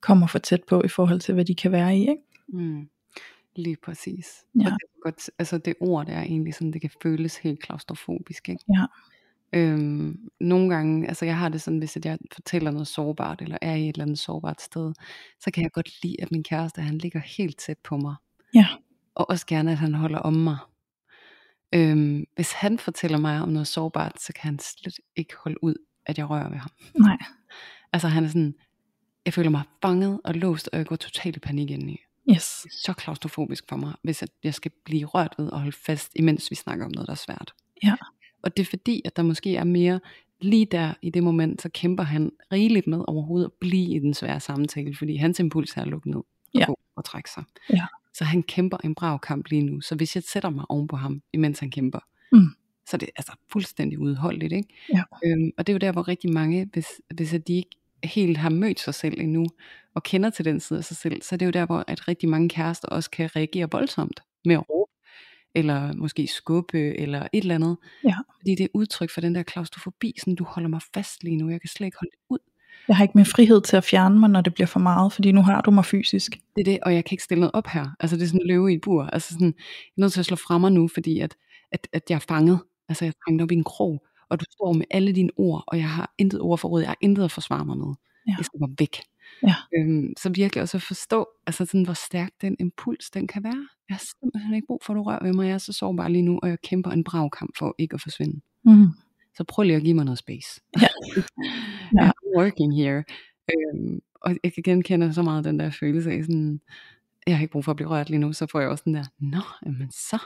kommer 0.00 0.26
for 0.26 0.38
tæt 0.38 0.60
på 0.68 0.82
i 0.84 0.88
forhold 0.88 1.20
til, 1.20 1.34
hvad 1.34 1.44
de 1.44 1.54
kan 1.54 1.72
være 1.72 1.96
i. 1.96 2.00
Ikke? 2.00 2.22
Mm. 2.48 2.88
Lige 3.56 3.76
præcis. 3.84 4.26
Ja. 4.60 4.66
Og 4.66 4.70
det, 4.72 4.72
er 4.72 5.02
godt, 5.02 5.30
altså 5.38 5.58
det 5.58 5.74
ord, 5.80 6.06
det 6.06 6.14
er 6.14 6.20
egentlig 6.22 6.54
sådan, 6.54 6.72
det 6.72 6.80
kan 6.80 6.90
føles 7.02 7.36
helt 7.36 7.62
klaustrofobisk. 7.62 8.48
Ikke? 8.48 8.64
Ja. 8.68 8.84
Øhm, 9.52 10.18
nogle 10.40 10.74
gange, 10.74 11.08
altså 11.08 11.24
jeg 11.24 11.38
har 11.38 11.48
det 11.48 11.62
sådan, 11.62 11.78
hvis 11.78 11.98
jeg 12.04 12.18
fortæller 12.32 12.70
noget 12.70 12.88
sårbart, 12.88 13.42
eller 13.42 13.58
er 13.62 13.74
i 13.74 13.88
et 13.88 13.94
eller 13.94 14.04
andet 14.04 14.18
sårbart 14.18 14.62
sted, 14.62 14.92
så 15.40 15.50
kan 15.50 15.62
jeg 15.62 15.72
godt 15.72 16.02
lide, 16.02 16.16
at 16.22 16.30
min 16.30 16.42
kæreste, 16.42 16.82
han 16.82 16.98
ligger 16.98 17.20
helt 17.20 17.58
tæt 17.58 17.78
på 17.78 17.96
mig. 17.96 18.14
Ja. 18.54 18.66
Og 19.14 19.30
også 19.30 19.46
gerne, 19.46 19.72
at 19.72 19.78
han 19.78 19.94
holder 19.94 20.18
om 20.18 20.32
mig. 20.32 20.58
Øhm, 21.74 22.24
hvis 22.34 22.52
han 22.52 22.78
fortæller 22.78 23.18
mig 23.18 23.40
om 23.40 23.48
noget 23.48 23.66
sårbart, 23.66 24.20
så 24.20 24.32
kan 24.32 24.42
han 24.44 24.58
slet 24.58 24.94
ikke 25.16 25.34
holde 25.44 25.64
ud, 25.64 25.74
at 26.06 26.18
jeg 26.18 26.30
rører 26.30 26.48
ved 26.48 26.58
ham. 26.58 26.70
Nej. 26.98 27.18
Altså 27.92 28.08
han 28.08 28.24
er 28.24 28.28
sådan, 28.28 28.54
jeg 29.24 29.34
føler 29.34 29.50
mig 29.50 29.62
fanget 29.82 30.20
og 30.24 30.34
låst, 30.34 30.68
og 30.72 30.78
jeg 30.78 30.86
går 30.86 30.96
totalt 30.96 31.36
i 31.36 31.40
panik 31.40 31.70
indeni. 31.70 32.00
Yes. 32.30 32.60
Det 32.62 32.70
er 32.70 32.76
så 32.82 32.92
klaustrofobisk 32.92 33.64
for 33.68 33.76
mig, 33.76 33.94
hvis 34.02 34.24
jeg 34.44 34.54
skal 34.54 34.70
blive 34.84 35.04
rørt 35.06 35.34
ved 35.38 35.48
og 35.48 35.58
holde 35.58 35.76
fast, 35.76 36.12
imens 36.16 36.50
vi 36.50 36.56
snakker 36.56 36.84
om 36.84 36.90
noget, 36.90 37.06
der 37.06 37.12
er 37.12 37.16
svært. 37.16 37.54
Ja. 37.82 37.94
Og 38.44 38.56
det 38.56 38.62
er 38.62 38.66
fordi, 38.70 39.02
at 39.04 39.16
der 39.16 39.22
måske 39.22 39.56
er 39.56 39.64
mere, 39.64 40.00
lige 40.40 40.66
der 40.66 40.94
i 41.02 41.10
det 41.10 41.22
moment, 41.22 41.62
så 41.62 41.68
kæmper 41.68 42.02
han 42.02 42.32
rigeligt 42.52 42.86
med 42.86 43.04
overhovedet 43.08 43.46
at 43.46 43.52
blive 43.60 43.94
i 43.96 43.98
den 43.98 44.14
svære 44.14 44.40
samtale, 44.40 44.96
fordi 44.96 45.16
hans 45.16 45.40
impuls 45.40 45.76
er 45.76 45.80
at 45.82 45.88
lukke 45.88 46.10
ned 46.10 46.16
og 46.18 46.24
Ja. 46.54 46.64
gå 46.66 46.78
og 46.96 47.04
trække 47.04 47.30
sig. 47.30 47.44
Ja. 47.72 47.86
Så 48.14 48.24
han 48.24 48.42
kæmper 48.42 48.76
en 48.84 48.94
brav 48.94 49.18
kamp 49.18 49.46
lige 49.48 49.62
nu, 49.62 49.80
så 49.80 49.94
hvis 49.94 50.14
jeg 50.14 50.22
sætter 50.22 50.50
mig 50.50 50.64
oven 50.68 50.88
på 50.88 50.96
ham, 50.96 51.22
imens 51.32 51.58
han 51.58 51.70
kæmper, 51.70 51.98
Mm. 52.32 52.46
så 52.86 52.96
er 52.96 52.98
det 52.98 53.08
altså 53.16 53.32
fuldstændig 53.52 53.98
udholdeligt, 53.98 54.52
ikke? 54.52 54.68
Ja. 54.94 55.02
Øhm, 55.24 55.50
og 55.58 55.66
det 55.66 55.72
er 55.72 55.74
jo 55.74 55.78
der, 55.78 55.92
hvor 55.92 56.08
rigtig 56.08 56.32
mange, 56.32 56.68
hvis, 56.72 56.86
hvis 57.14 57.34
de 57.46 57.54
ikke 57.54 57.70
helt 58.04 58.36
har 58.36 58.50
mødt 58.50 58.80
sig 58.80 58.94
selv 58.94 59.20
endnu, 59.20 59.46
og 59.94 60.02
kender 60.02 60.30
til 60.30 60.44
den 60.44 60.60
side 60.60 60.78
af 60.78 60.84
sig 60.84 60.96
selv, 60.96 61.22
så 61.22 61.34
er 61.34 61.36
det 61.36 61.46
jo 61.46 61.50
der, 61.50 61.66
hvor 61.66 61.84
at 61.88 62.08
rigtig 62.08 62.28
mange 62.28 62.48
kærester 62.48 62.88
også 62.88 63.10
kan 63.10 63.36
reagere 63.36 63.68
voldsomt 63.72 64.20
med 64.44 64.54
at 64.54 64.64
eller 65.54 65.92
måske 65.92 66.26
skubbe, 66.26 66.78
eller 66.78 67.22
et 67.32 67.40
eller 67.40 67.54
andet. 67.54 67.76
Ja. 68.04 68.14
Fordi 68.38 68.54
det 68.54 68.64
er 68.64 68.68
udtryk 68.74 69.10
for 69.10 69.20
den 69.20 69.34
der 69.34 69.42
klaustrofobi, 69.42 70.14
sådan 70.18 70.34
du 70.34 70.44
holder 70.44 70.68
mig 70.68 70.80
fast 70.94 71.24
lige 71.24 71.36
nu, 71.36 71.50
jeg 71.50 71.60
kan 71.60 71.68
slet 71.68 71.86
ikke 71.86 71.98
holde 72.00 72.10
det 72.10 72.18
ud. 72.28 72.38
Jeg 72.88 72.96
har 72.96 73.04
ikke 73.04 73.18
mere 73.18 73.24
frihed 73.24 73.62
til 73.62 73.76
at 73.76 73.84
fjerne 73.84 74.20
mig, 74.20 74.30
når 74.30 74.40
det 74.40 74.54
bliver 74.54 74.66
for 74.66 74.80
meget, 74.80 75.12
fordi 75.12 75.32
nu 75.32 75.42
har 75.42 75.60
du 75.60 75.70
mig 75.70 75.84
fysisk. 75.84 76.38
Det 76.56 76.60
er 76.60 76.64
det, 76.64 76.78
og 76.82 76.94
jeg 76.94 77.04
kan 77.04 77.14
ikke 77.14 77.24
stille 77.24 77.40
noget 77.40 77.54
op 77.54 77.66
her. 77.66 77.86
Altså 78.00 78.16
det 78.16 78.22
er 78.22 78.26
sådan 78.26 78.40
en 78.40 78.46
løve 78.46 78.72
i 78.72 78.74
et 78.74 78.80
bur. 78.80 79.04
Altså 79.04 79.32
sådan, 79.32 79.46
jeg 79.46 79.96
er 79.96 80.00
nødt 80.00 80.12
til 80.12 80.20
at 80.20 80.26
slå 80.26 80.36
fra 80.36 80.58
mig 80.58 80.72
nu, 80.72 80.88
fordi 80.88 81.20
at, 81.20 81.36
at, 81.72 81.88
at 81.92 82.02
jeg 82.08 82.16
er 82.16 82.24
fanget. 82.28 82.58
Altså 82.88 83.04
jeg 83.04 83.10
er 83.10 83.20
fanget 83.28 83.42
op 83.42 83.50
i 83.50 83.54
en 83.54 83.64
krog, 83.64 84.06
og 84.28 84.40
du 84.40 84.44
står 84.50 84.72
med 84.72 84.84
alle 84.90 85.12
dine 85.12 85.30
ord, 85.36 85.64
og 85.66 85.78
jeg 85.78 85.90
har 85.90 86.14
intet 86.18 86.40
ord 86.40 86.58
for 86.58 86.68
råd, 86.68 86.80
jeg 86.80 86.88
har 86.88 86.98
intet 87.00 87.24
at 87.24 87.32
forsvare 87.32 87.64
mig 87.64 87.78
med. 87.78 87.94
Ja. 88.28 88.34
Jeg 88.38 88.44
skal 88.44 88.60
bare 88.60 88.74
væk. 88.78 89.00
Ja. 89.42 89.54
Øhm, 89.78 90.12
så 90.16 90.28
virkelig 90.28 90.62
også 90.62 90.76
at 90.76 90.82
forstå, 90.82 91.28
altså 91.46 91.64
sådan, 91.64 91.84
hvor 91.84 91.94
stærk 91.94 92.30
den 92.40 92.56
impuls, 92.60 93.10
den 93.10 93.26
kan 93.26 93.44
være. 93.44 93.68
Jeg 93.88 93.96
har 93.96 94.04
simpelthen 94.20 94.54
ikke 94.54 94.66
brug 94.66 94.82
for, 94.86 94.92
at 94.92 94.96
du 94.96 95.02
rører 95.02 95.24
ved 95.24 95.32
mig. 95.32 95.46
Jeg 95.46 95.54
er 95.54 95.58
så 95.58 95.72
sårbar 95.72 96.08
lige 96.08 96.22
nu, 96.22 96.38
og 96.42 96.48
jeg 96.48 96.60
kæmper 96.60 96.90
en 96.90 97.04
brav 97.04 97.30
kamp 97.30 97.58
for 97.58 97.74
ikke 97.78 97.94
at 97.94 98.00
forsvinde. 98.00 98.40
Mm. 98.64 98.88
Så 99.36 99.44
prøv 99.44 99.62
lige 99.62 99.76
at 99.76 99.82
give 99.82 99.94
mig 99.94 100.04
noget 100.04 100.18
space. 100.18 100.60
Ja. 100.80 100.88
ja. 102.00 102.10
I'm 102.10 102.38
working 102.38 102.76
here. 102.76 103.04
Øhm, 103.52 104.00
og 104.14 104.36
jeg 104.44 104.52
kan 104.52 104.62
genkende 104.62 105.14
så 105.14 105.22
meget 105.22 105.44
den 105.44 105.58
der 105.58 105.70
følelse 105.70 106.10
af 106.10 106.24
sådan, 106.24 106.60
jeg 107.26 107.36
har 107.36 107.42
ikke 107.42 107.52
brug 107.52 107.64
for 107.64 107.72
at 107.72 107.76
blive 107.76 107.88
rørt 107.88 108.10
lige 108.10 108.20
nu, 108.20 108.32
så 108.32 108.46
får 108.46 108.60
jeg 108.60 108.68
også 108.68 108.82
den 108.84 108.94
der, 108.94 109.04
nå, 109.18 109.42
men 109.62 109.90
så 109.90 110.18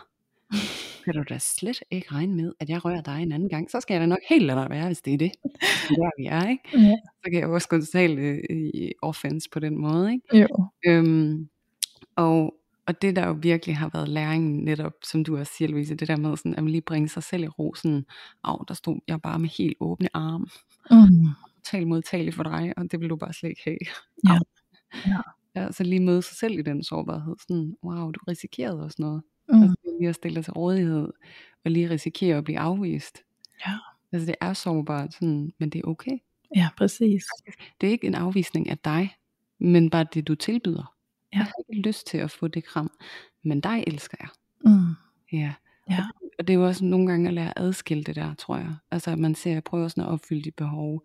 skal 1.09 1.21
du 1.25 1.35
da 1.35 1.39
slet 1.39 1.81
ikke 1.91 2.13
regne 2.13 2.35
med, 2.35 2.53
at 2.61 2.69
jeg 2.69 2.85
rører 2.85 3.01
dig 3.03 3.23
en 3.23 3.33
anden 3.33 3.49
gang. 3.49 3.71
Så 3.71 3.81
skal 3.81 3.95
jeg 3.95 4.01
da 4.01 4.07
nok 4.07 4.19
helt 4.29 4.45
lade 4.45 4.59
dig 4.61 4.71
være, 4.71 4.87
hvis 4.87 5.01
det 5.03 5.15
er 5.15 5.19
det. 5.19 5.33
Er 5.91 5.95
der, 5.95 6.11
vi 6.19 6.27
er, 6.27 6.49
ikke? 6.49 6.63
Ja. 6.75 6.95
Så 7.25 7.31
kan 7.31 7.41
jeg 7.41 7.49
også 7.49 7.69
gå 7.69 7.79
totalt 7.81 8.19
øh, 8.19 8.39
i 8.75 8.93
offense 9.03 9.49
på 9.53 9.59
den 9.59 9.79
måde, 9.79 10.13
ikke? 10.13 10.39
Jo. 10.39 10.47
Øhm, 10.87 11.49
og, 12.17 12.55
og 12.87 13.03
det 13.03 13.17
der 13.17 13.27
jo 13.27 13.37
virkelig 13.43 13.77
har 13.77 13.91
været 13.95 14.09
læringen 14.09 14.65
netop, 14.65 14.93
som 15.05 15.25
du 15.25 15.39
også 15.39 15.53
siger 15.57 15.69
Louise, 15.69 15.95
det 15.95 16.09
der 16.09 16.17
med 16.17 16.37
sådan, 16.37 16.55
at 16.55 16.63
man 16.65 16.71
lige 16.71 16.83
bringe 16.83 17.09
sig 17.09 17.23
selv 17.23 17.45
i 17.45 17.49
ro, 17.49 17.75
sådan, 17.75 18.05
af, 18.45 18.67
der 18.69 18.75
stod 18.75 19.01
jeg 19.09 19.21
bare 19.23 19.39
med 19.39 19.49
helt 19.49 19.77
åbne 19.81 20.09
arme, 20.15 20.47
Mm. 20.91 21.27
totalt 21.65 21.89
modtagelig 21.89 22.35
for 22.35 22.43
dig, 22.43 22.73
og 22.77 22.93
det 22.93 23.01
vil 23.01 23.11
du 23.11 23.17
bare 23.17 23.33
slet 23.33 23.51
ikke 23.51 23.63
have. 23.65 23.79
Ja. 24.29 24.39
Ja. 25.07 25.21
Ja, 25.57 25.73
så 25.73 25.85
lige 25.85 26.01
møde 26.01 26.23
sig 26.23 26.37
selv 26.37 26.59
i 26.59 26.63
den 26.63 26.85
sårbarhed, 26.85 27.35
sådan, 27.41 27.77
wow, 27.85 28.11
du 28.11 28.21
risikerede 28.29 28.83
også 28.83 28.97
noget. 28.99 29.23
Mm. 29.49 29.63
Altså 29.63 29.77
lige 29.99 30.09
at 30.09 30.15
stille 30.15 30.35
dig 30.37 30.45
til 30.45 30.53
rådighed, 30.53 31.13
og 31.65 31.71
lige 31.71 31.91
risikere 31.91 32.37
at 32.37 32.45
blive 32.45 32.59
afvist. 32.59 33.23
Ja. 33.67 33.73
Altså 34.13 34.27
det 34.27 34.35
er 34.41 34.53
sårbart, 34.53 35.15
sådan, 35.15 35.53
men 35.59 35.71
det 35.71 35.79
er 35.79 35.89
okay. 35.89 36.19
ja, 36.57 36.69
præcis. 36.77 37.25
Det 37.81 37.87
er 37.87 37.91
ikke 37.91 38.07
en 38.07 38.15
afvisning 38.15 38.71
af 38.71 38.79
dig, 38.79 39.17
men 39.59 39.91
bare 39.91 40.07
det 40.15 40.29
du 40.29 40.35
tilbyder. 40.35 40.95
Ja. 41.33 41.39
Jeg 41.39 41.45
har 41.45 41.53
ikke 41.69 41.89
lyst 41.89 42.07
til 42.07 42.19
at 42.19 42.31
få 42.31 42.49
det 42.49 42.65
kram, 42.65 42.91
men 43.43 43.61
dig 43.61 43.85
elsker 43.87 44.17
jeg. 44.21 44.29
Mm. 44.65 44.95
Ja. 45.33 45.55
Ja. 45.91 46.05
Og 46.39 46.47
det 46.47 46.55
er 46.55 46.59
jo 46.59 46.67
også 46.67 46.85
nogle 46.85 47.07
gange 47.07 47.29
at 47.29 47.35
lære 47.35 47.59
at 47.59 47.65
adskille 47.65 48.05
det 48.05 48.17
der, 48.17 48.35
tror 48.35 48.57
jeg. 48.57 48.75
Altså 48.91 49.11
at 49.11 49.19
man 49.19 49.35
ser, 49.35 49.51
at 49.51 49.55
jeg 49.55 49.65
prøver 49.65 49.89
sådan 49.89 50.05
at 50.05 50.11
opfylde 50.11 50.43
dit 50.43 50.55
behov, 50.55 51.03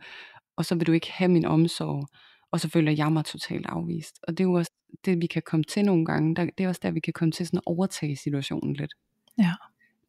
og 0.56 0.65
så 0.65 0.75
vil 0.75 0.88
du 0.88 0.91
ikke 0.91 1.12
have 1.12 1.32
min 1.32 1.45
omsorg, 1.45 2.08
og 2.51 2.60
så 2.60 2.69
føler 2.69 2.91
jeg 2.91 3.12
mig 3.12 3.25
totalt 3.25 3.65
afvist. 3.65 4.19
Og 4.23 4.38
det 4.38 4.43
er 4.43 4.47
jo 4.47 4.53
også 4.53 4.71
det, 5.06 5.22
vi 5.22 5.28
kan 5.28 5.42
komme 5.46 5.63
til 5.63 5.86
nogle 5.86 6.06
gange. 6.06 6.36
Der, 6.36 6.46
det 6.58 6.63
er 6.63 6.68
også 6.68 6.80
der, 6.84 6.92
vi 6.92 7.00
kan 7.00 7.13
komme 7.13 7.32
til 7.32 7.46
sådan 7.46 7.58
at 7.58 7.63
overtage 7.66 8.16
situationen 8.16 8.74
lidt. 8.74 8.92
Ja. 9.38 9.54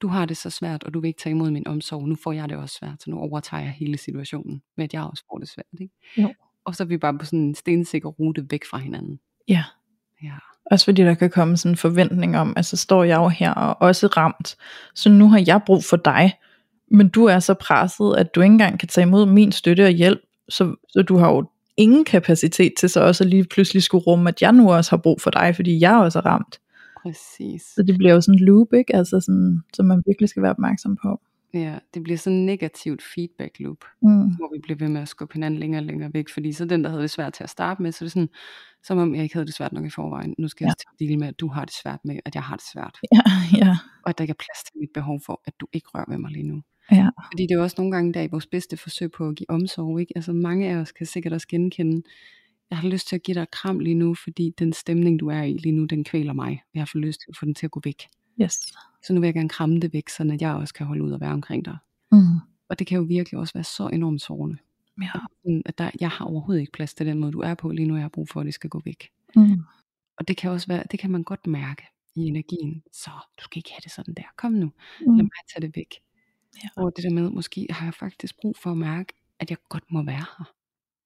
Du 0.03 0.09
har 0.09 0.27
det 0.27 0.37
så 0.37 0.51
svært, 0.51 0.85
og 0.85 0.95
du 0.95 1.01
vil 1.01 1.09
ikke 1.09 1.21
tage 1.21 1.31
imod 1.31 1.51
min 1.51 1.67
omsorg. 1.67 2.09
Nu 2.09 2.17
får 2.25 2.33
jeg 2.33 2.49
det 2.49 2.57
også 2.57 2.75
svært, 2.75 3.03
så 3.03 3.11
nu 3.11 3.19
overtager 3.19 3.63
jeg 3.63 3.71
hele 3.71 3.99
situationen, 3.99 4.63
med 4.77 4.85
at 4.85 4.95
jeg 4.95 5.03
også 5.03 5.25
får 5.31 5.39
det 5.39 5.49
svært. 5.49 5.67
Ikke? 5.81 5.95
Jo. 6.17 6.35
Og 6.65 6.75
så 6.75 6.83
er 6.83 6.87
vi 6.87 6.97
bare 6.97 7.19
på 7.19 7.25
sådan 7.25 7.39
en 7.39 7.55
stensikker 7.55 8.09
rute 8.09 8.47
væk 8.51 8.65
fra 8.71 8.79
hinanden. 8.79 9.21
Ja. 9.49 9.65
Ja. 10.23 10.35
Også 10.71 10.85
fordi 10.85 11.03
der 11.03 11.15
kan 11.15 11.31
komme 11.31 11.57
sådan 11.57 11.73
en 11.73 11.77
forventning 11.77 12.37
om, 12.39 12.55
altså 12.57 12.77
står 12.77 13.05
jeg 13.05 13.17
jo 13.17 13.29
her 13.29 13.55
og 13.55 13.83
også 13.83 14.07
ramt, 14.07 14.57
så 14.95 15.11
nu 15.11 15.29
har 15.29 15.45
jeg 15.47 15.61
brug 15.67 15.85
for 15.85 15.97
dig, 15.97 16.33
men 16.91 17.09
du 17.09 17.25
er 17.25 17.39
så 17.39 17.55
presset, 17.55 18.15
at 18.17 18.35
du 18.35 18.41
ikke 18.41 18.53
engang 18.53 18.79
kan 18.79 18.89
tage 18.89 19.07
imod 19.07 19.27
min 19.27 19.53
støtte 19.53 19.85
og 19.85 19.91
hjælp, 19.91 20.21
så, 20.49 20.75
så 20.89 21.03
du 21.03 21.17
har 21.17 21.29
jo 21.31 21.51
ingen 21.77 22.05
kapacitet 22.05 22.73
til 22.79 22.89
så 22.89 23.01
også 23.01 23.25
at 23.25 23.31
lige 23.31 23.45
pludselig 23.45 23.83
skulle 23.83 24.05
rumme, 24.05 24.29
at 24.29 24.43
jeg 24.43 24.53
nu 24.53 24.73
også 24.73 24.91
har 24.91 24.97
brug 24.97 25.21
for 25.21 25.31
dig, 25.31 25.53
fordi 25.57 25.81
jeg 25.81 25.95
også 25.97 26.19
er 26.19 26.27
ramt. 26.27 26.61
Præcis. 27.03 27.63
Så 27.63 27.83
det 27.83 27.99
bliver 27.99 28.13
jo 28.15 28.21
sådan 28.21 28.39
en 28.41 28.45
loop, 28.45 28.73
ikke? 28.73 28.97
Altså 28.97 29.21
sådan, 29.21 29.61
som 29.75 29.87
man 29.87 30.03
virkelig 30.07 30.29
skal 30.29 30.43
være 30.43 30.51
opmærksom 30.51 30.97
på. 31.03 31.21
Ja, 31.55 31.79
det 31.95 32.03
bliver 32.03 32.17
sådan 32.19 32.39
en 32.39 32.47
negativt 32.47 33.03
feedback 33.15 33.61
loop, 33.61 33.77
Mm. 34.03 34.09
hvor 34.37 34.55
vi 34.55 34.61
bliver 34.63 34.79
ved 34.79 34.89
med 34.89 35.01
at 35.03 35.09
skubbe 35.09 35.35
hinanden 35.35 35.61
længere 35.61 35.81
og 35.81 35.85
længere 35.87 36.11
væk, 36.15 36.29
fordi 36.35 36.53
så 36.53 36.65
den, 36.65 36.85
der 36.85 36.91
havde 36.91 37.03
det 37.03 37.11
svært 37.11 37.33
til 37.33 37.45
at 37.45 37.51
starte 37.51 37.83
med, 37.83 37.93
så 37.93 38.05
er 38.05 38.07
det 38.07 38.13
sådan, 38.13 38.29
som 38.85 38.99
om 38.99 39.15
jeg 39.15 39.23
ikke 39.23 39.35
havde 39.35 39.47
det 39.47 39.55
svært 39.55 39.73
nok 39.73 39.85
i 39.87 39.91
forvejen. 39.91 40.35
Nu 40.39 40.49
skal 40.49 40.65
jeg 40.65 40.69
Ja. 40.69 40.71
også 40.73 40.77
til 40.79 40.89
at 41.05 41.09
dele 41.09 41.17
med, 41.21 41.29
at 41.29 41.41
du 41.41 41.49
har 41.49 41.65
det 41.65 41.75
svært 41.83 41.99
med, 42.05 42.17
at 42.25 42.35
jeg 42.35 42.43
har 42.43 42.57
det 42.57 42.65
svært, 42.73 42.99
Ja, 43.13 43.21
ja, 43.67 43.77
og 44.03 44.09
at 44.11 44.19
der 44.19 44.23
ikke 44.25 44.33
er 44.33 44.43
plads 44.47 44.65
til 44.65 44.73
mit 44.81 44.91
behov 44.95 45.21
for, 45.27 45.41
at 45.47 45.53
du 45.61 45.67
ikke 45.73 45.89
rører 45.95 46.05
ved 46.09 46.19
mig 46.19 46.31
lige 46.31 46.47
nu. 46.49 46.63
Ja, 46.91 47.09
Fordi 47.33 47.43
det 47.43 47.51
er 47.51 47.57
jo 47.57 47.63
også 47.63 47.75
nogle 47.79 47.93
gange 47.93 48.15
der 48.15 48.23
i 48.23 48.27
vores 48.31 48.47
bedste 48.47 48.77
forsøg 48.77 49.11
på 49.11 49.29
at 49.29 49.37
give 49.37 49.51
omsorg, 49.51 50.01
ikke? 50.01 50.13
Altså 50.17 50.33
mange 50.33 50.69
af 50.71 50.77
os 50.77 50.93
kan 50.93 51.07
sikkert 51.07 51.33
også 51.33 51.49
genkende, 51.49 52.03
jeg 52.71 52.79
har 52.79 52.89
lyst 52.89 53.09
til 53.09 53.17
at 53.17 53.23
give 53.23 53.35
dig 53.35 53.43
et 53.43 53.51
kram 53.51 53.79
lige 53.79 53.95
nu, 53.95 54.15
fordi 54.15 54.55
den 54.59 54.73
stemning, 54.73 55.21
du 55.21 55.29
er 55.29 55.43
i 55.43 55.53
lige 55.53 55.73
nu, 55.73 55.85
den 55.85 56.05
kvæler 56.05 56.33
mig. 56.33 56.63
Jeg 56.75 56.81
har 56.81 56.87
for 56.87 56.99
lyst 56.99 57.21
til 57.21 57.27
at 57.29 57.37
få 57.37 57.45
den 57.45 57.55
til 57.55 57.67
at 57.67 57.71
gå 57.71 57.81
væk. 57.85 58.03
yes. 58.43 58.53
Så 59.03 59.13
nu 59.13 59.21
vil 59.21 59.27
jeg 59.27 59.35
gerne 59.35 59.49
kramme 59.49 59.81
det 59.81 59.93
væk, 59.93 60.09
så 60.09 60.37
jeg 60.41 60.55
også 60.55 60.75
kan 60.75 60.87
holde 60.87 61.03
ud 61.05 61.13
og 61.13 61.21
være 61.21 61.33
omkring 61.33 61.65
dig. 61.65 61.77
Mm. 62.13 62.19
Og 62.69 62.79
det 62.79 62.87
kan 62.87 62.97
jo 62.99 63.05
virkelig 63.05 63.41
også 63.41 63.55
være 63.55 63.65
så 63.65 63.89
enormt 63.89 64.23
sårende. 64.23 64.57
Ja. 65.03 65.11
At 65.67 65.79
der, 65.79 65.91
jeg 66.01 66.11
har 66.11 66.25
overhovedet 66.25 66.61
ikke 66.61 66.73
plads 66.73 66.95
til 66.95 67.07
den 67.07 67.19
måde, 67.19 67.33
du 67.33 67.41
er 67.41 67.55
på 67.55 67.71
lige 67.71 67.87
nu, 67.89 67.95
jeg 67.95 68.03
har 68.05 68.09
brug 68.09 68.29
for, 68.29 68.41
at 68.41 68.47
det 68.47 68.55
skal 68.55 68.71
gå 68.71 68.81
væk. 68.85 69.09
Mm. 69.37 69.61
Og 70.19 70.29
det 70.29 70.37
kan 70.37 70.51
også 70.51 70.67
være, 70.67 70.83
det 70.91 70.99
kan 71.01 71.11
man 71.11 71.23
godt 71.25 71.47
mærke 71.47 71.83
i 72.17 72.21
energien. 72.21 72.83
Så 72.93 73.11
du 73.39 73.45
skal 73.45 73.59
ikke 73.59 73.71
have 73.73 73.81
det 73.85 73.93
sådan 73.93 74.15
der. 74.15 74.23
Kom 74.37 74.53
nu, 74.53 74.73
lad 75.01 75.09
Mm. 75.09 75.17
mig 75.17 75.31
tage 75.55 75.67
det 75.67 75.77
væk. 75.77 75.95
Ja. 76.63 76.83
Og 76.83 76.93
det 76.97 77.05
der 77.05 77.11
med, 77.11 77.31
måske 77.31 77.67
har 77.71 77.87
jeg 77.87 77.95
faktisk 77.95 78.37
brug 78.37 78.57
for 78.57 78.71
at 78.71 78.77
mærke, 78.77 79.13
at 79.39 79.51
jeg 79.51 79.59
godt 79.69 79.93
må 79.93 80.03
være 80.03 80.27
her. 80.39 80.53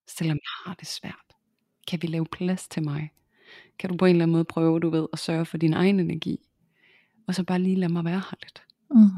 Selvom 0.07 0.37
jeg 0.37 0.67
har 0.67 0.75
det 0.75 0.89
svært. 0.89 1.37
Kan 1.89 2.03
vi 2.03 2.07
lave 2.07 2.27
plads 2.27 2.69
til 2.69 2.83
mig? 2.85 3.11
Kan 3.79 3.91
du 3.91 3.97
på 3.97 4.05
en 4.05 4.11
eller 4.11 4.23
anden 4.23 4.33
måde 4.33 4.45
prøve, 4.45 4.81
du 4.81 4.91
ved, 4.91 5.07
at 5.13 5.19
sørge 5.19 5.45
for 5.45 5.59
din 5.59 5.73
egen 5.73 6.01
energi? 6.01 6.39
Og 7.27 7.35
så 7.35 7.45
bare 7.45 7.59
lige 7.59 7.77
lade 7.77 7.93
mig 7.93 8.05
være 8.05 8.23
her 8.31 8.37
lidt. 8.43 8.63
Mm. 8.91 9.11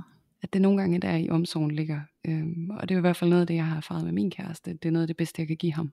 At 0.43 0.53
det 0.53 0.63
nogle 0.63 0.81
gange 0.81 0.97
er 0.97 1.01
der 1.01 1.17
i 1.17 1.31
omsorgen 1.31 1.71
ligger. 1.71 2.01
Øhm, 2.25 2.71
og 2.71 2.89
det 2.89 2.95
er 2.95 2.99
i 2.99 3.01
hvert 3.01 3.17
fald 3.17 3.31
noget 3.31 3.41
af 3.41 3.47
det, 3.47 3.55
jeg 3.55 3.67
har 3.67 3.77
erfaret 3.77 4.05
med 4.05 4.13
min 4.13 4.31
kæreste. 4.31 4.73
Det 4.73 4.85
er 4.85 4.93
noget 4.93 5.03
af 5.03 5.07
det 5.07 5.17
bedste, 5.17 5.41
jeg 5.41 5.49
kan 5.49 5.57
give 5.57 5.73
ham. 5.73 5.93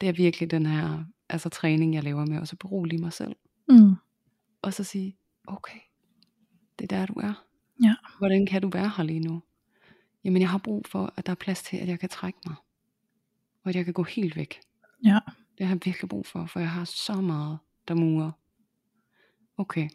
Det 0.00 0.08
er 0.08 0.12
virkelig 0.12 0.50
den 0.50 0.66
her 0.66 1.04
altså, 1.28 1.48
træning, 1.48 1.94
jeg 1.94 2.04
laver 2.04 2.26
med, 2.26 2.38
og 2.38 2.48
så 2.48 2.56
berolige 2.56 3.00
mig 3.00 3.12
selv. 3.12 3.36
Mm. 3.68 3.94
Og 4.62 4.74
så 4.74 4.84
sige, 4.84 5.16
okay, 5.46 5.78
det 6.78 6.92
er 6.92 6.98
der, 6.98 7.06
du 7.06 7.12
er. 7.12 7.44
Ja. 7.82 7.94
Hvordan 8.18 8.46
kan 8.46 8.62
du 8.62 8.68
være 8.68 8.92
her 8.96 9.04
lige 9.04 9.20
nu? 9.20 9.42
Jamen, 10.24 10.42
jeg 10.42 10.50
har 10.50 10.58
brug 10.58 10.86
for, 10.86 11.12
at 11.16 11.26
der 11.26 11.32
er 11.32 11.36
plads 11.36 11.62
til, 11.62 11.76
at 11.76 11.88
jeg 11.88 12.00
kan 12.00 12.08
trække 12.08 12.38
mig. 12.46 12.54
Og 13.62 13.68
at 13.68 13.76
jeg 13.76 13.84
kan 13.84 13.94
gå 13.94 14.02
helt 14.02 14.36
væk. 14.36 14.60
Ja. 15.04 15.18
Det 15.58 15.66
har 15.66 15.74
jeg 15.74 15.80
virkelig 15.84 16.08
brug 16.08 16.26
for, 16.26 16.46
for 16.46 16.60
jeg 16.60 16.70
har 16.70 16.84
så 16.84 17.20
meget, 17.20 17.58
der 17.88 17.94
murer. 17.94 18.30
Okay, 19.56 19.88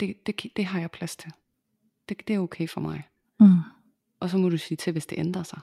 det, 0.00 0.26
det, 0.26 0.42
det 0.56 0.64
har 0.64 0.80
jeg 0.80 0.90
plads 0.90 1.16
til. 1.16 1.32
Det, 2.08 2.28
det 2.28 2.34
er 2.34 2.40
okay 2.40 2.68
for 2.68 2.80
mig. 2.80 3.02
Mm. 3.40 3.46
Og 4.20 4.30
så 4.30 4.38
må 4.38 4.48
du 4.48 4.58
sige 4.58 4.76
til, 4.76 4.92
hvis 4.92 5.06
det 5.06 5.18
ændrer 5.18 5.42
sig. 5.42 5.60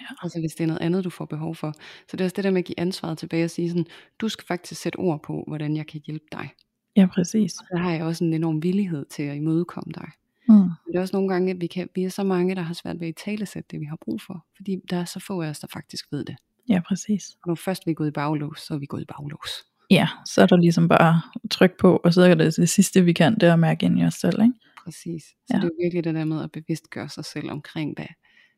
Ja. 0.00 0.06
Altså 0.22 0.40
hvis 0.40 0.54
det 0.54 0.64
er 0.64 0.66
noget 0.66 0.80
andet, 0.80 1.04
du 1.04 1.10
får 1.10 1.24
behov 1.24 1.54
for. 1.54 1.72
Så 2.08 2.16
det 2.16 2.20
er 2.20 2.24
også 2.24 2.36
det 2.36 2.44
der 2.44 2.50
med 2.50 2.58
at 2.58 2.64
give 2.64 2.80
ansvaret 2.80 3.18
tilbage 3.18 3.44
og 3.44 3.50
sige 3.50 3.68
sådan, 3.68 3.86
du 4.18 4.28
skal 4.28 4.46
faktisk 4.46 4.80
sætte 4.80 4.96
ord 4.96 5.22
på, 5.22 5.44
hvordan 5.46 5.76
jeg 5.76 5.86
kan 5.86 6.00
hjælpe 6.06 6.26
dig. 6.32 6.50
Ja, 6.96 7.06
præcis. 7.06 7.52
Så 7.52 7.76
har 7.76 7.90
jeg 7.90 8.04
også 8.04 8.24
en 8.24 8.34
enorm 8.34 8.62
villighed 8.62 9.04
til 9.04 9.22
at 9.22 9.36
imødekomme 9.36 9.92
dig. 9.92 10.10
Mm. 10.48 10.54
Men 10.54 10.70
det 10.86 10.96
er 10.96 11.00
også 11.00 11.16
nogle 11.16 11.28
gange, 11.32 11.50
at 11.50 11.60
vi, 11.60 11.66
kan, 11.66 11.88
vi 11.94 12.04
er 12.04 12.08
så 12.08 12.24
mange, 12.24 12.54
der 12.54 12.62
har 12.62 12.74
svært 12.74 13.00
ved 13.00 13.08
at 13.08 13.14
talesætte 13.24 13.68
det, 13.70 13.80
vi 13.80 13.84
har 13.84 13.98
brug 14.04 14.20
for. 14.20 14.46
Fordi 14.56 14.76
der 14.90 14.96
er 14.96 15.04
så 15.04 15.20
få 15.20 15.42
af 15.42 15.48
os, 15.48 15.58
der 15.60 15.66
faktisk 15.72 16.04
ved 16.12 16.24
det. 16.24 16.36
Ja, 16.68 16.80
præcis. 16.88 17.30
Og 17.42 17.48
når 17.48 17.54
først 17.54 17.82
vi 17.86 17.90
er 17.90 17.94
gået 17.94 18.08
i 18.08 18.10
baglås, 18.10 18.60
så 18.60 18.74
er 18.74 18.78
vi 18.78 18.86
gået 18.86 19.02
i 19.02 19.04
baglås. 19.04 19.50
Ja, 19.90 20.08
så 20.26 20.42
er 20.42 20.46
der 20.46 20.56
ligesom 20.56 20.88
bare 20.88 21.20
tryk 21.50 21.76
på, 21.78 21.96
og 22.04 22.14
så 22.14 22.22
er 22.22 22.34
det 22.34 22.56
det 22.56 22.68
sidste, 22.68 23.04
vi 23.04 23.12
kan, 23.12 23.34
det 23.34 23.42
er 23.42 23.52
at 23.52 23.58
mærke 23.58 23.86
ind 23.86 23.98
i 23.98 24.04
os 24.04 24.14
selv, 24.14 24.42
ikke? 24.42 24.54
Præcis. 24.84 25.22
Så 25.24 25.34
Ja. 25.52 25.56
det 25.56 25.64
er 25.64 25.82
virkelig 25.82 26.04
det 26.04 26.14
der 26.14 26.24
med 26.24 26.42
at 26.42 26.52
bevidstgøre 26.52 27.08
sig 27.08 27.24
selv 27.24 27.50
omkring, 27.50 27.94
hvad, 27.96 28.06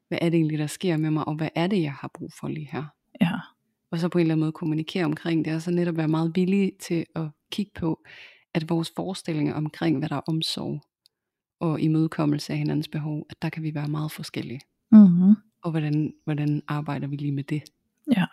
hvad 0.09 0.19
er 0.21 0.29
det 0.29 0.35
egentlig, 0.37 0.59
der 0.59 0.67
sker 0.67 0.97
med 0.97 1.11
mig, 1.11 1.29
og 1.29 1.35
hvad 1.35 1.49
er 1.55 1.67
det, 1.67 1.83
jeg 1.83 1.93
har 1.93 2.11
brug 2.15 2.31
for 2.41 2.49
lige 2.49 2.69
her. 2.73 2.85
Ja, 3.21 3.31
Og 3.91 3.99
så 3.99 4.09
på 4.09 4.19
en 4.19 4.21
eller 4.23 4.35
anden 4.35 4.41
måde 4.45 4.53
kommunikere 4.53 5.05
omkring 5.05 5.45
det, 5.45 5.55
og 5.55 5.63
så 5.63 5.71
netop 5.71 5.97
være 5.97 6.09
meget 6.09 6.33
villige 6.35 6.73
til 6.81 7.07
at 7.17 7.27
kigge 7.53 7.73
på, 7.75 8.05
at 8.55 8.69
vores 8.69 8.93
forestillinger 8.97 9.55
omkring, 9.55 9.99
hvad 9.99 10.09
der 10.09 10.17
er 10.17 10.21
omsorg 10.29 10.81
og 11.65 11.81
imødekommelse 11.81 12.53
af 12.53 12.59
hinandens 12.59 12.89
behov, 12.89 13.27
at 13.31 13.37
der 13.43 13.49
kan 13.49 13.63
vi 13.63 13.75
være 13.75 13.89
meget 13.89 14.13
forskellige. 14.13 14.61
mm-hmm. 14.93 15.35
Og 15.63 15.71
hvordan, 15.71 16.13
hvordan 16.25 16.63
arbejder 16.69 17.07
vi 17.07 17.17
lige 17.17 17.33
med 17.33 17.45
det? 17.45 17.63
ja, 18.17 18.25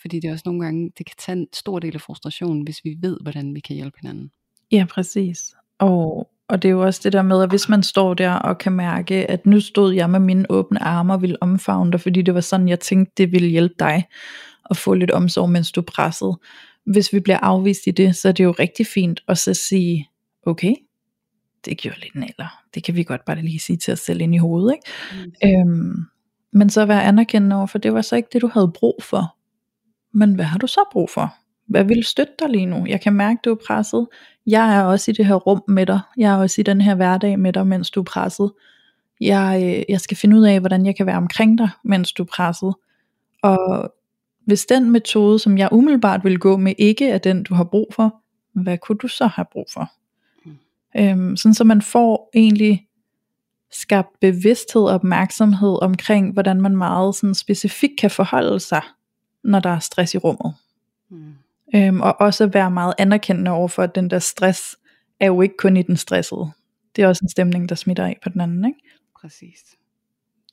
Fordi 0.00 0.20
det 0.20 0.28
er 0.28 0.32
også 0.32 0.42
nogle 0.46 0.64
gange, 0.64 0.92
det 0.98 1.06
kan 1.06 1.16
tage 1.18 1.38
en 1.38 1.46
stor 1.52 1.78
del 1.78 1.94
af 1.94 2.00
frustrationen, 2.00 2.62
hvis 2.62 2.80
vi 2.84 2.96
ved, 3.00 3.18
hvordan 3.22 3.54
vi 3.54 3.60
kan 3.60 3.76
hjælpe 3.76 3.96
hinanden. 4.00 4.30
ja 4.72 4.86
præcis. 4.90 5.54
Og, 5.78 6.30
og 6.48 6.62
det 6.62 6.68
er 6.68 6.72
jo 6.72 6.82
også 6.84 7.00
det 7.04 7.12
der 7.12 7.22
med, 7.22 7.42
at 7.42 7.48
hvis 7.48 7.68
man 7.68 7.82
står 7.82 8.14
der 8.14 8.32
og 8.32 8.58
kan 8.58 8.72
mærke, 8.72 9.30
at 9.30 9.46
nu 9.46 9.60
stod 9.60 9.94
jeg 9.94 10.10
med 10.10 10.20
mine 10.20 10.46
åbne 10.50 10.82
arme 10.82 11.12
og 11.12 11.22
ville 11.22 11.42
omfavne 11.42 11.92
dig, 11.92 12.00
fordi 12.00 12.22
det 12.22 12.34
var 12.34 12.40
sådan, 12.40 12.68
jeg 12.68 12.80
tænkte, 12.80 13.12
det 13.16 13.32
ville 13.32 13.48
hjælpe 13.48 13.74
dig 13.78 14.04
at 14.70 14.76
få 14.76 14.94
lidt 14.94 15.10
omsorg, 15.10 15.50
mens 15.50 15.72
du 15.72 15.82
pressede. 15.82 16.38
Hvis 16.86 17.12
vi 17.12 17.20
bliver 17.20 17.38
afvist 17.38 17.86
i 17.86 17.90
det, 17.90 18.16
så 18.16 18.28
er 18.28 18.32
det 18.32 18.44
jo 18.44 18.50
rigtig 18.58 18.86
fint 18.86 19.22
at 19.28 19.38
så 19.38 19.54
sige, 19.54 20.08
okay, 20.42 20.74
det 21.66 21.78
gjorde 21.78 22.00
lidt 22.00 22.14
naler. 22.14 22.60
Det 22.74 22.84
kan 22.84 22.96
vi 22.96 23.02
godt 23.02 23.24
bare 23.24 23.42
lige 23.42 23.58
sige 23.58 23.76
til 23.76 23.92
os 23.92 24.00
selv 24.00 24.20
ind 24.20 24.34
i 24.34 24.38
hovedet, 24.38 24.74
ikke? 24.74 25.58
Øhm, 25.58 26.04
men 26.52 26.70
så 26.70 26.86
være 26.86 27.04
anerkendende 27.04 27.56
over, 27.56 27.66
for 27.66 27.78
det 27.78 27.94
var 27.94 28.02
så 28.02 28.16
ikke 28.16 28.28
det, 28.32 28.42
du 28.42 28.50
havde 28.54 28.72
brug 28.74 28.98
for. 29.02 29.36
Men 30.12 30.34
hvad 30.34 30.44
har 30.44 30.58
du 30.58 30.66
så 30.66 30.80
brug 30.92 31.10
for? 31.10 31.34
Hvad 31.68 31.84
vil 31.84 32.04
støtte 32.04 32.32
dig 32.38 32.48
lige 32.48 32.66
nu? 32.66 32.86
Jeg 32.86 33.00
kan 33.00 33.12
mærke, 33.12 33.40
du 33.44 33.50
er 33.50 33.58
presset. 33.66 34.06
Jeg 34.46 34.76
er 34.76 34.82
også 34.82 35.10
i 35.10 35.14
det 35.14 35.26
her 35.26 35.34
rum 35.34 35.62
med 35.68 35.86
dig. 35.86 36.00
Jeg 36.16 36.32
er 36.32 36.36
også 36.36 36.60
i 36.60 36.64
den 36.64 36.80
her 36.80 36.94
hverdag 36.94 37.38
med 37.38 37.52
dig, 37.52 37.66
mens 37.66 37.90
du 37.90 38.00
er 38.00 38.04
presset. 38.04 38.52
Jeg, 39.20 39.62
øh, 39.64 39.82
jeg 39.88 40.00
skal 40.00 40.16
finde 40.16 40.36
ud 40.36 40.46
af, 40.46 40.60
hvordan 40.60 40.86
jeg 40.86 40.96
kan 40.96 41.06
være 41.06 41.16
omkring 41.16 41.58
dig, 41.58 41.68
mens 41.84 42.12
du 42.12 42.22
er 42.22 42.26
presset. 42.26 42.74
Og 43.42 43.92
hvis 44.46 44.66
den 44.66 44.90
metode, 44.90 45.38
som 45.38 45.58
jeg 45.58 45.68
umiddelbart 45.72 46.24
vil 46.24 46.38
gå 46.38 46.56
med, 46.56 46.74
ikke 46.78 47.08
er 47.08 47.18
den, 47.18 47.42
du 47.42 47.54
har 47.54 47.64
brug 47.64 47.86
for, 47.94 48.22
hvad 48.62 48.78
kunne 48.78 48.98
du 48.98 49.08
så 49.08 49.26
have 49.26 49.46
brug 49.52 49.66
for? 49.72 49.90
Øhm, 50.98 51.36
sådan 51.36 51.54
så 51.54 51.64
man 51.64 51.82
får 51.82 52.30
egentlig 52.34 52.86
skabt 53.70 54.20
bevidsthed 54.20 54.82
og 54.82 54.94
opmærksomhed 54.94 55.82
omkring, 55.82 56.32
hvordan 56.32 56.60
man 56.60 56.76
meget 56.76 57.14
sådan 57.14 57.34
specifikt 57.34 57.98
kan 57.98 58.10
forholde 58.10 58.60
sig, 58.60 58.82
når 59.44 59.60
der 59.60 59.70
er 59.70 59.78
stress 59.78 60.14
i 60.14 60.18
rummet. 60.18 60.54
Mm. 61.10 61.34
Øhm, 61.74 62.00
og 62.00 62.20
også 62.20 62.46
være 62.46 62.70
meget 62.70 62.94
anerkendende 62.98 63.50
over 63.50 63.68
for, 63.68 63.82
at 63.82 63.94
den 63.94 64.10
der 64.10 64.18
stress 64.18 64.76
er 65.20 65.26
jo 65.26 65.42
ikke 65.42 65.56
kun 65.58 65.76
i 65.76 65.82
den 65.82 65.96
stressede. 65.96 66.50
det 66.96 67.04
er 67.04 67.08
også 67.08 67.24
en 67.24 67.28
stemning, 67.28 67.68
der 67.68 67.74
smitter 67.74 68.04
af 68.04 68.18
på 68.22 68.28
den 68.28 68.40
anden, 68.40 68.64
ikke? 68.64 68.80
Præcis. 69.20 69.76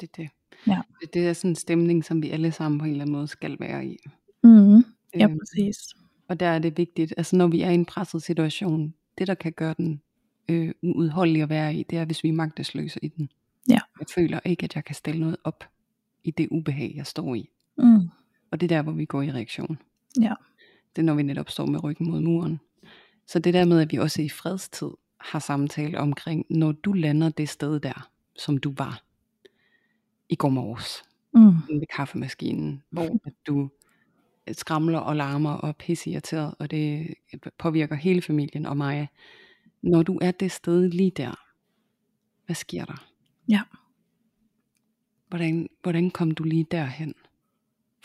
Det 0.02 0.10
er 0.10 0.22
det. 0.22 0.30
Ja. 0.68 0.82
Det, 1.02 1.14
det 1.14 1.28
er 1.28 1.34
sådan 1.34 1.52
en 1.52 1.56
stemning, 1.56 2.06
som 2.06 2.22
vi 2.22 2.30
alle 2.30 2.52
sammen 2.52 2.80
på 2.80 2.86
en 2.86 2.92
eller 2.92 3.04
anden 3.04 3.16
måde 3.16 3.28
skal 3.28 3.58
være 3.60 3.86
i. 3.86 3.98
Mm. 4.44 4.76
Ja, 4.76 4.84
Øhm, 5.24 5.40
præcis. 5.40 5.78
Og 6.28 6.40
der 6.40 6.48
er 6.48 6.60
det 6.60 6.78
vigtigt, 6.78 7.14
altså 7.18 7.36
når 7.36 7.48
vi 7.48 7.62
er 7.62 7.70
i 7.70 7.74
en 7.74 7.86
presset 7.86 8.24
situation, 8.24 8.94
det 9.18 9.28
der 9.28 9.34
kan 9.34 9.52
gøre 9.52 9.76
den 9.78 10.02
øh, 10.50 10.74
uudholdelig 10.82 11.42
at 11.42 11.50
være 11.50 11.76
i, 11.76 11.84
det 11.84 11.98
er 11.98 12.06
hvis 12.06 12.24
vi 12.24 12.30
er 12.30 12.34
magtesløse 12.34 13.00
i 13.02 13.08
den. 13.08 13.30
Ja. 13.70 13.80
Jeg 14.00 14.08
føler 14.16 14.40
ikke, 14.46 14.64
at 14.64 14.76
jeg 14.76 14.86
kan 14.86 14.96
stille 14.96 15.20
noget 15.20 15.38
op 15.44 15.64
i 16.24 16.32
det 16.32 16.48
ubehag, 16.52 16.94
jeg 16.96 17.06
står 17.08 17.36
i. 17.36 17.50
Mm. 17.78 18.10
Og 18.52 18.62
det 18.62 18.72
er 18.72 18.76
der, 18.76 18.82
hvor 18.82 18.92
vi 18.92 19.06
går 19.06 19.22
i 19.22 19.32
reaktion. 19.32 19.78
Ja. 20.22 20.34
Det 20.96 21.02
er 21.02 21.06
når 21.06 21.14
vi 21.14 21.24
netop 21.24 21.50
står 21.50 21.66
med 21.66 21.84
ryggen 21.84 22.10
mod 22.12 22.22
muren. 22.22 22.60
Så 23.28 23.40
det 23.40 23.54
der 23.54 23.66
med, 23.66 23.82
at 23.82 23.92
vi 23.92 23.98
også 23.98 24.22
i 24.22 24.30
fredstid 24.30 24.90
har 25.20 25.40
samtale 25.40 26.00
omkring, 26.00 26.46
når 26.50 26.72
du 26.72 26.94
lander 26.94 27.30
det 27.30 27.50
sted 27.50 27.80
der, 27.80 28.10
som 28.36 28.58
du 28.58 28.74
var 28.78 29.04
i 30.30 30.36
går 30.36 30.50
morges, 30.50 31.04
Mm. 31.36 31.54
ved 31.70 31.86
kaffemaskinen, 31.96 32.84
hvor 32.90 33.20
at 33.26 33.34
du 33.48 33.70
skramler 34.52 35.00
og 35.00 35.16
larmer 35.16 35.52
og 35.52 35.70
er 35.70 35.74
pisseirriteret, 35.74 36.56
og 36.60 36.72
det 36.72 37.14
påvirker 37.58 37.96
hele 37.96 38.22
familien 38.22 38.66
og 38.66 38.78
mig. 38.78 39.08
Når 39.84 40.04
du 40.04 40.20
er 40.22 40.32
det 40.32 40.52
sted 40.52 40.90
lige 40.90 41.12
der, 41.12 41.36
hvad 42.46 42.56
sker 42.56 42.86
der? 42.86 43.08
Ja. 43.48 43.62
Hvordan, 45.28 45.70
hvordan 45.82 46.12
kom 46.12 46.32
du 46.32 46.44
lige 46.44 46.66
derhen? 46.72 47.14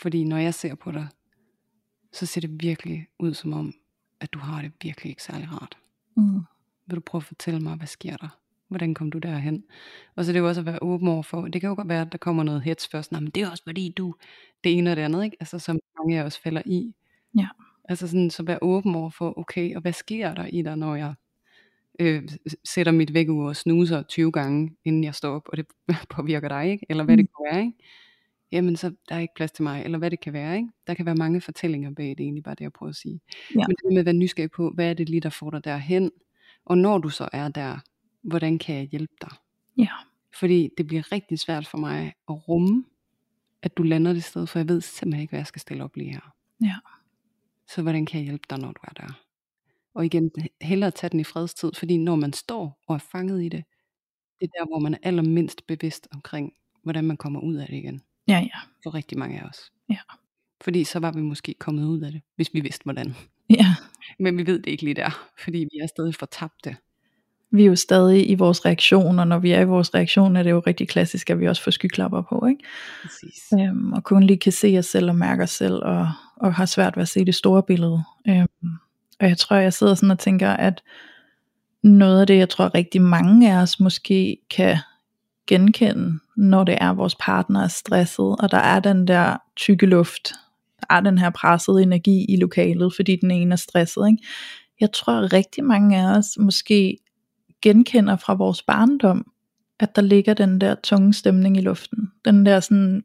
Fordi 0.01 0.23
når 0.23 0.37
jeg 0.37 0.53
ser 0.53 0.75
på 0.75 0.91
dig, 0.91 1.07
så 2.11 2.25
ser 2.25 2.41
det 2.41 2.61
virkelig 2.63 3.07
ud 3.19 3.33
som 3.33 3.53
om, 3.53 3.73
at 4.19 4.33
du 4.33 4.39
har 4.39 4.61
det 4.61 4.71
virkelig 4.81 5.09
ikke 5.09 5.23
særlig 5.23 5.51
rart. 5.51 5.77
Mm. 6.15 6.41
Vil 6.87 6.95
du 6.95 7.01
prøve 7.01 7.19
at 7.19 7.25
fortælle 7.25 7.59
mig, 7.59 7.75
hvad 7.75 7.87
sker 7.87 8.17
der? 8.17 8.39
Hvordan 8.67 8.93
kom 8.93 9.11
du 9.11 9.17
derhen? 9.17 9.63
Og 10.15 10.25
så 10.25 10.31
er 10.31 10.33
det 10.33 10.39
jo 10.39 10.47
også 10.47 10.61
at 10.61 10.65
være 10.65 10.79
åben 10.81 11.07
over 11.07 11.23
for, 11.23 11.47
det 11.47 11.61
kan 11.61 11.69
jo 11.69 11.75
godt 11.75 11.89
være, 11.89 12.01
at 12.01 12.11
der 12.11 12.17
kommer 12.17 12.43
noget 12.43 12.61
hets 12.61 12.87
først, 12.87 13.11
men 13.11 13.25
det 13.25 13.43
er 13.43 13.49
også 13.49 13.63
fordi 13.63 13.93
du, 13.97 14.15
det 14.63 14.77
ene 14.77 14.91
og 14.91 14.95
det 14.95 15.01
andet, 15.01 15.23
ikke? 15.23 15.37
Altså 15.39 15.59
som 15.59 15.79
mange 15.99 16.19
af 16.19 16.23
os 16.23 16.37
falder 16.37 16.61
i. 16.65 16.95
Ja. 17.37 17.47
Altså 17.83 18.07
sådan, 18.07 18.29
så 18.29 18.43
være 18.43 18.59
åben 18.61 18.95
over 18.95 19.09
for, 19.09 19.39
okay, 19.39 19.75
og 19.75 19.81
hvad 19.81 19.93
sker 19.93 20.33
der 20.33 20.45
i 20.45 20.61
dig, 20.61 20.75
når 20.75 20.95
jeg 20.95 21.13
øh, 21.99 22.23
sætter 22.63 22.91
mit 22.91 23.13
vækkeur 23.13 23.47
og 23.47 23.55
snuser 23.55 24.01
20 24.03 24.31
gange, 24.31 24.75
inden 24.85 25.03
jeg 25.03 25.15
står 25.15 25.35
op, 25.35 25.47
og 25.49 25.57
det 25.57 25.65
påvirker 26.15 26.47
dig, 26.47 26.71
ikke? 26.71 26.85
Eller 26.89 27.03
hvad 27.03 27.17
det 27.17 27.23
Mm. 27.23 27.27
kan 27.27 27.55
være, 27.55 27.65
ikke? 27.65 27.77
Jamen, 28.51 28.75
så 28.75 28.93
der 29.09 29.15
er 29.15 29.19
ikke 29.19 29.33
plads 29.35 29.51
til 29.51 29.63
mig, 29.63 29.83
eller 29.83 29.97
hvad 29.97 30.11
det 30.11 30.19
kan 30.19 30.33
være, 30.33 30.55
ikke? 30.57 30.69
Der 30.87 30.93
kan 30.93 31.05
være 31.05 31.15
mange 31.15 31.41
fortællinger 31.41 31.91
bag 31.91 32.09
det, 32.09 32.19
egentlig 32.19 32.43
bare 32.43 32.55
det, 32.55 32.61
jeg 32.61 32.73
prøver 32.73 32.89
at 32.89 32.95
sige. 32.95 33.19
Ja. 33.55 33.67
Men 33.67 33.69
det 33.75 33.91
med 33.91 33.99
at 33.99 34.05
være 34.05 34.13
nysgerrig 34.13 34.51
på, 34.51 34.69
hvad 34.71 34.89
er 34.89 34.93
det 34.93 35.09
lige, 35.09 35.21
der 35.21 35.29
får 35.29 35.49
dig 35.49 35.63
derhen? 35.63 36.11
Og 36.65 36.77
når 36.77 36.97
du 36.97 37.09
så 37.09 37.29
er 37.33 37.49
der, 37.49 37.77
hvordan 38.21 38.57
kan 38.57 38.75
jeg 38.75 38.85
hjælpe 38.85 39.13
dig? 39.21 39.31
Ja. 39.77 39.87
Fordi 40.39 40.69
det 40.77 40.87
bliver 40.87 41.11
rigtig 41.11 41.39
svært 41.39 41.67
for 41.67 41.77
mig 41.77 42.13
at 42.29 42.47
rumme, 42.47 42.85
at 43.61 43.77
du 43.77 43.83
lander 43.83 44.13
det 44.13 44.23
sted, 44.23 44.47
for 44.47 44.59
jeg 44.59 44.67
ved 44.67 44.81
simpelthen 44.81 45.21
ikke, 45.21 45.31
hvad 45.31 45.39
jeg 45.39 45.47
skal 45.47 45.61
stille 45.61 45.83
op 45.83 45.95
lige 45.95 46.11
her. 46.11 46.33
Ja. 46.63 46.75
Så 47.67 47.81
hvordan 47.81 48.05
kan 48.05 48.19
jeg 48.19 48.25
hjælpe 48.25 48.43
dig, 48.49 48.59
når 48.59 48.67
du 48.71 48.79
er 48.83 48.93
der? 48.93 49.19
Og 49.95 50.05
igen, 50.05 50.31
hellere 50.61 50.91
tage 50.91 51.09
den 51.09 51.19
i 51.19 51.23
fredstid, 51.23 51.71
fordi 51.75 51.97
når 51.97 52.15
man 52.15 52.33
står 52.33 52.79
og 52.87 52.95
er 52.95 52.99
fanget 52.99 53.43
i 53.43 53.49
det, 53.49 53.63
det 54.39 54.49
er 54.53 54.59
der, 54.59 54.65
hvor 54.67 54.79
man 54.79 54.93
er 54.93 54.97
allermindst 55.03 55.67
bevidst 55.67 56.07
omkring, 56.11 56.53
hvordan 56.83 57.03
man 57.03 57.17
kommer 57.17 57.39
ud 57.39 57.55
af 57.55 57.67
det 57.67 57.75
igen. 57.75 58.01
Ja, 58.27 58.39
ja. 58.39 58.59
For 58.83 58.93
rigtig 58.93 59.17
mange 59.17 59.39
af 59.39 59.45
os. 59.45 59.71
Ja. 59.89 59.99
Fordi 60.61 60.83
så 60.83 60.99
var 60.99 61.11
vi 61.11 61.21
måske 61.21 61.55
kommet 61.59 61.85
ud 61.85 62.01
af 62.01 62.11
det, 62.11 62.21
hvis 62.35 62.53
vi 62.53 62.59
vidste 62.59 62.83
hvordan. 62.83 63.15
Ja. 63.49 63.75
Men 64.19 64.37
vi 64.37 64.47
ved 64.47 64.59
det 64.59 64.67
ikke 64.67 64.83
lige 64.83 64.93
der, 64.93 65.29
fordi 65.43 65.57
vi 65.57 65.79
er 65.83 65.87
stadig 65.87 66.15
fortabte. 66.15 66.77
Vi 67.51 67.61
er 67.61 67.67
jo 67.67 67.75
stadig 67.75 68.29
i 68.29 68.35
vores 68.35 68.65
reaktion, 68.65 69.19
og 69.19 69.27
når 69.27 69.39
vi 69.39 69.51
er 69.51 69.61
i 69.61 69.65
vores 69.65 69.95
reaktion, 69.95 70.35
er 70.35 70.43
det 70.43 70.49
jo 70.51 70.63
rigtig 70.67 70.87
klassisk, 70.87 71.29
at 71.29 71.39
vi 71.39 71.47
også 71.47 71.63
får 71.63 71.71
skyklapper 71.71 72.21
på, 72.21 72.45
ikke? 72.45 72.63
Præcis. 73.01 73.43
Øhm, 73.59 73.93
og 73.93 74.03
kun 74.03 74.23
lige 74.23 74.39
kan 74.39 74.51
se 74.51 74.75
os 74.79 74.85
selv 74.85 75.09
og 75.09 75.15
mærke 75.15 75.43
os 75.43 75.49
selv, 75.49 75.73
og, 75.73 76.07
og 76.37 76.53
har 76.53 76.65
svært 76.65 76.97
ved 76.97 77.01
at 77.01 77.07
se 77.07 77.25
det 77.25 77.35
store 77.35 77.63
billede. 77.63 78.03
Øhm, 78.27 78.47
og 79.19 79.27
jeg 79.27 79.37
tror, 79.37 79.55
jeg 79.55 79.73
sidder 79.73 79.93
sådan 79.93 80.11
og 80.11 80.19
tænker, 80.19 80.49
at 80.49 80.83
noget 81.83 82.21
af 82.21 82.27
det, 82.27 82.37
jeg 82.37 82.49
tror 82.49 82.75
rigtig 82.75 83.01
mange 83.01 83.53
af 83.53 83.61
os 83.61 83.79
måske 83.79 84.37
kan 84.49 84.77
genkende, 85.47 86.19
når 86.37 86.63
det 86.63 86.77
er, 86.81 86.93
vores 86.93 87.15
partner 87.15 87.63
er 87.63 87.67
stresset, 87.67 88.35
og 88.39 88.51
der 88.51 88.57
er 88.57 88.79
den 88.79 89.07
der 89.07 89.37
tykke 89.55 89.85
luft, 89.85 90.31
der 90.79 90.95
er 90.95 91.01
den 91.01 91.17
her 91.17 91.29
pressede 91.29 91.81
energi 91.81 92.25
i 92.29 92.35
lokalet, 92.35 92.93
fordi 92.95 93.15
den 93.15 93.31
ene 93.31 93.53
er 93.53 93.57
stresset. 93.57 94.07
Ikke? 94.11 94.23
Jeg 94.79 94.91
tror, 94.91 95.33
rigtig 95.33 95.63
mange 95.63 95.97
af 95.97 96.17
os 96.17 96.37
måske 96.39 96.97
genkender 97.61 98.15
fra 98.15 98.33
vores 98.33 98.63
barndom, 98.63 99.31
at 99.79 99.95
der 99.95 100.01
ligger 100.01 100.33
den 100.33 100.61
der 100.61 100.75
tunge 100.83 101.13
stemning 101.13 101.57
i 101.57 101.61
luften. 101.61 102.11
Den 102.25 102.45
der 102.45 102.59
sådan 102.59 103.03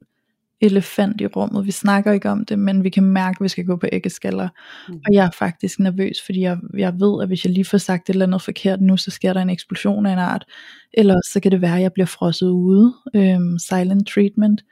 elefant 0.65 1.21
i 1.21 1.27
rummet. 1.27 1.67
Vi 1.67 1.71
snakker 1.71 2.13
ikke 2.13 2.31
om 2.31 2.45
det, 2.45 2.59
men 2.59 2.85
vi 2.85 2.91
kan 2.91 3.05
mærke, 3.05 3.37
at 3.41 3.45
vi 3.45 3.49
skal 3.49 3.65
gå 3.65 3.77
på 3.77 3.87
æggeskaller. 3.93 4.49
Mm. 4.89 4.95
Og 4.95 5.15
jeg 5.15 5.27
er 5.27 5.31
faktisk 5.31 5.81
nervøs, 5.81 6.23
fordi 6.27 6.41
jeg, 6.41 6.59
jeg 6.77 7.01
ved, 7.01 7.23
at 7.23 7.29
hvis 7.29 7.45
jeg 7.45 7.53
lige 7.53 7.65
får 7.65 7.79
sagt 7.79 8.11
et 8.11 8.13
eller 8.13 8.27
andet 8.27 8.43
forkert 8.43 8.81
nu, 8.81 8.97
så 8.97 9.11
sker 9.11 9.33
der 9.33 9.41
en 9.41 9.51
eksplosion 9.51 10.07
af 10.07 10.13
en 10.13 10.19
art. 10.19 10.45
Eller 10.93 11.21
så 11.33 11.41
kan 11.41 11.53
det 11.53 11.61
være, 11.61 11.77
at 11.77 11.83
jeg 11.83 11.93
bliver 11.93 12.07
frosset 12.07 12.49
ude. 12.49 12.95
Øhm, 13.15 13.59
silent 13.59 14.09
treatment. 14.09 14.65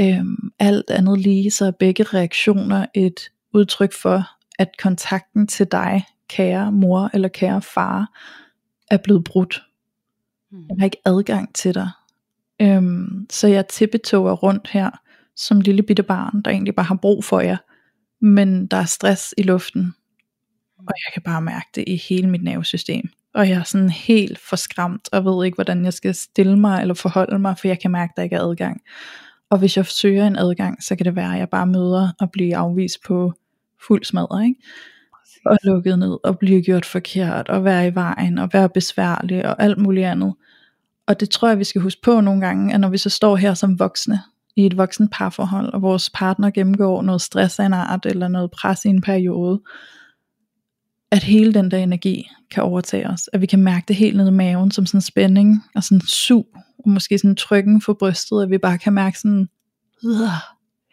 Øhm, 0.00 0.50
alt 0.58 0.90
andet 0.90 1.18
lige, 1.18 1.50
så 1.50 1.66
er 1.66 1.70
begge 1.70 2.02
reaktioner 2.02 2.86
et 2.94 3.20
udtryk 3.54 3.92
for, 3.92 4.22
at 4.58 4.68
kontakten 4.78 5.46
til 5.46 5.66
dig, 5.72 6.04
kære 6.28 6.72
mor 6.72 7.10
eller 7.14 7.28
kære 7.28 7.62
far, 7.62 8.12
er 8.90 8.96
blevet 8.96 9.24
brudt. 9.24 9.62
Mm. 10.52 10.58
Jeg 10.68 10.76
har 10.78 10.84
ikke 10.84 11.02
adgang 11.04 11.54
til 11.54 11.74
dig. 11.74 11.90
Øhm, 12.60 13.26
så 13.30 13.48
jeg 13.48 13.68
tippetoger 13.68 14.32
rundt 14.32 14.68
her, 14.68 14.90
som 15.38 15.60
lille 15.60 15.82
bitte 15.82 16.02
barn, 16.02 16.42
der 16.42 16.50
egentlig 16.50 16.74
bare 16.74 16.86
har 16.86 16.98
brug 17.02 17.24
for 17.24 17.40
jer. 17.40 17.56
Men 18.20 18.66
der 18.66 18.76
er 18.76 18.84
stress 18.84 19.34
i 19.38 19.42
luften, 19.42 19.94
og 20.78 20.94
jeg 21.06 21.12
kan 21.14 21.22
bare 21.22 21.42
mærke 21.42 21.66
det 21.74 21.84
i 21.86 22.02
hele 22.08 22.30
mit 22.30 22.42
nervesystem. 22.42 23.08
Og 23.34 23.48
jeg 23.48 23.58
er 23.58 23.62
sådan 23.62 23.90
helt 23.90 24.38
forskræmt, 24.38 25.08
og 25.12 25.24
ved 25.24 25.44
ikke, 25.44 25.54
hvordan 25.54 25.84
jeg 25.84 25.92
skal 25.92 26.14
stille 26.14 26.58
mig 26.58 26.80
eller 26.80 26.94
forholde 26.94 27.38
mig, 27.38 27.58
for 27.58 27.68
jeg 27.68 27.80
kan 27.80 27.90
mærke, 27.90 28.10
at 28.10 28.16
der 28.16 28.22
ikke 28.22 28.36
er 28.36 28.42
adgang. 28.42 28.80
Og 29.50 29.58
hvis 29.58 29.76
jeg 29.76 29.86
søger 29.86 30.26
en 30.26 30.36
adgang, 30.36 30.82
så 30.82 30.96
kan 30.96 31.06
det 31.06 31.16
være, 31.16 31.32
at 31.32 31.38
jeg 31.38 31.48
bare 31.48 31.66
møder 31.66 32.08
og 32.20 32.30
bliver 32.30 32.58
afvist 32.58 32.98
på 33.06 33.32
fuld 33.86 34.04
smadret, 34.04 34.44
ikke? 34.44 34.60
Og 35.46 35.58
lukket 35.64 35.98
ned, 35.98 36.18
og 36.24 36.38
blive 36.38 36.62
gjort 36.62 36.86
forkert, 36.86 37.48
og 37.48 37.64
være 37.64 37.86
i 37.86 37.94
vejen, 37.94 38.38
og 38.38 38.50
være 38.52 38.68
besværlig, 38.68 39.46
og 39.46 39.62
alt 39.62 39.78
muligt 39.78 40.06
andet. 40.06 40.34
Og 41.06 41.20
det 41.20 41.30
tror 41.30 41.48
jeg, 41.48 41.58
vi 41.58 41.64
skal 41.64 41.80
huske 41.82 42.00
på 42.04 42.20
nogle 42.20 42.40
gange, 42.40 42.74
at 42.74 42.80
når 42.80 42.88
vi 42.88 42.98
så 42.98 43.10
står 43.10 43.36
her 43.36 43.54
som 43.54 43.78
voksne, 43.78 44.22
i 44.58 44.66
et 44.66 44.76
voksen 44.76 45.08
parforhold, 45.08 45.72
og 45.72 45.82
vores 45.82 46.10
partner 46.10 46.50
gennemgår 46.50 47.02
noget 47.02 47.20
stress 47.20 47.58
af 47.58 47.66
en 47.66 47.72
art, 47.72 48.06
eller 48.06 48.28
noget 48.28 48.50
pres 48.50 48.84
i 48.84 48.88
en 48.88 49.00
periode, 49.00 49.60
at 51.10 51.22
hele 51.22 51.54
den 51.54 51.70
der 51.70 51.78
energi 51.78 52.28
kan 52.50 52.62
overtage 52.62 53.08
os, 53.08 53.30
at 53.32 53.40
vi 53.40 53.46
kan 53.46 53.62
mærke 53.62 53.84
det 53.88 53.96
helt 53.96 54.16
ned 54.16 54.28
i 54.28 54.30
maven, 54.30 54.70
som 54.70 54.86
sådan 54.86 54.98
en 54.98 55.02
spænding, 55.02 55.64
og 55.74 55.84
sådan 55.84 56.00
sug, 56.00 56.46
og 56.84 56.90
måske 56.90 57.18
sådan 57.18 57.30
en 57.30 57.36
trykken 57.36 57.80
for 57.80 57.92
brystet, 57.92 58.42
at 58.42 58.50
vi 58.50 58.58
bare 58.58 58.78
kan 58.78 58.92
mærke 58.92 59.18
sådan, 59.18 59.48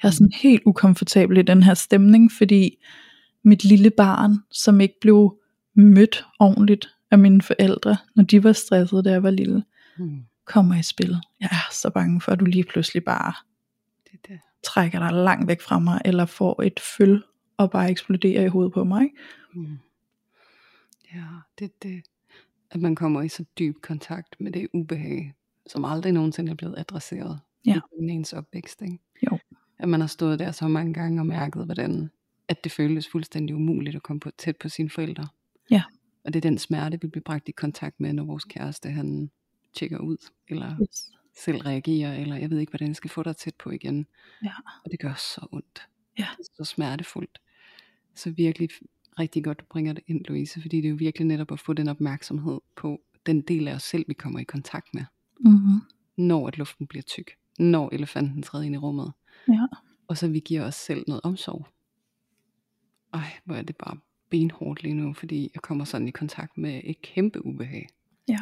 jeg 0.03 0.07
er 0.09 0.11
sådan 0.11 0.31
helt 0.41 0.61
ukomfortabel 0.65 1.37
i 1.37 1.41
den 1.41 1.63
her 1.63 1.73
stemning, 1.73 2.31
fordi 2.31 2.75
mit 3.43 3.63
lille 3.63 3.89
barn, 3.89 4.37
som 4.51 4.81
ikke 4.81 4.95
blev 5.01 5.35
mødt 5.75 6.25
ordentligt 6.39 6.87
af 7.11 7.19
mine 7.19 7.41
forældre, 7.41 7.97
når 8.15 8.23
de 8.23 8.43
var 8.43 8.53
stressede, 8.53 9.03
da 9.03 9.11
jeg 9.11 9.23
var 9.23 9.31
lille, 9.31 9.63
Mm. 9.97 10.19
kommer 10.45 10.75
i 10.75 10.83
spil. 10.83 11.17
Jeg 11.39 11.49
er 11.51 11.67
så 11.71 11.89
bange 11.89 12.21
for, 12.21 12.31
at 12.31 12.39
du 12.39 12.45
lige 12.45 12.63
pludselig 12.63 13.03
bare 13.03 13.33
Det 14.21 14.27
det. 14.29 14.39
trækker 14.63 14.99
dig 14.99 15.13
langt 15.13 15.47
væk 15.47 15.61
fra 15.61 15.79
mig, 15.79 16.01
eller 16.05 16.25
får 16.25 16.61
et 16.61 16.79
føl 16.97 17.23
og 17.57 17.71
bare 17.71 17.89
eksploderer 17.91 18.43
i 18.45 18.47
hovedet 18.47 18.73
på 18.73 18.83
mig. 18.83 19.03
Ikke? 19.03 19.15
Mm. 19.53 19.77
Ja, 21.13 21.23
det 21.59 21.65
er 21.65 21.73
det. 21.83 22.03
At 22.71 22.81
man 22.81 22.95
kommer 22.95 23.21
i 23.21 23.29
så 23.29 23.45
dyb 23.59 23.75
kontakt 23.81 24.35
med 24.39 24.51
det 24.51 24.67
ubehag, 24.73 25.33
som 25.67 25.85
aldrig 25.85 26.13
nogensinde 26.13 26.51
er 26.51 26.55
blevet 26.55 26.75
adresseret 26.77 27.39
Ja. 27.65 27.79
i 28.01 28.03
ens 28.09 28.33
opvækst. 28.33 28.81
Ikke? 28.81 28.97
Jo. 29.31 29.39
At 29.79 29.89
man 29.89 29.99
har 29.99 30.07
stået 30.07 30.39
der 30.39 30.51
så 30.51 30.67
mange 30.67 30.93
gange 30.93 31.21
og 31.21 31.25
mærket, 31.25 31.65
hvordan 31.65 32.09
at 32.47 32.63
det 32.63 32.71
føltes 32.71 33.07
fuldstændig 33.09 33.55
umuligt 33.55 33.95
at 33.95 34.03
komme 34.03 34.19
på, 34.19 34.31
tæt 34.37 34.57
på 34.57 34.69
sine 34.69 34.89
forældre. 34.89 35.27
Ja. 35.69 35.83
Og 36.25 36.33
det 36.33 36.39
er 36.45 36.49
den 36.49 36.57
smerte, 36.57 37.01
vi 37.01 37.07
bliver 37.07 37.23
bragt 37.23 37.49
i 37.49 37.51
kontakt 37.51 37.99
med, 37.99 38.13
når 38.13 38.23
vores 38.23 38.43
kæreste 38.43 38.89
han 38.89 39.31
tjekker 39.73 39.97
ud, 39.99 40.17
eller 40.49 40.75
Yes. 40.81 41.11
Selv 41.37 41.57
reagerer, 41.57 42.17
eller 42.21 42.35
jeg 42.35 42.49
ved 42.49 42.59
ikke, 42.59 42.71
hvordan 42.71 42.87
jeg 42.87 42.95
skal 42.95 43.09
få 43.09 43.23
dig 43.23 43.37
tæt 43.37 43.55
på 43.55 43.71
igen. 43.71 44.07
Ja. 44.43 44.53
Og 44.85 44.91
det 44.91 44.99
gør 44.99 45.13
så 45.13 45.47
ondt. 45.51 45.87
Ja. 46.19 46.27
Så 46.57 46.63
smertefuldt. 46.63 47.39
Så 48.15 48.29
virkelig 48.31 48.69
rigtig 49.19 49.43
godt, 49.43 49.59
du 49.59 49.65
bringer 49.69 49.93
det 49.93 50.03
ind, 50.07 50.25
Louise, 50.25 50.61
fordi 50.61 50.77
det 50.77 50.85
er 50.85 50.89
jo 50.89 50.95
virkelig 50.95 51.27
netop 51.27 51.51
at 51.51 51.59
få 51.59 51.73
den 51.73 51.87
opmærksomhed 51.87 52.59
på 52.75 53.01
den 53.25 53.41
del 53.41 53.67
af 53.67 53.73
os 53.75 53.83
selv, 53.83 54.05
vi 54.07 54.13
kommer 54.13 54.39
i 54.39 54.43
kontakt 54.43 54.93
med, 54.93 55.03
Mm-hmm. 55.39 55.81
når 56.17 56.47
at 56.47 56.57
luften 56.57 56.87
bliver 56.87 57.03
tyk, 57.03 57.31
når 57.59 57.89
elefanten 57.89 58.41
træder 58.43 58.65
ind 58.65 58.75
i 58.75 58.77
rummet, 58.77 59.13
Ja. 59.47 59.67
og 60.07 60.17
så 60.17 60.27
vi 60.27 60.39
giver 60.39 60.63
os 60.65 60.75
selv 60.75 61.03
noget 61.07 61.21
omsorg. 61.23 61.67
Ej, 63.13 63.31
hvor 63.45 63.55
er 63.55 63.61
det 63.61 63.75
bare 63.77 63.97
benhårdt 64.29 64.83
lige 64.83 64.93
nu, 64.93 65.13
fordi 65.13 65.51
jeg 65.53 65.61
kommer 65.61 65.85
sådan 65.85 66.07
i 66.07 66.11
kontakt 66.11 66.57
med 66.57 66.81
et 66.83 67.01
kæmpe 67.01 67.45
ubehag. 67.45 67.87
Ja. 68.27 68.39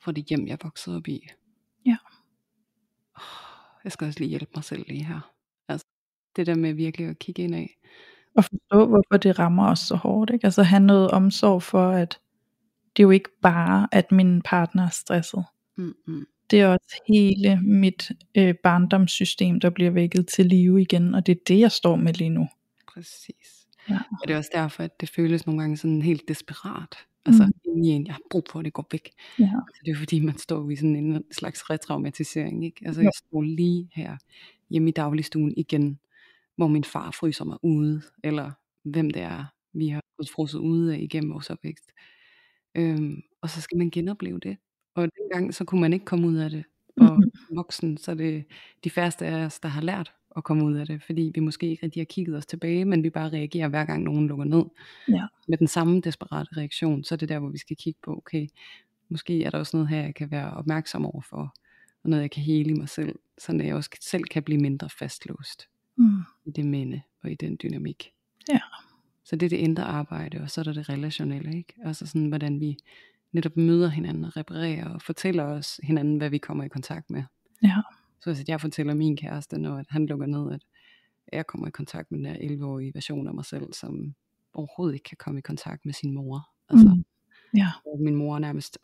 fra 0.00 0.12
det 0.12 0.24
hjem, 0.24 0.46
jeg 0.46 0.58
voksede 0.62 0.96
op 0.96 1.08
i. 1.08 1.28
Jeg 3.86 3.92
skal 3.92 4.06
også 4.06 4.20
lige 4.20 4.28
hjælpe 4.28 4.52
mig 4.54 4.64
selv 4.64 4.84
lige 4.88 5.04
her. 5.04 5.32
Altså, 5.68 5.86
det 6.36 6.46
der 6.46 6.54
med 6.54 6.72
virkelig 6.72 7.08
at 7.08 7.18
kigge 7.18 7.42
ind 7.42 7.54
af. 7.54 7.78
Og 8.36 8.44
forstå, 8.44 8.86
hvorfor 8.86 9.16
det 9.22 9.38
rammer 9.38 9.68
os 9.70 9.78
så 9.78 9.94
hårdt. 9.94 10.30
Ikke? 10.30 10.44
Altså 10.44 10.62
have 10.62 10.80
noget 10.82 11.10
omsorg 11.10 11.62
for, 11.62 11.90
at 11.90 12.18
det 12.96 13.02
er 13.02 13.06
jo 13.06 13.10
ikke 13.10 13.30
bare, 13.42 13.88
at 13.92 14.12
min 14.12 14.42
partner 14.42 14.82
er 14.82 14.90
stresset. 14.90 15.44
Mm-mm. 15.76 16.26
Det 16.50 16.60
er 16.60 16.66
også 16.66 17.02
hele 17.08 17.60
mit 17.62 18.10
øh, 18.36 18.54
barndomssystem, 18.62 19.60
der 19.60 19.70
bliver 19.70 19.90
vækket 19.90 20.28
til 20.28 20.46
live 20.46 20.82
igen, 20.82 21.14
og 21.14 21.26
det 21.26 21.32
er 21.32 21.40
det, 21.48 21.60
jeg 21.60 21.72
står 21.72 21.96
med 21.96 22.14
lige 22.14 22.30
nu. 22.30 22.48
Præcis. 22.88 23.66
Ja. 23.90 23.98
Og 24.22 24.28
det 24.28 24.34
er 24.34 24.38
også 24.38 24.50
derfor, 24.54 24.82
at 24.82 25.00
det 25.00 25.08
føles 25.10 25.46
nogle 25.46 25.60
gange 25.60 25.76
sådan 25.76 26.02
helt 26.02 26.22
desperat. 26.28 26.96
Altså 27.26 27.42
Mm. 27.44 27.52
Mm. 27.76 27.82
i 27.84 27.88
en, 27.88 28.06
jeg 28.06 28.14
har 28.14 28.20
brug 28.30 28.44
for, 28.50 28.58
at 28.58 28.64
det 28.64 28.72
går 28.72 28.86
væk. 28.92 29.10
Ja. 29.38 29.44
Altså, 29.44 29.82
det 29.84 29.90
er 29.90 29.96
fordi, 29.96 30.20
man 30.20 30.38
står 30.38 30.70
i 30.70 30.76
sådan 30.76 30.96
en 30.96 31.24
slags 31.32 31.70
retraumatisering. 31.70 32.64
Ikke? 32.64 32.82
Altså 32.86 33.00
Jo. 33.00 33.04
jeg 33.04 33.12
står 33.14 33.42
lige 33.42 33.90
her 33.94 34.16
hjemme 34.70 34.88
i 34.88 34.92
dagligstuen 34.92 35.54
igen, 35.56 35.98
hvor 36.56 36.66
min 36.68 36.84
far 36.84 37.10
fryser 37.10 37.44
mig 37.44 37.58
ude, 37.62 38.02
eller 38.24 38.50
hvem 38.82 39.10
det 39.10 39.22
er, 39.22 39.44
vi 39.72 39.88
har 39.88 40.00
fået 40.16 40.30
frosset 40.30 40.58
ude 40.58 40.94
af 40.94 40.98
igennem 40.98 41.32
vores 41.32 41.50
opvækst. 41.50 41.92
Øhm, 42.74 43.22
og 43.42 43.50
så 43.50 43.60
skal 43.60 43.78
man 43.78 43.90
genopleve 43.90 44.38
det. 44.38 44.56
Og 44.94 45.08
dengang, 45.18 45.54
så 45.54 45.64
kunne 45.64 45.80
man 45.80 45.92
ikke 45.92 46.04
komme 46.04 46.26
ud 46.26 46.36
af 46.36 46.50
det. 46.50 46.64
Og 47.00 47.12
Mhm. 47.18 47.30
voksen, 47.56 47.96
så 47.96 48.10
er 48.10 48.14
det 48.14 48.44
de 48.84 48.90
færreste 48.90 49.26
af 49.26 49.44
os, 49.44 49.60
der 49.60 49.68
har 49.68 49.80
lært 49.80 50.12
at 50.36 50.44
komme 50.44 50.64
ud 50.64 50.74
af 50.74 50.86
det, 50.86 51.02
fordi 51.02 51.32
vi 51.34 51.40
måske 51.40 51.66
ikke 51.66 51.84
rigtig 51.84 52.00
har 52.00 52.04
kigget 52.04 52.36
os 52.36 52.46
tilbage, 52.46 52.84
men 52.84 53.02
vi 53.02 53.10
bare 53.10 53.28
reagerer 53.28 53.68
hver 53.68 53.84
gang 53.84 54.02
nogen 54.02 54.28
lukker 54.28 54.44
ned. 54.44 54.64
Ja. 55.08 55.26
Med 55.48 55.58
den 55.58 55.66
samme 55.66 56.00
desperate 56.00 56.56
reaktion, 56.56 57.04
så 57.04 57.14
er 57.14 57.16
det 57.16 57.28
der, 57.28 57.38
hvor 57.38 57.48
vi 57.48 57.58
skal 57.58 57.76
kigge 57.76 58.00
på, 58.04 58.16
okay, 58.16 58.48
måske 59.08 59.44
er 59.44 59.50
der 59.50 59.58
også 59.58 59.76
noget 59.76 59.88
her, 59.88 60.02
jeg 60.02 60.14
kan 60.14 60.30
være 60.30 60.50
opmærksom 60.50 61.06
over 61.06 61.20
for, 61.20 61.54
og 62.04 62.10
noget, 62.10 62.22
jeg 62.22 62.30
kan 62.30 62.42
hele 62.42 62.70
i 62.70 62.74
mig 62.74 62.88
selv, 62.88 63.18
så 63.38 63.52
jeg 63.52 63.74
også 63.74 63.90
selv 64.00 64.24
kan 64.24 64.42
blive 64.42 64.60
mindre 64.60 64.88
fastlåst 64.90 65.68
Mm. 65.98 66.22
i 66.44 66.50
det 66.50 66.66
minde 66.66 67.00
og 67.22 67.30
i 67.30 67.34
den 67.34 67.58
dynamik. 67.62 68.12
Ja. 68.52 68.60
Så 69.24 69.36
det 69.36 69.46
er 69.46 69.50
det 69.50 69.56
indre 69.56 69.84
arbejde, 69.84 70.40
og 70.40 70.50
så 70.50 70.60
er 70.60 70.62
der 70.62 70.72
det 70.72 70.88
relationelle, 70.88 71.56
ikke? 71.56 71.74
Altså 71.84 72.06
sådan, 72.06 72.28
hvordan 72.28 72.60
vi 72.60 72.76
netop 73.32 73.56
møder 73.56 73.88
hinanden 73.88 74.24
og 74.24 74.36
reparerer 74.36 74.88
og 74.88 75.02
fortæller 75.02 75.44
os 75.44 75.80
hinanden, 75.82 76.16
hvad 76.16 76.30
vi 76.30 76.38
kommer 76.38 76.64
i 76.64 76.68
kontakt 76.68 77.10
med. 77.10 77.22
Ja. 77.62 77.76
Så 78.34 78.40
hvis 78.40 78.48
jeg 78.48 78.60
fortæller 78.60 78.94
min 78.94 79.16
kæreste, 79.16 79.58
når 79.58 79.76
at 79.78 79.86
han 79.88 80.06
lukker 80.06 80.26
ned, 80.26 80.52
at 80.52 80.60
jeg 81.32 81.46
kommer 81.46 81.66
i 81.66 81.70
kontakt 81.70 82.10
med 82.10 82.18
den 82.18 82.26
her 82.26 82.34
11-årige 82.56 82.94
version 82.94 83.28
af 83.28 83.34
mig 83.34 83.44
selv, 83.44 83.72
som 83.72 84.14
overhovedet 84.52 84.94
ikke 84.94 85.04
kan 85.04 85.16
komme 85.16 85.38
i 85.38 85.42
kontakt 85.42 85.84
med 85.84 85.94
sin 85.94 86.14
mor. 86.14 86.48
Altså, 86.68 86.88
Mm. 86.88 87.04
Ja. 87.56 87.68
min 88.00 88.14
mor 88.14 88.38
nærmest, 88.38 88.78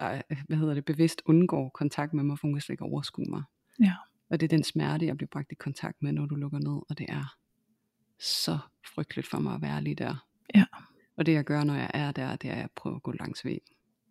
hvad 0.46 0.56
hedder 0.56 0.74
det, 0.74 0.84
bevidst 0.84 1.22
undgår 1.24 1.68
kontakt 1.68 2.14
med 2.14 2.24
mig, 2.24 2.38
for 2.38 2.46
hun 2.46 2.54
kan 2.54 2.60
slet 2.60 2.74
ikke 2.74 2.84
overskue 2.84 3.24
mig. 3.28 3.42
Ja. 3.80 3.94
Og 4.30 4.40
det 4.40 4.46
er 4.46 4.56
den 4.56 4.64
smerte, 4.64 5.06
jeg 5.06 5.16
bliver 5.16 5.28
bragt 5.32 5.52
i 5.52 5.54
kontakt 5.54 6.02
med, 6.02 6.12
når 6.12 6.26
du 6.26 6.34
lukker 6.34 6.58
ned, 6.58 6.82
og 6.88 6.98
det 6.98 7.06
er 7.08 7.34
så 8.18 8.58
frygteligt 8.94 9.26
for 9.28 9.38
mig 9.38 9.54
at 9.54 9.62
være 9.62 9.82
lige 9.82 9.94
der. 9.94 10.26
Ja. 10.54 10.64
Og 11.16 11.26
det 11.26 11.32
jeg 11.32 11.44
gør, 11.44 11.64
når 11.64 11.74
jeg 11.74 11.90
er 11.94 12.12
der, 12.12 12.36
det 12.36 12.50
er, 12.50 12.54
at 12.54 12.60
jeg 12.60 12.68
prøver 12.76 12.96
at 12.96 13.02
gå 13.02 13.12
langs 13.12 13.44
ved. 13.44 13.58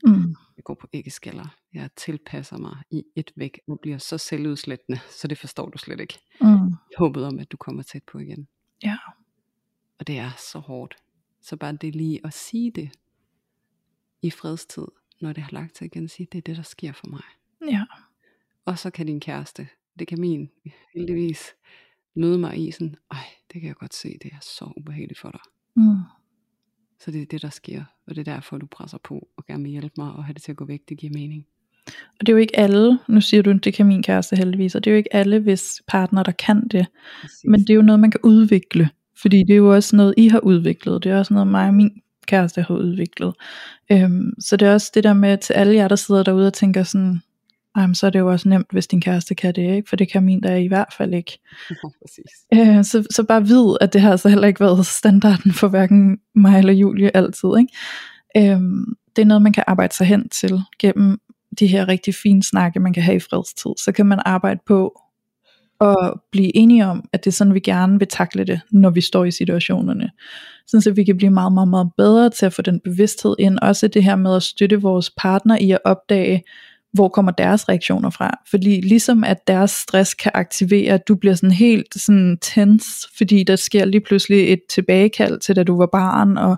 Mm. 0.06 0.36
Jeg 0.58 0.64
går 0.64 0.76
på 0.76 0.88
æggeskaller. 0.94 1.56
Jeg 1.74 1.90
tilpasser 1.96 2.58
mig 2.58 2.78
i 2.92 3.04
et 3.16 3.32
væk, 3.36 3.60
og 3.68 3.80
bliver 3.82 3.98
så 3.98 4.18
selvudslættende, 4.18 5.00
så 5.20 5.28
det 5.28 5.38
forstår 5.38 5.70
du 5.70 5.78
slet 5.78 6.00
ikke. 6.00 6.20
Mm. 6.42 6.76
Håbet 6.98 7.26
om, 7.26 7.40
at 7.40 7.52
du 7.52 7.58
kommer 7.58 7.84
tæt 7.84 8.04
på 8.04 8.20
igen. 8.20 8.48
Ja. 8.84 8.98
Og 10.00 10.08
det 10.08 10.18
er 10.18 10.32
så 10.52 10.60
hårdt. 10.60 10.96
Så 11.42 11.56
bare 11.56 11.74
det 11.74 11.96
lige 11.96 12.20
at 12.24 12.34
sige 12.34 12.72
det 12.72 12.92
i 14.22 14.32
fredstid, 14.32 14.88
når 15.22 15.34
det 15.34 15.44
har 15.44 15.52
lagt 15.52 15.78
sig 15.78 15.86
igen, 15.86 16.08
sige, 16.08 16.28
det 16.32 16.38
er 16.38 16.42
det, 16.42 16.58
der 16.58 16.64
sker 16.64 16.92
for 16.92 17.08
mig. 17.08 17.24
Ja. 17.72 17.86
Og 18.66 18.80
så 18.80 18.90
kan 18.90 19.06
din 19.06 19.20
kæreste, 19.20 19.68
det 20.00 20.08
kan 20.08 20.20
min 20.20 20.50
heldigvis, 20.96 21.48
møde 22.16 22.38
mig 22.38 22.68
i 22.68 22.72
sådan, 22.72 22.96
ej, 23.12 23.26
det 23.54 23.62
kan 23.62 23.68
jeg 23.68 23.76
godt 23.76 23.94
se, 23.94 24.18
det 24.24 24.32
er 24.34 24.40
så 24.42 24.74
ubehageligt 24.78 25.20
for 25.20 25.32
dig. 25.32 25.42
Mm. 25.76 25.98
Så 27.06 27.12
det 27.12 27.22
er 27.22 27.26
det, 27.26 27.42
der 27.42 27.50
sker, 27.50 27.84
og 28.08 28.16
det 28.16 28.28
er 28.28 28.34
derfor, 28.34 28.58
du 28.58 28.66
presser 28.66 28.98
på 29.04 29.28
og 29.38 29.46
gerne 29.46 29.64
vil 29.64 29.72
hjælpe 29.72 29.94
mig 29.98 30.12
og 30.12 30.26
have 30.26 30.34
det 30.34 30.42
til 30.42 30.52
at 30.52 30.58
gå 30.58 30.66
væk, 30.66 30.82
det 30.90 30.98
giver 30.98 31.14
mening. 31.14 31.46
Og 31.88 32.20
det 32.20 32.30
er 32.30 32.34
jo 32.34 32.38
ikke 32.38 32.60
alle, 32.60 33.00
nu 33.08 33.22
siger 33.22 33.44
du, 33.44 33.52
det 33.52 33.74
kan 33.74 33.86
min 33.86 34.04
kæreste 34.04 34.36
heldigvis, 34.36 34.76
og 34.76 34.84
det 34.84 34.92
er 34.92 34.94
jo 34.94 34.98
ikke 34.98 35.16
alle, 35.16 35.40
hvis 35.40 35.82
partner, 35.88 36.24
der 36.24 36.32
kan 36.32 36.68
det. 36.68 36.86
Præcis. 37.22 37.44
Men 37.48 37.62
det 37.62 37.70
er 37.70 37.74
jo 37.74 37.82
noget, 37.82 38.00
man 38.00 38.12
kan 38.12 38.20
udvikle. 38.24 38.90
Fordi 39.22 39.38
det 39.38 39.54
er 39.54 39.58
jo 39.58 39.74
også 39.74 39.96
noget, 39.96 40.14
I 40.18 40.28
har 40.28 40.40
udviklet. 40.40 41.04
Det 41.04 41.12
er 41.12 41.18
også 41.18 41.34
noget, 41.34 41.48
mig 41.48 41.68
og 41.68 41.74
min 41.74 41.92
kæreste 42.28 42.62
har 42.62 42.76
udviklet. 42.76 43.34
Øhm, 43.92 44.34
så 44.40 44.58
det 44.58 44.68
er 44.68 44.74
også 44.74 44.92
det 44.94 45.04
der 45.04 45.14
med, 45.14 45.38
til 45.38 45.54
alle 45.54 45.76
jer, 45.76 45.88
der 45.88 45.96
sidder 45.96 46.24
derude 46.24 46.48
og 46.48 46.54
tænker 46.54 46.84
sådan, 46.84 47.22
"Ej, 47.76 47.88
men 47.88 47.96
så 47.96 48.06
er 48.06 48.10
det 48.10 48.20
jo 48.20 48.32
også 48.32 48.50
nemt, 48.50 48.68
hvis 48.72 48.88
din 48.88 49.02
kæreste 49.02 49.36
kan 49.36 49.56
det, 49.56 49.76
ikke? 49.76 49.90
For 49.90 49.96
det 49.96 50.12
kan 50.12 50.24
min 50.24 50.44
der 50.44 50.56
i 50.56 50.68
hvert 50.68 50.94
fald 50.98 51.14
ikke. 51.14 51.40
Ja, 51.70 51.76
præcis. 52.02 52.32
Øh, 52.54 52.84
så, 52.84 53.08
så 53.12 53.24
bare 53.24 53.48
vid, 53.48 53.78
at 53.82 53.94
det 53.94 54.02
har 54.02 54.12
altså 54.12 54.30
heller 54.30 54.48
ikke 54.48 54.60
været 54.60 54.86
standarden 54.86 55.54
for 55.54 55.68
hverken 55.68 56.18
mig 56.36 56.60
eller 56.60 56.74
Julie 56.74 57.18
altid. 57.18 57.50
Ikke? 57.60 58.52
Øhm, 58.52 58.86
det 59.16 59.22
er 59.22 59.26
noget, 59.26 59.42
man 59.42 59.54
kan 59.54 59.64
arbejde 59.68 59.96
sig 59.96 60.08
hen 60.08 60.30
til 60.30 60.62
gennem 60.80 61.18
de 61.60 61.68
her 61.68 61.88
rigtig 61.88 62.16
fine 62.16 62.44
snakke, 62.44 62.80
man 62.80 62.94
kan 62.94 63.04
have 63.04 63.16
i 63.16 63.20
fredstid. 63.20 63.72
Så 63.84 63.92
kan 63.92 64.06
man 64.06 64.22
arbejde 64.26 64.60
på 64.68 65.02
at 65.82 66.14
blive 66.32 66.56
enige 66.56 66.86
om, 66.86 67.06
at 67.14 67.26
det 67.26 67.32
er 67.32 67.36
sådan, 67.36 67.54
vi 67.54 67.60
gerne 67.60 68.00
vil 68.00 68.08
takle 68.08 68.44
det, 68.44 68.62
når 68.72 68.90
vi 68.90 69.02
står 69.02 69.26
i 69.26 69.32
situationerne. 69.32 70.12
Sådan 70.68 70.82
så 70.82 70.92
vi 70.92 71.04
kan 71.04 71.18
blive 71.18 71.30
meget, 71.30 71.54
meget, 71.54 71.68
meget 71.68 71.90
bedre 71.98 72.30
til 72.30 72.46
at 72.46 72.54
få 72.54 72.62
den 72.62 72.80
bevidsthed 72.80 73.36
ind. 73.40 73.60
Også 73.62 73.88
det 73.88 74.04
her 74.04 74.16
med 74.16 74.36
at 74.36 74.44
støtte 74.44 74.82
vores 74.82 75.12
partner 75.18 75.58
i 75.58 75.72
at 75.72 75.80
opdage, 75.86 76.44
hvor 76.94 77.10
kommer 77.10 77.32
deres 77.32 77.70
reaktioner 77.70 78.10
fra. 78.10 78.40
Fordi 78.50 78.82
ligesom 78.82 79.24
at 79.24 79.48
deres 79.48 79.72
stress 79.72 80.14
kan 80.14 80.32
aktivere, 80.34 80.94
at 80.94 81.08
du 81.08 81.16
bliver 81.16 81.36
sådan 81.36 81.52
helt 81.52 81.94
sådan 81.96 82.38
tens, 82.42 82.86
fordi 83.18 83.44
der 83.44 83.56
sker 83.56 83.86
lige 83.86 84.02
pludselig 84.02 84.54
et 84.54 84.60
tilbagekald 84.70 85.40
til 85.40 85.56
da 85.56 85.64
du 85.64 85.78
var 85.78 85.90
barn, 85.92 86.38
og 86.38 86.58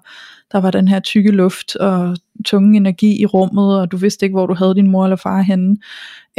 der 0.51 0.61
var 0.61 0.71
den 0.71 0.87
her 0.87 0.99
tykke 0.99 1.31
luft 1.31 1.75
og 1.75 2.17
tunge 2.45 2.77
energi 2.77 3.21
i 3.21 3.25
rummet, 3.25 3.79
og 3.79 3.91
du 3.91 3.97
vidste 3.97 4.25
ikke, 4.25 4.33
hvor 4.33 4.45
du 4.45 4.53
havde 4.53 4.75
din 4.75 4.91
mor 4.91 5.03
eller 5.03 5.15
far 5.15 5.41
henne, 5.41 5.77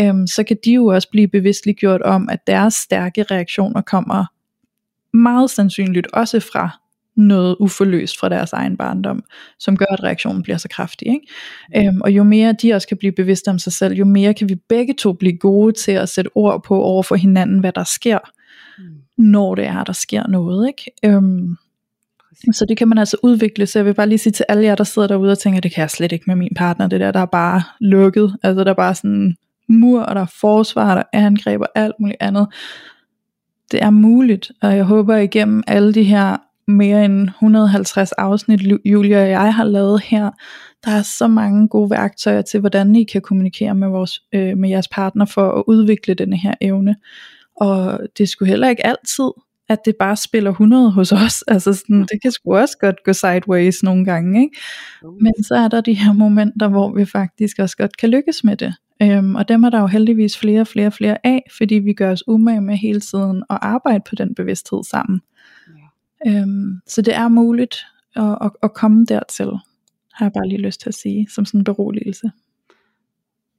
øhm, 0.00 0.26
så 0.26 0.44
kan 0.44 0.56
de 0.64 0.72
jo 0.72 0.86
også 0.86 1.08
blive 1.10 1.28
bevidstliggjort 1.28 2.02
om, 2.02 2.28
at 2.28 2.46
deres 2.46 2.74
stærke 2.74 3.22
reaktioner 3.22 3.80
kommer 3.80 4.24
meget 5.16 5.50
sandsynligt 5.50 6.06
også 6.12 6.40
fra 6.40 6.83
noget 7.16 7.56
uforløst 7.60 8.18
fra 8.18 8.28
deres 8.28 8.52
egen 8.52 8.76
barndom, 8.76 9.24
som 9.58 9.76
gør, 9.76 9.86
at 9.92 10.02
reaktionen 10.02 10.42
bliver 10.42 10.56
så 10.56 10.68
kraftig. 10.68 11.08
Ikke? 11.08 11.88
Øhm, 11.88 12.00
og 12.00 12.10
jo 12.10 12.24
mere 12.24 12.52
de 12.52 12.72
også 12.72 12.88
kan 12.88 12.96
blive 12.96 13.12
bevidste 13.12 13.48
om 13.48 13.58
sig 13.58 13.72
selv, 13.72 13.94
jo 13.94 14.04
mere 14.04 14.34
kan 14.34 14.48
vi 14.48 14.54
begge 14.68 14.94
to 14.98 15.12
blive 15.12 15.36
gode 15.36 15.72
til 15.72 15.92
at 15.92 16.08
sætte 16.08 16.30
ord 16.34 16.64
på 16.64 16.82
over 16.82 17.02
for 17.02 17.14
hinanden, 17.14 17.58
hvad 17.58 17.72
der 17.72 17.84
sker, 17.84 18.18
Mm, 18.78 18.84
når 19.24 19.54
det 19.54 19.66
er, 19.66 19.84
der 19.84 19.92
sker 19.92 20.26
noget. 20.26 20.68
Ikke? 20.68 20.90
Øhm, 21.04 21.56
præcis. 22.28 22.56
så 22.56 22.64
det 22.68 22.76
kan 22.76 22.88
man 22.88 22.98
altså 22.98 23.16
udvikle, 23.22 23.66
så 23.66 23.78
jeg 23.78 23.86
vil 23.86 23.94
bare 23.94 24.08
lige 24.08 24.18
sige 24.18 24.32
til 24.32 24.46
alle 24.48 24.64
jer, 24.64 24.74
der 24.74 24.84
sidder 24.84 25.08
derude 25.08 25.32
og 25.32 25.38
tænker, 25.38 25.60
det 25.60 25.72
kan 25.72 25.80
jeg 25.80 25.90
slet 25.90 26.12
ikke 26.12 26.24
med 26.26 26.36
min 26.36 26.52
partner, 26.56 26.86
det 26.86 27.00
der, 27.00 27.10
der 27.10 27.20
er 27.20 27.26
bare 27.26 27.62
lukket, 27.80 28.36
altså 28.42 28.64
der 28.64 28.70
er 28.70 28.74
bare 28.74 28.94
sådan 28.94 29.36
mur, 29.68 30.00
og 30.00 30.14
der 30.14 30.20
er 30.20 30.34
forsvar, 30.40 30.94
der 30.94 31.02
er 31.12 31.26
angreb 31.26 31.60
og 31.60 31.68
alt 31.74 31.94
muligt 32.00 32.16
andet. 32.20 32.46
Det 33.72 33.82
er 33.82 33.90
muligt, 33.90 34.52
og 34.62 34.76
jeg 34.76 34.84
håber 34.84 35.16
igennem 35.16 35.62
alle 35.66 35.94
de 35.94 36.02
her 36.02 36.36
mere 36.68 37.04
end 37.04 37.28
150 37.28 38.12
afsnit, 38.12 38.60
Julia 38.84 39.22
og 39.22 39.28
jeg 39.28 39.54
har 39.54 39.64
lavet 39.64 40.02
her, 40.02 40.30
der 40.84 40.90
er 40.90 41.02
så 41.02 41.28
mange 41.28 41.68
gode 41.68 41.90
værktøjer 41.90 42.42
til, 42.42 42.60
hvordan 42.60 42.96
I 42.96 43.04
kan 43.04 43.22
kommunikere 43.22 43.74
med, 43.74 43.88
vores, 43.88 44.20
øh, 44.34 44.58
med 44.58 44.68
jeres 44.68 44.88
partner 44.88 45.24
for 45.24 45.50
at 45.50 45.64
udvikle 45.66 46.14
denne 46.14 46.36
her 46.36 46.54
evne. 46.60 46.96
Og 47.56 48.00
det 48.18 48.28
skulle 48.28 48.48
heller 48.48 48.68
ikke 48.68 48.86
altid, 48.86 49.30
at 49.68 49.78
det 49.84 49.96
bare 49.98 50.16
spiller 50.16 50.50
100 50.50 50.90
hos 50.90 51.12
os. 51.12 51.42
Altså 51.42 51.72
sådan, 51.72 52.00
det 52.00 52.22
kan 52.22 52.30
sgu 52.30 52.56
også 52.56 52.78
godt 52.80 53.04
gå 53.04 53.12
sideways 53.12 53.82
nogle 53.82 54.04
gange. 54.04 54.42
Ikke? 54.42 54.56
Men 55.02 55.44
så 55.44 55.54
er 55.54 55.68
der 55.68 55.80
de 55.80 55.94
her 55.94 56.12
momenter, 56.12 56.68
hvor 56.68 56.94
vi 56.94 57.04
faktisk 57.04 57.58
også 57.58 57.76
godt 57.76 57.96
kan 57.96 58.10
lykkes 58.10 58.44
med 58.44 58.56
det. 58.56 58.74
Øhm, 59.02 59.34
og 59.34 59.48
dem 59.48 59.64
er 59.64 59.70
der 59.70 59.80
jo 59.80 59.86
heldigvis 59.86 60.38
flere 60.38 60.60
og 60.60 60.66
flere 60.66 60.86
og 60.86 60.92
flere 60.92 61.26
af, 61.26 61.42
fordi 61.56 61.74
vi 61.74 61.92
gør 61.92 62.12
os 62.12 62.28
umage 62.28 62.60
med 62.60 62.76
hele 62.76 63.00
tiden 63.00 63.42
at 63.50 63.58
arbejde 63.62 64.04
på 64.08 64.14
den 64.14 64.34
bevidsthed 64.34 64.84
sammen. 64.90 65.20
Øhm, 66.26 66.80
så 66.86 67.02
det 67.02 67.14
er 67.14 67.28
muligt 67.28 67.76
at, 68.16 68.38
at, 68.40 68.50
at 68.62 68.74
komme 68.74 69.04
dertil, 69.04 69.50
har 70.12 70.26
jeg 70.26 70.32
bare 70.32 70.48
lige 70.48 70.60
lyst 70.60 70.80
til 70.80 70.88
at 70.88 70.94
sige, 70.94 71.28
som 71.30 71.44
sådan 71.44 71.60
en 71.60 71.64
beroligelse. 71.64 72.30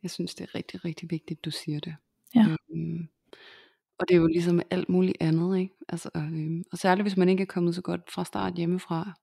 Jeg 0.04 0.12
synes, 0.12 0.36
det 0.36 0.44
er 0.44 0.56
rigtig, 0.56 0.86
rigtig 0.86 1.12
vigtigt, 1.12 1.46
du 1.46 1.52
siger 1.52 1.80
det. 1.80 1.96
Ja. 2.36 2.46
Øhm, 2.76 3.08
og 3.98 4.08
det 4.08 4.16
er 4.16 4.20
jo 4.20 4.28
ligesom 4.28 4.62
alt 4.70 4.90
muligt 4.90 5.18
andet, 5.20 5.58
ikke? 5.58 5.74
Altså, 5.90 6.10
øhm, 6.16 6.64
og 6.72 6.78
særligt 6.78 7.04
hvis 7.04 7.18
man 7.18 7.30
ikke 7.30 7.42
er 7.42 7.46
kommet 7.46 7.76
så 7.76 7.82
godt 7.82 8.12
fra 8.12 8.26
start 8.26 8.54
hjemmefra, 8.54 9.14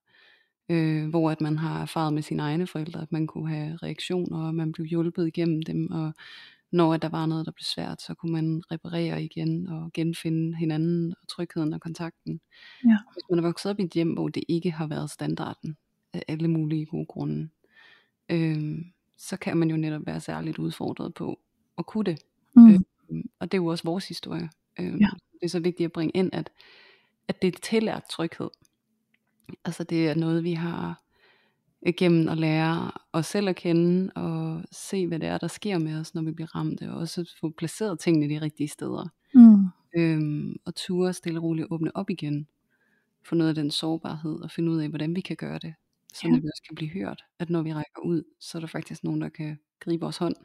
øh, 0.68 1.08
hvor 1.08 1.30
at 1.30 1.40
man 1.40 1.58
har 1.58 1.82
erfaret 1.82 2.12
med 2.12 2.22
sine 2.22 2.42
egne 2.42 2.66
forældre, 2.66 3.02
at 3.02 3.12
man 3.12 3.26
kunne 3.26 3.48
have 3.48 3.76
reaktioner, 3.76 4.46
og 4.46 4.54
man 4.54 4.72
blev 4.72 4.86
hjulpet 4.86 5.26
igennem 5.26 5.62
dem, 5.62 5.90
og 5.90 6.12
når 6.72 6.96
der 6.96 7.08
var 7.08 7.26
noget, 7.26 7.46
der 7.46 7.52
blev 7.52 7.64
svært, 7.64 8.02
så 8.02 8.14
kunne 8.14 8.32
man 8.32 8.62
reparere 8.70 9.24
igen 9.24 9.68
og 9.68 9.90
genfinde 9.94 10.56
hinanden 10.56 11.14
og 11.22 11.28
trygheden 11.28 11.72
og 11.72 11.80
kontakten. 11.80 12.40
Ja. 12.84 12.96
Hvis 13.12 13.22
man 13.30 13.38
er 13.38 13.42
vokset 13.42 13.70
op 13.70 13.80
i 13.80 13.82
et 13.82 13.90
hjem, 13.92 14.12
hvor 14.12 14.28
det 14.28 14.44
ikke 14.48 14.70
har 14.70 14.86
været 14.86 15.10
standarden 15.10 15.76
af 16.12 16.22
alle 16.28 16.48
mulige 16.48 16.86
gode 16.86 17.06
grunde, 17.06 17.48
øhm, 18.28 18.84
så 19.16 19.36
kan 19.36 19.56
man 19.56 19.70
jo 19.70 19.76
netop 19.76 20.06
være 20.06 20.20
særligt 20.20 20.58
udfordret 20.58 21.14
på 21.14 21.40
at 21.78 21.86
kunne 21.86 22.04
det. 22.04 22.22
Mm. 22.56 22.74
Øh, 22.74 22.80
og 23.38 23.52
det 23.52 23.58
er 23.58 23.62
jo 23.62 23.66
også 23.66 23.84
vores 23.84 24.08
historie. 24.08 24.50
Øh, 24.80 25.00
Ja. 25.00 25.08
Det 25.32 25.46
er 25.46 25.50
så 25.50 25.60
vigtigt 25.60 25.86
at 25.86 25.92
bringe 25.92 26.12
ind, 26.14 26.30
at, 26.32 26.50
at 27.28 27.42
det 27.42 27.54
er 27.54 27.58
tillært 27.62 28.02
tryghed. 28.10 28.50
Altså 29.64 29.84
det 29.84 30.08
er 30.08 30.14
noget, 30.14 30.44
vi 30.44 30.52
har 30.52 31.02
igennem 31.86 32.28
at 32.28 32.38
lære 32.38 32.90
os 33.12 33.26
selv 33.26 33.48
at 33.48 33.56
kende, 33.56 34.12
og 34.16 34.64
se, 34.72 35.06
hvad 35.06 35.18
det 35.18 35.28
er, 35.28 35.38
der 35.38 35.46
sker 35.48 35.78
med 35.78 36.00
os, 36.00 36.14
når 36.14 36.22
vi 36.22 36.32
bliver 36.32 36.56
ramt, 36.56 36.82
og 36.82 36.94
også 36.98 37.36
få 37.40 37.50
placeret 37.58 38.00
tingene 38.00 38.34
de 38.34 38.40
rigtige 38.40 38.68
steder. 38.68 39.08
Mm. 39.34 39.64
Øhm, 39.96 40.56
og 40.64 40.74
ture 40.74 41.12
stille 41.12 41.38
og 41.38 41.42
roligt 41.42 41.66
åbne 41.70 41.96
op 41.96 42.10
igen, 42.10 42.46
få 43.24 43.34
noget 43.34 43.48
af 43.48 43.54
den 43.54 43.70
sårbarhed, 43.70 44.40
og 44.42 44.50
finde 44.50 44.70
ud 44.72 44.78
af, 44.80 44.88
hvordan 44.88 45.16
vi 45.16 45.20
kan 45.20 45.36
gøre 45.36 45.58
det, 45.58 45.74
så 46.14 46.28
Ja. 46.28 46.34
vi 46.34 46.46
også 46.48 46.62
kan 46.68 46.74
blive 46.74 46.90
hørt, 46.90 47.22
at 47.38 47.50
når 47.50 47.62
vi 47.62 47.72
rækker 47.72 48.00
ud, 48.04 48.22
så 48.40 48.58
er 48.58 48.60
der 48.60 48.66
faktisk 48.66 49.04
nogen, 49.04 49.20
der 49.20 49.28
kan 49.28 49.58
gribe 49.80 50.00
vores 50.00 50.16
hånd. 50.16 50.36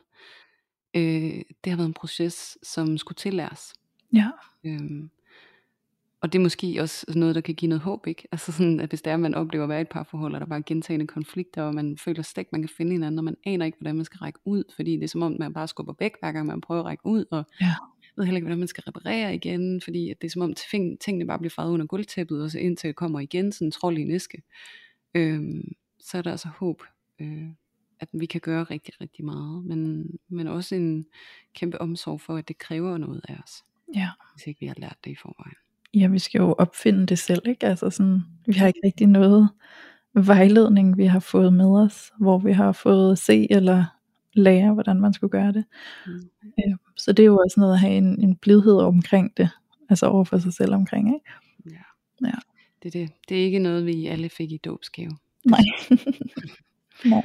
Øh, 0.96 1.42
det 1.64 1.70
har 1.72 1.76
været 1.78 1.88
en 1.88 1.94
proces, 1.94 2.58
som 2.64 2.98
skulle 2.98 3.16
tillæres. 3.16 3.74
Ja. 4.14 4.30
Øhm, 4.64 5.10
og 6.22 6.34
det 6.34 6.40
er 6.40 6.44
måske 6.44 6.78
også 6.82 7.06
noget, 7.16 7.36
der 7.36 7.42
kan 7.42 7.56
give 7.56 7.70
noget 7.70 7.82
håb, 7.82 8.08
ikke? 8.08 8.28
Altså 8.32 8.52
sådan, 8.52 8.80
at 8.80 8.90
hvis 8.90 9.02
det 9.02 9.10
er, 9.12 9.14
at 9.14 9.20
man 9.20 9.36
oplever 9.36 9.64
at 9.64 9.70
være 9.70 9.78
i 9.80 9.82
et 9.82 9.90
parforhold, 9.90 10.34
og 10.34 10.40
der 10.40 10.46
bare 10.48 10.60
er 10.60 10.64
gentagende 10.66 11.08
konflikter, 11.08 11.62
og 11.64 11.74
man 11.76 11.98
føler 11.98 12.22
slet 12.22 12.42
ikke, 12.42 12.50
man 12.52 12.62
kan 12.62 12.70
finde 12.70 12.92
hinanden, 12.92 13.20
og 13.20 13.24
man 13.26 13.38
aner 13.46 13.66
ikke, 13.66 13.78
hvordan 13.82 13.96
man 13.96 14.06
skal 14.06 14.18
række 14.18 14.40
ud, 14.46 14.64
fordi 14.76 14.92
det 14.96 15.04
er 15.04 15.08
som 15.08 15.22
om, 15.22 15.36
man 15.40 15.54
bare 15.54 15.68
skubber 15.68 15.94
væk, 16.00 16.12
hver 16.20 16.32
gang 16.32 16.46
man 16.48 16.62
prøver 16.62 16.80
at 16.82 16.86
række 16.86 17.06
ud, 17.06 17.26
og 17.32 17.46
Ja. 17.62 17.74
ved 18.16 18.26
heller 18.26 18.38
ikke, 18.38 18.46
hvordan 18.46 18.60
man 18.60 18.68
skal 18.68 18.84
reparere 18.88 19.36
igen, 19.36 19.82
fordi 19.82 20.14
det 20.22 20.28
er 20.28 20.32
som 20.32 20.42
om, 20.42 20.54
ting- 20.72 21.00
tingene 21.00 21.28
bare 21.28 21.40
bliver 21.40 21.50
faret 21.50 21.72
under 21.72 21.86
gulvtæppet, 21.86 22.44
og 22.44 22.52
så 22.52 22.60
indtil 22.60 22.88
det 22.88 22.96
kommer 22.96 23.20
igen, 23.20 23.52
sådan 23.52 23.68
en 23.68 23.72
trold 23.72 23.98
i 23.98 24.02
en 24.02 24.12
æske. 24.12 24.42
Øhm, 25.14 25.72
så 26.00 26.18
er 26.18 26.22
der 26.22 26.32
altså 26.32 26.48
håb, 26.48 26.84
øh, 27.20 27.48
at 28.00 28.10
vi 28.14 28.26
kan 28.26 28.42
gøre 28.42 28.64
rigtig, 28.64 29.02
rigtig 29.02 29.26
meget, 29.26 29.66
men, 29.66 30.10
men 30.30 30.48
også 30.48 30.76
en 30.76 31.06
kæmpe 31.54 31.82
omsorg 31.82 32.22
for, 32.22 32.36
at 32.36 32.48
det 32.48 32.58
kræver 32.58 32.98
noget 32.98 33.22
af 33.30 33.36
os, 33.44 33.64
Ja. 33.96 34.10
hvis 34.36 34.48
ikke 34.48 34.60
vi 34.60 34.66
har 34.66 34.76
lært 34.78 34.98
det 35.04 35.12
i 35.12 35.16
forvejen. 35.16 35.56
Ja, 36.00 36.08
vi 36.08 36.20
skal 36.20 36.40
jo 36.40 36.56
opfinde 36.58 37.06
det 37.06 37.20
selv, 37.20 37.42
ikke? 37.48 37.68
Altså 37.68 37.90
sådan, 37.90 38.22
vi 38.46 38.54
har 38.54 38.68
ikke 38.68 38.80
rigtig 38.84 39.08
noget 39.08 39.50
vejledning, 40.14 40.98
vi 40.98 41.06
har 41.06 41.20
fået 41.20 41.54
med 41.54 41.66
os, 41.66 42.12
hvor 42.20 42.38
vi 42.38 42.52
har 42.52 42.72
fået 42.72 43.12
at 43.12 43.18
se 43.18 43.48
eller 43.50 43.86
lære, 44.34 44.74
hvordan 44.74 45.02
man 45.02 45.14
skulle 45.14 45.32
gøre 45.32 45.52
det. 45.52 45.66
Mm. 46.08 46.30
Så 46.98 47.12
det 47.12 47.24
er 47.24 47.28
jo 47.28 47.38
også 47.38 47.60
noget 47.60 47.74
at 47.74 47.80
have 47.80 47.94
en, 47.94 48.22
en 48.22 48.36
blidhed 48.36 48.78
omkring 48.78 49.38
det, 49.38 49.50
altså 49.90 50.06
over 50.06 50.24
for 50.24 50.38
sig 50.38 50.54
selv 50.54 50.74
omkring, 50.74 51.08
ikke? 51.16 51.30
Ja. 51.66 52.28
Ja. 52.28 52.34
Det, 52.84 52.96
er 52.96 53.00
det. 53.00 53.12
det 53.30 53.40
er 53.40 53.46
ikke 53.46 53.60
noget, 53.60 53.86
vi 53.86 54.08
alle 54.08 54.30
fik 54.30 54.52
i 54.52 54.58
dåbsgave. 54.58 55.12
Nej. 55.46 55.60
Nej. 57.06 57.22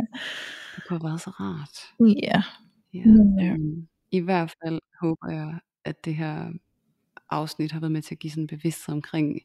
Det 0.77 0.85
kunne 0.89 0.99
have 0.99 1.09
været 1.09 1.21
så 1.21 1.31
rart. 1.31 1.79
Ja. 2.23 2.43
Ja. 2.95 3.45
Øhm, 3.45 3.87
I 4.11 4.19
hvert 4.19 4.55
fald 4.65 4.81
håber 5.03 5.31
jeg, 5.31 5.59
at 5.85 6.05
det 6.05 6.15
her 6.15 6.53
afsnit 7.33 7.73
har 7.73 7.81
været 7.81 7.93
med 7.93 8.03
til 8.03 8.15
at 8.15 8.19
give 8.19 8.31
sådan 8.31 8.45
en 8.45 8.47
bevidsthed 8.47 8.95
omkring, 8.95 9.41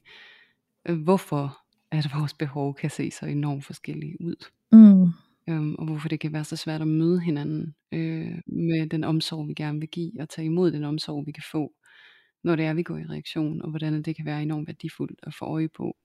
øh, 0.89 1.01
hvorfor 1.01 1.57
at 1.91 2.09
vores 2.15 2.33
behov 2.33 2.75
kan 2.75 2.89
se 2.89 3.11
så 3.11 3.25
enormt 3.25 3.65
forskellige 3.65 4.21
ud. 4.21 4.45
Mm. 4.71 5.11
Øhm, 5.49 5.75
og 5.75 5.85
hvorfor 5.85 6.09
det 6.09 6.19
kan 6.19 6.33
være 6.33 6.43
så 6.43 6.55
svært 6.55 6.81
at 6.81 6.88
møde 6.88 7.21
hinanden 7.21 7.75
øh, 7.91 8.35
med 8.45 8.89
den 8.89 9.03
omsorg, 9.03 9.47
vi 9.47 9.53
gerne 9.53 9.79
vil 9.79 9.89
give, 9.89 10.11
og 10.19 10.29
tage 10.29 10.45
imod 10.45 10.71
den 10.71 10.83
omsorg, 10.83 11.25
vi 11.25 11.31
kan 11.31 11.43
få, 11.51 11.73
når 12.43 12.55
det 12.55 12.65
er, 12.65 12.73
vi 12.73 12.83
går 12.83 12.97
i 12.97 13.03
reaktion, 13.03 13.61
og 13.61 13.69
hvordan 13.69 14.01
det 14.01 14.15
kan 14.15 14.25
være 14.25 14.41
enormt 14.41 14.67
værdifuldt 14.67 15.19
at 15.23 15.33
få 15.33 15.45
øje 15.45 15.67
på, 15.67 15.97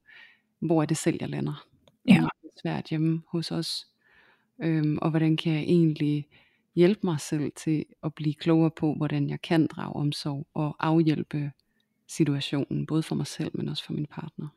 hvor 0.60 0.82
er 0.82 0.86
det 0.86 0.96
selv, 0.96 1.18
jeg 1.20 1.28
lander. 1.28 1.66
Ja. 2.08 2.14
Det 2.14 2.20
er 2.20 2.60
svært 2.62 2.88
hjemme 2.88 3.22
hos 3.28 3.50
os, 3.50 3.86
øhm, 4.62 4.98
og 5.02 5.10
hvordan 5.10 5.36
kan 5.36 5.52
jeg 5.52 5.62
egentlig 5.62 6.26
hjælpe 6.74 7.00
mig 7.04 7.20
selv 7.20 7.52
til 7.56 7.84
at 8.02 8.14
blive 8.14 8.34
klogere 8.34 8.70
på, 8.70 8.94
hvordan 8.94 9.30
jeg 9.30 9.42
kan 9.42 9.66
drage 9.66 9.96
omsorg 9.96 10.46
og 10.54 10.76
afhjælpe 10.78 11.52
situationen, 12.16 12.86
både 12.86 13.02
for 13.02 13.14
mig 13.14 13.26
selv, 13.26 13.50
men 13.54 13.68
også 13.68 13.84
for 13.84 13.92
min 13.92 14.06
partner. 14.06 14.48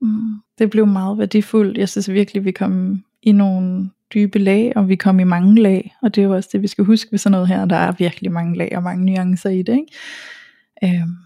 Mm. 0.00 0.34
Det 0.58 0.70
blev 0.70 0.86
meget 0.86 1.18
værdifuldt. 1.18 1.78
Jeg 1.78 1.88
synes 1.88 2.10
virkelig, 2.10 2.44
vi 2.44 2.52
kom 2.52 3.04
i 3.22 3.32
nogle 3.32 3.90
dybe 4.14 4.38
lag, 4.38 4.72
og 4.76 4.88
vi 4.88 4.96
kom 4.96 5.20
i 5.20 5.24
mange 5.24 5.62
lag, 5.62 5.94
og 6.02 6.14
det 6.14 6.20
er 6.20 6.26
jo 6.26 6.34
også 6.34 6.48
det, 6.52 6.62
vi 6.62 6.66
skal 6.66 6.84
huske 6.84 7.12
ved 7.12 7.18
sådan 7.18 7.32
noget 7.32 7.48
her. 7.48 7.64
Der 7.64 7.76
er 7.76 7.92
virkelig 7.98 8.32
mange 8.32 8.56
lag 8.58 8.72
og 8.76 8.82
mange 8.82 9.04
nuancer 9.06 9.50
i 9.50 9.62
det, 9.62 9.72
ikke? 9.72 10.98
Øhm, 11.00 11.16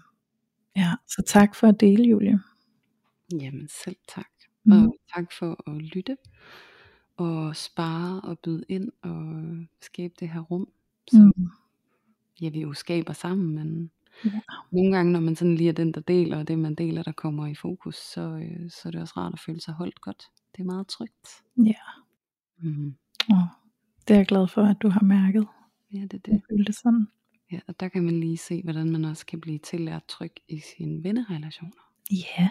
ja, 0.75 0.93
så 1.07 1.23
tak 1.25 1.55
for 1.55 1.67
at 1.67 1.79
dele, 1.79 2.03
Julie. 2.03 2.39
Jamen 3.41 3.67
selv 3.83 3.95
tak. 4.15 4.27
Mm. 4.65 4.71
Og 4.71 4.95
tak 5.15 5.31
for 5.39 5.69
at 5.71 5.81
lytte 5.81 6.17
og 7.17 7.55
spare 7.55 8.21
og 8.21 8.39
byde 8.39 8.63
ind 8.69 8.89
og 9.01 9.43
skabe 9.81 10.13
det 10.19 10.29
her 10.29 10.39
rum, 10.39 10.67
som 11.11 11.33
Mm. 11.37 11.49
ja, 12.41 12.49
vi 12.49 12.61
jo 12.61 12.73
skaber 12.73 13.13
sammen, 13.13 13.55
men 13.55 13.91
Ja. 14.25 14.39
nogle 14.71 14.95
gange, 14.95 15.11
når 15.11 15.19
man 15.19 15.35
sådan 15.35 15.55
lige 15.55 15.69
er 15.69 15.73
den, 15.73 15.91
der 15.93 16.01
deler, 16.01 16.37
og 16.39 16.47
det 16.47 16.59
man 16.59 16.75
deler, 16.75 17.03
der 17.03 17.11
kommer 17.11 17.47
i 17.47 17.55
fokus, 17.55 17.95
så, 17.95 18.21
øh, 18.21 18.69
så 18.71 18.81
er 18.85 18.91
det 18.91 19.01
også 19.01 19.13
rart 19.17 19.33
at 19.33 19.39
føle 19.39 19.61
sig 19.61 19.73
holdt 19.73 20.01
godt. 20.01 20.23
Det 20.55 20.61
er 20.61 20.65
meget 20.65 20.87
trygt. 20.87 21.27
Ja, 21.57 21.73
Mm. 22.61 22.95
og 23.29 23.47
det 24.07 24.13
er 24.13 24.17
jeg 24.17 24.25
glad 24.27 24.47
for, 24.47 24.63
at 24.63 24.77
du 24.81 24.89
har 24.89 25.01
mærket. 25.03 25.47
Ja, 25.93 25.97
det 26.01 26.03
er 26.13 26.17
Det 26.17 26.25
det. 26.25 26.41
føltes 26.49 26.75
sådan. 26.75 27.07
Ja, 27.51 27.59
og 27.67 27.79
der 27.79 27.87
kan 27.87 28.03
man 28.03 28.19
lige 28.19 28.37
se, 28.37 28.61
hvordan 28.63 28.91
man 28.91 29.05
også 29.05 29.25
kan 29.25 29.41
blive 29.41 29.57
tillært 29.57 30.03
tryg 30.07 30.31
i 30.47 30.59
sine 30.59 31.03
vennerelationer. 31.03 31.91
Ja, 32.11 32.49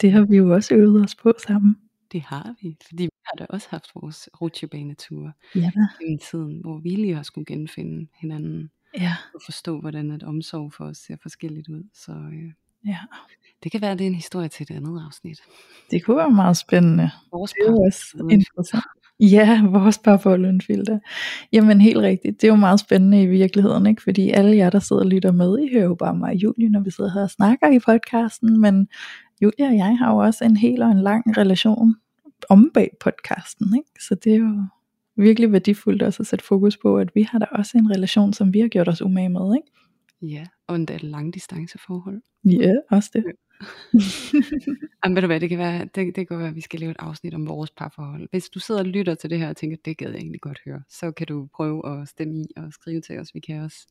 det 0.00 0.12
har 0.12 0.24
vi 0.24 0.36
jo 0.36 0.54
også 0.54 0.74
øvet 0.74 1.04
os 1.04 1.14
på 1.14 1.32
sammen. 1.46 1.76
Det 2.12 2.20
har 2.20 2.54
vi, 2.62 2.76
fordi 2.88 3.02
vi 3.02 3.10
har 3.24 3.36
da 3.38 3.46
også 3.50 3.68
haft 3.70 3.90
vores 3.94 4.28
rutsjebaneture 4.40 5.32
Ja 5.54 5.70
gennem 6.00 6.18
tiden, 6.18 6.60
hvor 6.60 6.78
vi 6.78 6.88
lige 6.90 7.14
har 7.14 7.22
skulle 7.22 7.44
genfinde 7.44 8.06
hinanden 8.14 8.70
Ja, 9.00 9.16
og 9.34 9.40
forstå, 9.44 9.80
hvordan 9.80 10.10
et 10.10 10.22
omsorg 10.22 10.72
for 10.72 10.84
os 10.84 10.96
ser 10.96 11.16
forskelligt 11.22 11.68
ud. 11.68 11.82
Så 11.94 12.12
øh, 12.12 12.52
ja. 12.86 12.98
det 13.62 13.72
kan 13.72 13.80
være, 13.80 13.90
at 13.90 13.98
det 13.98 14.04
er 14.04 14.08
en 14.08 14.14
historie 14.14 14.48
til 14.48 14.66
et 14.70 14.76
andet 14.76 15.02
afsnit. 15.06 15.38
Det 15.90 16.04
kunne 16.04 16.16
være 16.16 16.30
meget 16.30 16.56
spændende. 16.56 17.10
Vores 17.32 17.52
Det 17.52 17.62
er 17.66 17.70
par- 17.70 17.86
også 17.86 18.26
interessant. 18.30 18.84
Ja, 19.20 19.62
vores 19.66 19.98
parforhold 19.98 20.44
uden 20.44 20.60
filter. 20.60 20.98
Jamen 21.52 21.80
helt 21.80 21.98
rigtigt, 21.98 22.40
det 22.40 22.46
er 22.46 22.52
jo 22.52 22.56
meget 22.56 22.80
spændende 22.80 23.22
i 23.22 23.26
virkeligheden, 23.26 23.86
ikke? 23.86 24.02
fordi 24.02 24.30
alle 24.30 24.56
jer, 24.56 24.70
der 24.70 24.78
sidder 24.78 25.02
og 25.02 25.08
lytter 25.08 25.32
med, 25.32 25.58
I 25.58 25.68
hører 25.72 25.84
jo 25.84 25.94
bare 25.94 26.14
mig 26.14 26.30
og 26.30 26.36
Julie, 26.36 26.68
når 26.68 26.80
vi 26.80 26.90
sidder 26.90 27.12
her 27.12 27.22
og 27.22 27.30
snakker 27.30 27.68
i 27.70 27.78
podcasten, 27.78 28.60
men 28.60 28.88
Julie 29.42 29.66
og 29.66 29.76
jeg 29.76 29.98
har 29.98 30.10
jo 30.12 30.18
også 30.18 30.44
en 30.44 30.56
hel 30.56 30.82
og 30.82 30.90
en 30.90 31.00
lang 31.02 31.36
relation 31.36 31.96
om 32.48 32.70
bag 32.74 32.90
podcasten, 33.00 33.74
ikke? 33.76 33.90
så 34.08 34.14
det 34.24 34.32
er 34.32 34.36
jo 34.38 34.62
virkelig 35.18 35.52
værdifuldt 35.52 36.02
også 36.02 36.22
at 36.22 36.26
sætte 36.26 36.44
fokus 36.44 36.76
på, 36.76 36.98
at 36.98 37.14
vi 37.14 37.22
har 37.22 37.38
da 37.38 37.46
også 37.52 37.78
en 37.78 37.90
relation, 37.90 38.32
som 38.32 38.54
vi 38.54 38.60
har 38.60 38.68
gjort 38.68 38.88
os 38.88 39.02
umage 39.02 39.28
med, 39.28 39.54
ikke? 39.56 39.68
Ja, 40.22 40.46
og 40.66 40.76
endda 40.76 40.94
et 40.94 41.02
langdistanceforhold. 41.02 42.22
Ja, 42.44 42.74
også 42.90 43.10
det. 43.12 43.24
Jamen, 45.04 45.16
ved 45.16 45.22
du 45.22 45.26
hvad, 45.26 45.40
det 45.40 45.48
kan 45.48 45.58
være, 45.58 45.84
det, 45.94 46.16
det 46.16 46.28
kan 46.28 46.38
være, 46.38 46.48
at 46.48 46.54
vi 46.54 46.60
skal 46.60 46.80
lave 46.80 46.90
et 46.90 46.96
afsnit 46.98 47.34
om 47.34 47.48
vores 47.48 47.70
parforhold. 47.70 48.28
Hvis 48.30 48.48
du 48.48 48.58
sidder 48.58 48.80
og 48.80 48.86
lytter 48.86 49.14
til 49.14 49.30
det 49.30 49.38
her 49.38 49.48
og 49.48 49.56
tænker, 49.56 49.76
det 49.84 49.96
gad 49.96 50.10
jeg 50.10 50.18
egentlig 50.18 50.40
godt 50.40 50.58
høre, 50.64 50.82
så 50.88 51.12
kan 51.12 51.26
du 51.26 51.48
prøve 51.54 52.00
at 52.00 52.08
stemme 52.08 52.40
i 52.40 52.46
og 52.56 52.72
skrive 52.72 53.00
til 53.00 53.18
os. 53.18 53.34
Vi 53.34 53.40
kan 53.40 53.60
også, 53.60 53.86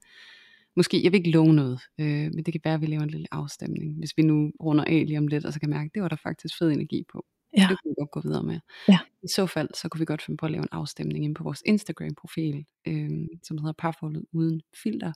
måske, 0.75 1.03
jeg 1.03 1.11
vil 1.11 1.17
ikke 1.17 1.31
love 1.31 1.53
noget, 1.53 1.79
øh, 1.99 2.31
men 2.33 2.43
det 2.43 2.53
kan 2.53 2.61
være, 2.63 2.73
at 2.73 2.81
vi 2.81 2.85
laver 2.85 3.03
en 3.03 3.09
lille 3.09 3.27
afstemning, 3.31 3.97
hvis 3.97 4.17
vi 4.17 4.23
nu 4.23 4.51
runder 4.63 4.83
af 4.83 5.03
lige 5.07 5.17
om 5.17 5.27
lidt, 5.27 5.45
og 5.45 5.53
så 5.53 5.59
kan 5.59 5.69
mærke, 5.69 5.85
at 5.85 5.93
det 5.93 6.01
var 6.01 6.09
der 6.09 6.15
faktisk 6.23 6.57
fed 6.57 6.71
energi 6.71 7.03
på. 7.11 7.25
Ja. 7.57 7.67
Det 7.69 7.77
kunne 7.83 7.89
vi 7.91 7.95
godt 7.99 8.11
gå 8.11 8.19
videre 8.21 8.43
med. 8.43 8.59
Ja. 8.87 8.99
I 9.23 9.27
så 9.27 9.47
fald, 9.47 9.69
så 9.73 9.89
kunne 9.89 9.99
vi 9.99 10.05
godt 10.05 10.21
finde 10.21 10.37
på 10.37 10.45
at 10.45 10.51
lave 10.51 10.61
en 10.61 10.69
afstemning 10.71 11.25
ind 11.25 11.35
på 11.35 11.43
vores 11.43 11.61
Instagram-profil, 11.65 12.65
øh, 12.87 13.09
som 13.43 13.57
hedder 13.57 13.73
Parforholdet 13.77 14.25
Uden 14.31 14.61
Filter, 14.83 15.13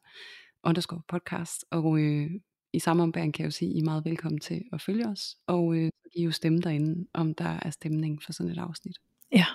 underscore 0.63 1.01
podcast, 1.07 1.65
og 1.69 1.99
øh, 2.01 2.31
i 2.73 2.79
samme 2.79 3.03
ombæring 3.03 3.33
kan 3.33 3.43
jeg 3.43 3.45
jo 3.47 3.51
sige, 3.51 3.69
at 3.71 3.75
I 3.75 3.79
er 3.79 3.83
meget 3.83 4.05
velkommen 4.05 4.39
til 4.39 4.63
at 4.73 4.81
følge 4.81 5.07
os, 5.07 5.35
og 5.47 5.75
øh, 5.75 5.91
I 6.15 6.23
jo 6.23 6.31
stemme 6.31 6.59
derinde, 6.59 7.07
om 7.13 7.33
der 7.35 7.59
er 7.61 7.69
stemning 7.69 8.23
for 8.23 8.33
sådan 8.33 8.51
et 8.51 8.57
afsnit. 8.57 8.97
Ja, 9.31 9.45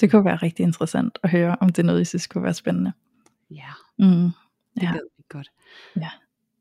det 0.00 0.10
kunne 0.10 0.24
være 0.24 0.36
rigtig 0.36 0.62
interessant 0.62 1.18
at 1.22 1.30
høre, 1.30 1.56
om 1.60 1.68
det 1.68 1.78
er 1.78 1.86
noget, 1.86 2.00
I 2.00 2.04
synes 2.04 2.26
kunne 2.26 2.44
være 2.44 2.54
spændende. 2.54 2.92
Ja, 3.50 3.70
Mm. 3.98 4.04
det 4.74 4.82
Ja. 4.82 4.92
gad 4.92 5.00
vi 5.16 5.22
godt. 5.28 5.50
Ja. 5.96 6.10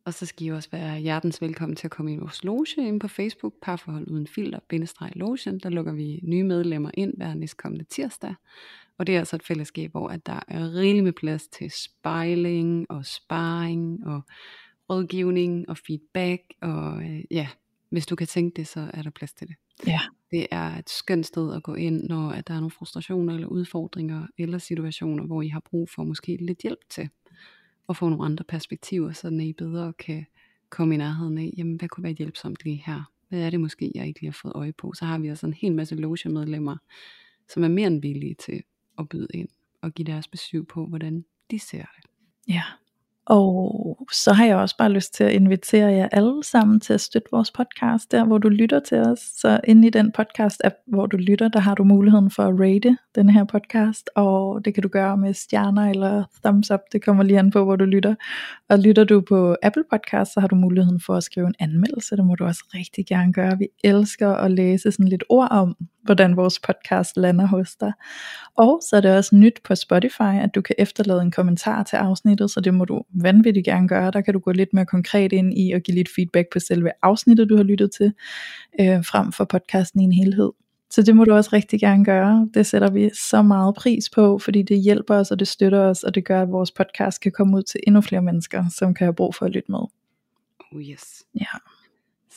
Og 0.06 0.14
så 0.14 0.26
skal 0.26 0.48
I 0.48 0.50
også 0.50 0.70
være 0.72 1.00
hjertens 1.00 1.42
velkommen 1.42 1.76
til 1.76 1.88
at 1.88 1.92
komme 1.92 2.14
i 2.14 2.18
vores 2.18 2.44
loge 2.44 2.66
inde 2.78 3.00
på 3.00 3.08
Facebook, 3.08 3.54
Parforhold 3.62 4.12
Uden 4.12 4.28
Filter, 4.28 4.60
bindestreg 4.70 5.12
logen. 5.16 5.60
Der 5.60 5.70
lukker 5.70 5.94
vi 5.94 6.20
nye 6.24 6.44
medlemmer 6.44 6.92
ind 6.94 7.14
hver 7.18 7.34
næstkommende 7.34 7.86
tirsdag. 7.86 8.36
Og 8.98 9.08
det 9.08 9.16
er 9.16 9.20
altså 9.20 9.36
et 9.36 9.44
fællesskab, 9.44 9.92
hvor 9.92 10.08
at 10.08 10.26
der 10.26 10.40
er 10.48 10.74
rigeligt 10.74 11.04
med 11.04 11.14
plads 11.14 11.48
til 11.48 11.72
spejling 11.72 12.92
og 12.92 13.06
sparring 13.06 14.08
og 14.08 14.22
rådgivning 14.90 15.70
og 15.70 15.78
feedback. 15.78 16.42
Og 16.62 17.04
øh, 17.04 17.22
ja, 17.32 17.48
hvis 17.90 18.06
du 18.06 18.16
kan 18.16 18.28
tænke 18.28 18.56
det, 18.56 18.68
så 18.68 18.92
er 18.94 19.02
der 19.02 19.10
plads 19.10 19.34
til 19.34 19.48
det. 19.48 19.56
Ja. 19.88 20.00
Det 20.32 20.48
er 20.52 20.78
et 20.78 20.90
skønt 20.90 21.26
sted 21.26 21.56
at 21.56 21.64
gå 21.64 21.74
ind, 21.76 22.04
når 22.04 22.30
at 22.30 22.48
der 22.48 22.54
er 22.54 22.60
nogle 22.60 22.72
frustrationer 22.72 23.34
eller 23.34 23.48
udfordringer 23.48 24.28
eller 24.38 24.58
situationer, 24.58 25.26
hvor 25.26 25.42
I 25.42 25.48
har 25.48 25.62
brug 25.70 25.90
for 25.90 26.04
måske 26.04 26.38
lidt 26.42 26.60
hjælp 26.60 26.80
til 26.90 27.10
og 27.88 27.98
få 27.98 28.10
nogle 28.10 28.26
andre 28.26 28.44
perspektiver, 28.44 29.12
så 29.12 29.28
I 29.28 29.54
bedre 29.54 29.94
kan 29.94 30.26
komme 30.70 30.94
i 30.94 30.98
nærheden 30.98 31.38
af, 31.38 31.54
jamen 31.58 31.76
hvad 31.76 31.90
kunne 31.90 32.04
være 32.04 32.14
hjælpsomt 32.14 32.64
lige 32.64 32.84
her? 32.86 33.12
Hvad 33.30 33.40
er 33.40 33.50
det 33.50 33.60
måske, 33.60 33.92
jeg 33.96 34.08
ikke 34.08 34.22
lige 34.22 34.30
har 34.30 34.40
fået 34.42 34.54
øje 34.56 34.74
på? 34.74 34.94
Så 34.94 35.06
har 35.06 35.18
vi 35.20 35.30
også 35.30 35.46
en 35.46 35.54
hel 35.54 35.76
masse 35.76 35.96
loge-medlemmer, 35.96 36.78
som 37.50 37.64
er 37.64 37.68
mere 37.68 37.88
end 37.88 38.02
villige 38.02 38.34
til 38.34 38.64
at 39.00 39.10
byde 39.10 39.28
ind 39.34 39.50
og 39.82 39.94
give 39.94 40.06
deres 40.06 40.28
besøg 40.28 40.68
på, 40.68 40.86
hvordan 40.86 41.26
de 41.52 41.60
ser 41.60 41.86
det. 41.98 42.10
Ja. 42.48 42.64
Og 43.26 44.08
så 44.12 44.34
har 44.34 44.46
jeg 44.46 44.56
også 44.56 44.78
bare 44.78 44.92
lyst 44.92 45.14
til 45.14 45.24
at 45.24 45.32
invitere 45.32 45.92
jer 45.92 46.08
alle 46.12 46.44
sammen 46.44 46.80
til 46.80 46.94
at 46.94 47.02
støtte 47.02 47.28
vores 47.32 47.52
podcast, 47.52 48.12
der 48.12 48.26
hvor 48.26 48.38
du 48.38 48.50
lytter 48.50 48.80
til 48.80 48.98
os. 48.98 49.20
Så 49.20 49.60
inde 49.64 49.88
i 49.88 49.90
den 49.90 50.12
podcast-app, 50.20 50.84
hvor 50.88 51.06
du 51.06 51.18
lytter, 51.18 51.48
der 51.48 51.60
har 51.60 51.76
du 51.76 51.84
muligheden 51.84 52.32
for 52.32 52.44
at 52.44 52.60
rate 52.60 52.98
den 53.16 53.30
her 53.30 53.44
podcast, 53.44 54.10
og 54.16 54.66
det 54.66 54.74
kan 54.74 54.84
du 54.84 54.90
gøre 54.90 55.18
med 55.18 55.34
stjerner 55.34 55.90
eller 55.90 56.24
thumbs 56.44 56.72
up, 56.72 56.80
det 56.92 57.06
kommer 57.06 57.24
lige 57.24 57.40
an 57.40 57.52
på, 57.52 57.64
hvor 57.64 57.76
du 57.76 57.86
lytter. 57.86 58.16
Og 58.70 58.80
lytter 58.80 59.04
du 59.04 59.22
på 59.22 59.56
Apple 59.64 59.84
Podcast, 59.92 60.34
så 60.34 60.40
har 60.40 60.48
du 60.48 60.56
muligheden 60.56 61.02
for 61.06 61.16
at 61.16 61.24
skrive 61.24 61.48
en 61.48 61.56
anmeldelse, 61.60 62.16
det 62.16 62.26
må 62.26 62.36
du 62.36 62.46
også 62.46 62.64
rigtig 62.74 63.06
gerne 63.06 63.34
gøre. 63.34 63.58
Vi 63.58 63.68
elsker 63.84 64.30
at 64.30 64.52
læse 64.52 64.92
sådan 64.92 65.08
lidt 65.08 65.24
ord 65.30 65.48
om, 65.52 65.76
hvordan 66.04 66.38
vores 66.38 66.60
podcast 66.60 67.18
lander 67.18 67.46
hos 67.46 67.76
dig. 67.76 67.94
Og 68.58 68.82
så 68.90 68.96
er 68.96 69.02
det 69.02 69.18
også 69.18 69.36
nyt 69.36 69.60
på 69.64 69.76
Spotify, 69.76 70.40
at 70.42 70.56
du 70.56 70.62
kan 70.62 70.76
efterlade 70.78 71.22
en 71.22 71.32
kommentar 71.32 71.84
til 71.84 71.96
afsnittet, 71.96 72.52
så 72.52 72.62
det 72.62 72.74
må 72.74 72.86
du 72.86 73.04
vanvittigt 73.14 73.66
gerne 73.66 73.88
gøre. 73.88 74.12
Der 74.12 74.22
kan 74.22 74.34
du 74.34 74.40
gå 74.40 74.52
lidt 74.52 74.74
mere 74.74 74.86
konkret 74.86 75.34
ind 75.34 75.58
i 75.58 75.72
og 75.72 75.82
give 75.82 75.96
lidt 75.96 76.10
feedback 76.16 76.48
på 76.54 76.60
selve 76.60 76.92
afsnittet, 77.02 77.50
du 77.50 77.56
har 77.56 77.64
lyttet 77.64 77.92
til, 77.92 78.14
øh, 78.80 79.06
frem 79.06 79.32
for 79.32 79.46
podcasten 79.46 80.02
i 80.02 80.04
en 80.04 80.14
helhed. 80.14 80.52
Så 80.90 81.02
det 81.02 81.16
må 81.16 81.26
du 81.26 81.34
også 81.34 81.50
rigtig 81.54 81.80
gerne 81.80 82.06
gøre. 82.06 82.50
Det 82.54 82.66
sætter 82.66 82.92
vi 82.92 83.10
så 83.30 83.42
meget 83.42 83.76
pris 83.76 84.10
på, 84.10 84.40
fordi 84.40 84.62
det 84.62 84.80
hjælper 84.80 85.16
os, 85.16 85.32
og 85.32 85.40
det 85.40 85.48
støtter 85.48 85.80
os, 85.80 86.04
og 86.04 86.16
det 86.16 86.26
gør, 86.26 86.42
at 86.42 86.52
vores 86.52 86.72
podcast 86.72 87.22
kan 87.22 87.32
komme 87.32 87.58
ud 87.58 87.64
til 87.64 87.80
endnu 87.88 88.02
flere 88.02 88.22
mennesker, 88.22 88.64
som 88.78 88.94
kan 88.94 89.06
have 89.06 89.14
brug 89.14 89.36
for 89.36 89.46
at 89.46 89.52
lytte 89.52 89.72
med. 89.72 89.80
Oh 90.72 90.82
yes. 90.82 91.24
Ja. 91.40 91.58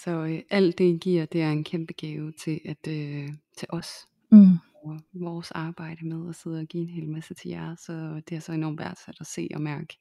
Så 0.04 0.10
øh, 0.10 0.42
alt 0.50 0.78
det 0.78 0.84
I 0.84 0.98
giver, 0.98 1.24
det 1.24 1.42
er 1.42 1.50
en 1.50 1.64
kæmpe 1.64 1.92
gave 1.92 2.32
til, 2.32 2.60
at, 2.64 2.88
øh, 2.88 3.28
til 3.56 3.68
os. 3.70 3.88
Mm. 4.32 4.58
Og 4.84 5.00
vores 5.12 5.50
arbejde 5.50 6.08
med 6.08 6.28
at 6.28 6.34
sidde 6.34 6.60
og 6.60 6.66
give 6.66 6.82
en 6.82 6.88
hel 6.88 7.08
masse 7.08 7.34
til 7.34 7.48
jer. 7.48 7.74
Så 7.74 8.22
det 8.28 8.36
er 8.36 8.40
så 8.40 8.52
enormt 8.52 8.78
værdsat 8.78 9.16
at 9.20 9.26
se 9.26 9.48
og 9.54 9.60
mærke, 9.60 9.98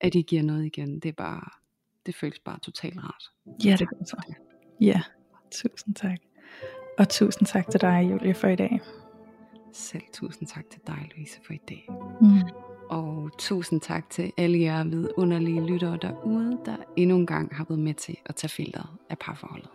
at 0.00 0.14
I 0.14 0.22
giver 0.22 0.42
noget 0.42 0.66
igen. 0.66 0.94
Det 1.00 1.08
er 1.08 1.12
bare, 1.12 1.50
det 2.06 2.14
føles 2.14 2.38
bare 2.38 2.58
totalt 2.58 2.98
rart. 2.98 3.24
Ja, 3.64 3.76
det 3.78 3.88
gør 3.88 4.04
så. 4.04 4.34
Ja, 4.80 5.02
tusind 5.50 5.94
tak. 5.94 6.18
Og 6.98 7.08
tusind 7.08 7.46
tak 7.46 7.70
til 7.70 7.80
dig, 7.80 8.08
Julie, 8.10 8.34
for 8.34 8.48
i 8.48 8.56
dag. 8.56 8.80
Selv 9.72 10.02
tusind 10.12 10.48
tak 10.48 10.64
til 10.70 10.80
dig, 10.86 11.10
Louise, 11.16 11.40
for 11.46 11.52
i 11.52 11.60
dag. 11.68 11.88
Mm. 12.20 12.40
Og 12.90 13.30
tusind 13.38 13.80
tak 13.80 14.10
til 14.10 14.32
alle 14.36 14.60
jer 14.60 14.84
vidunderlige 14.84 15.66
lyttere 15.66 15.98
derude, 16.02 16.58
der 16.64 16.76
endnu 16.96 17.16
en 17.16 17.26
gang 17.26 17.56
har 17.56 17.64
været 17.68 17.80
med 17.80 17.94
til 17.94 18.16
at 18.26 18.34
tage 18.34 18.50
filteret 18.50 18.86
af 19.10 19.18
parforholdet. 19.18 19.70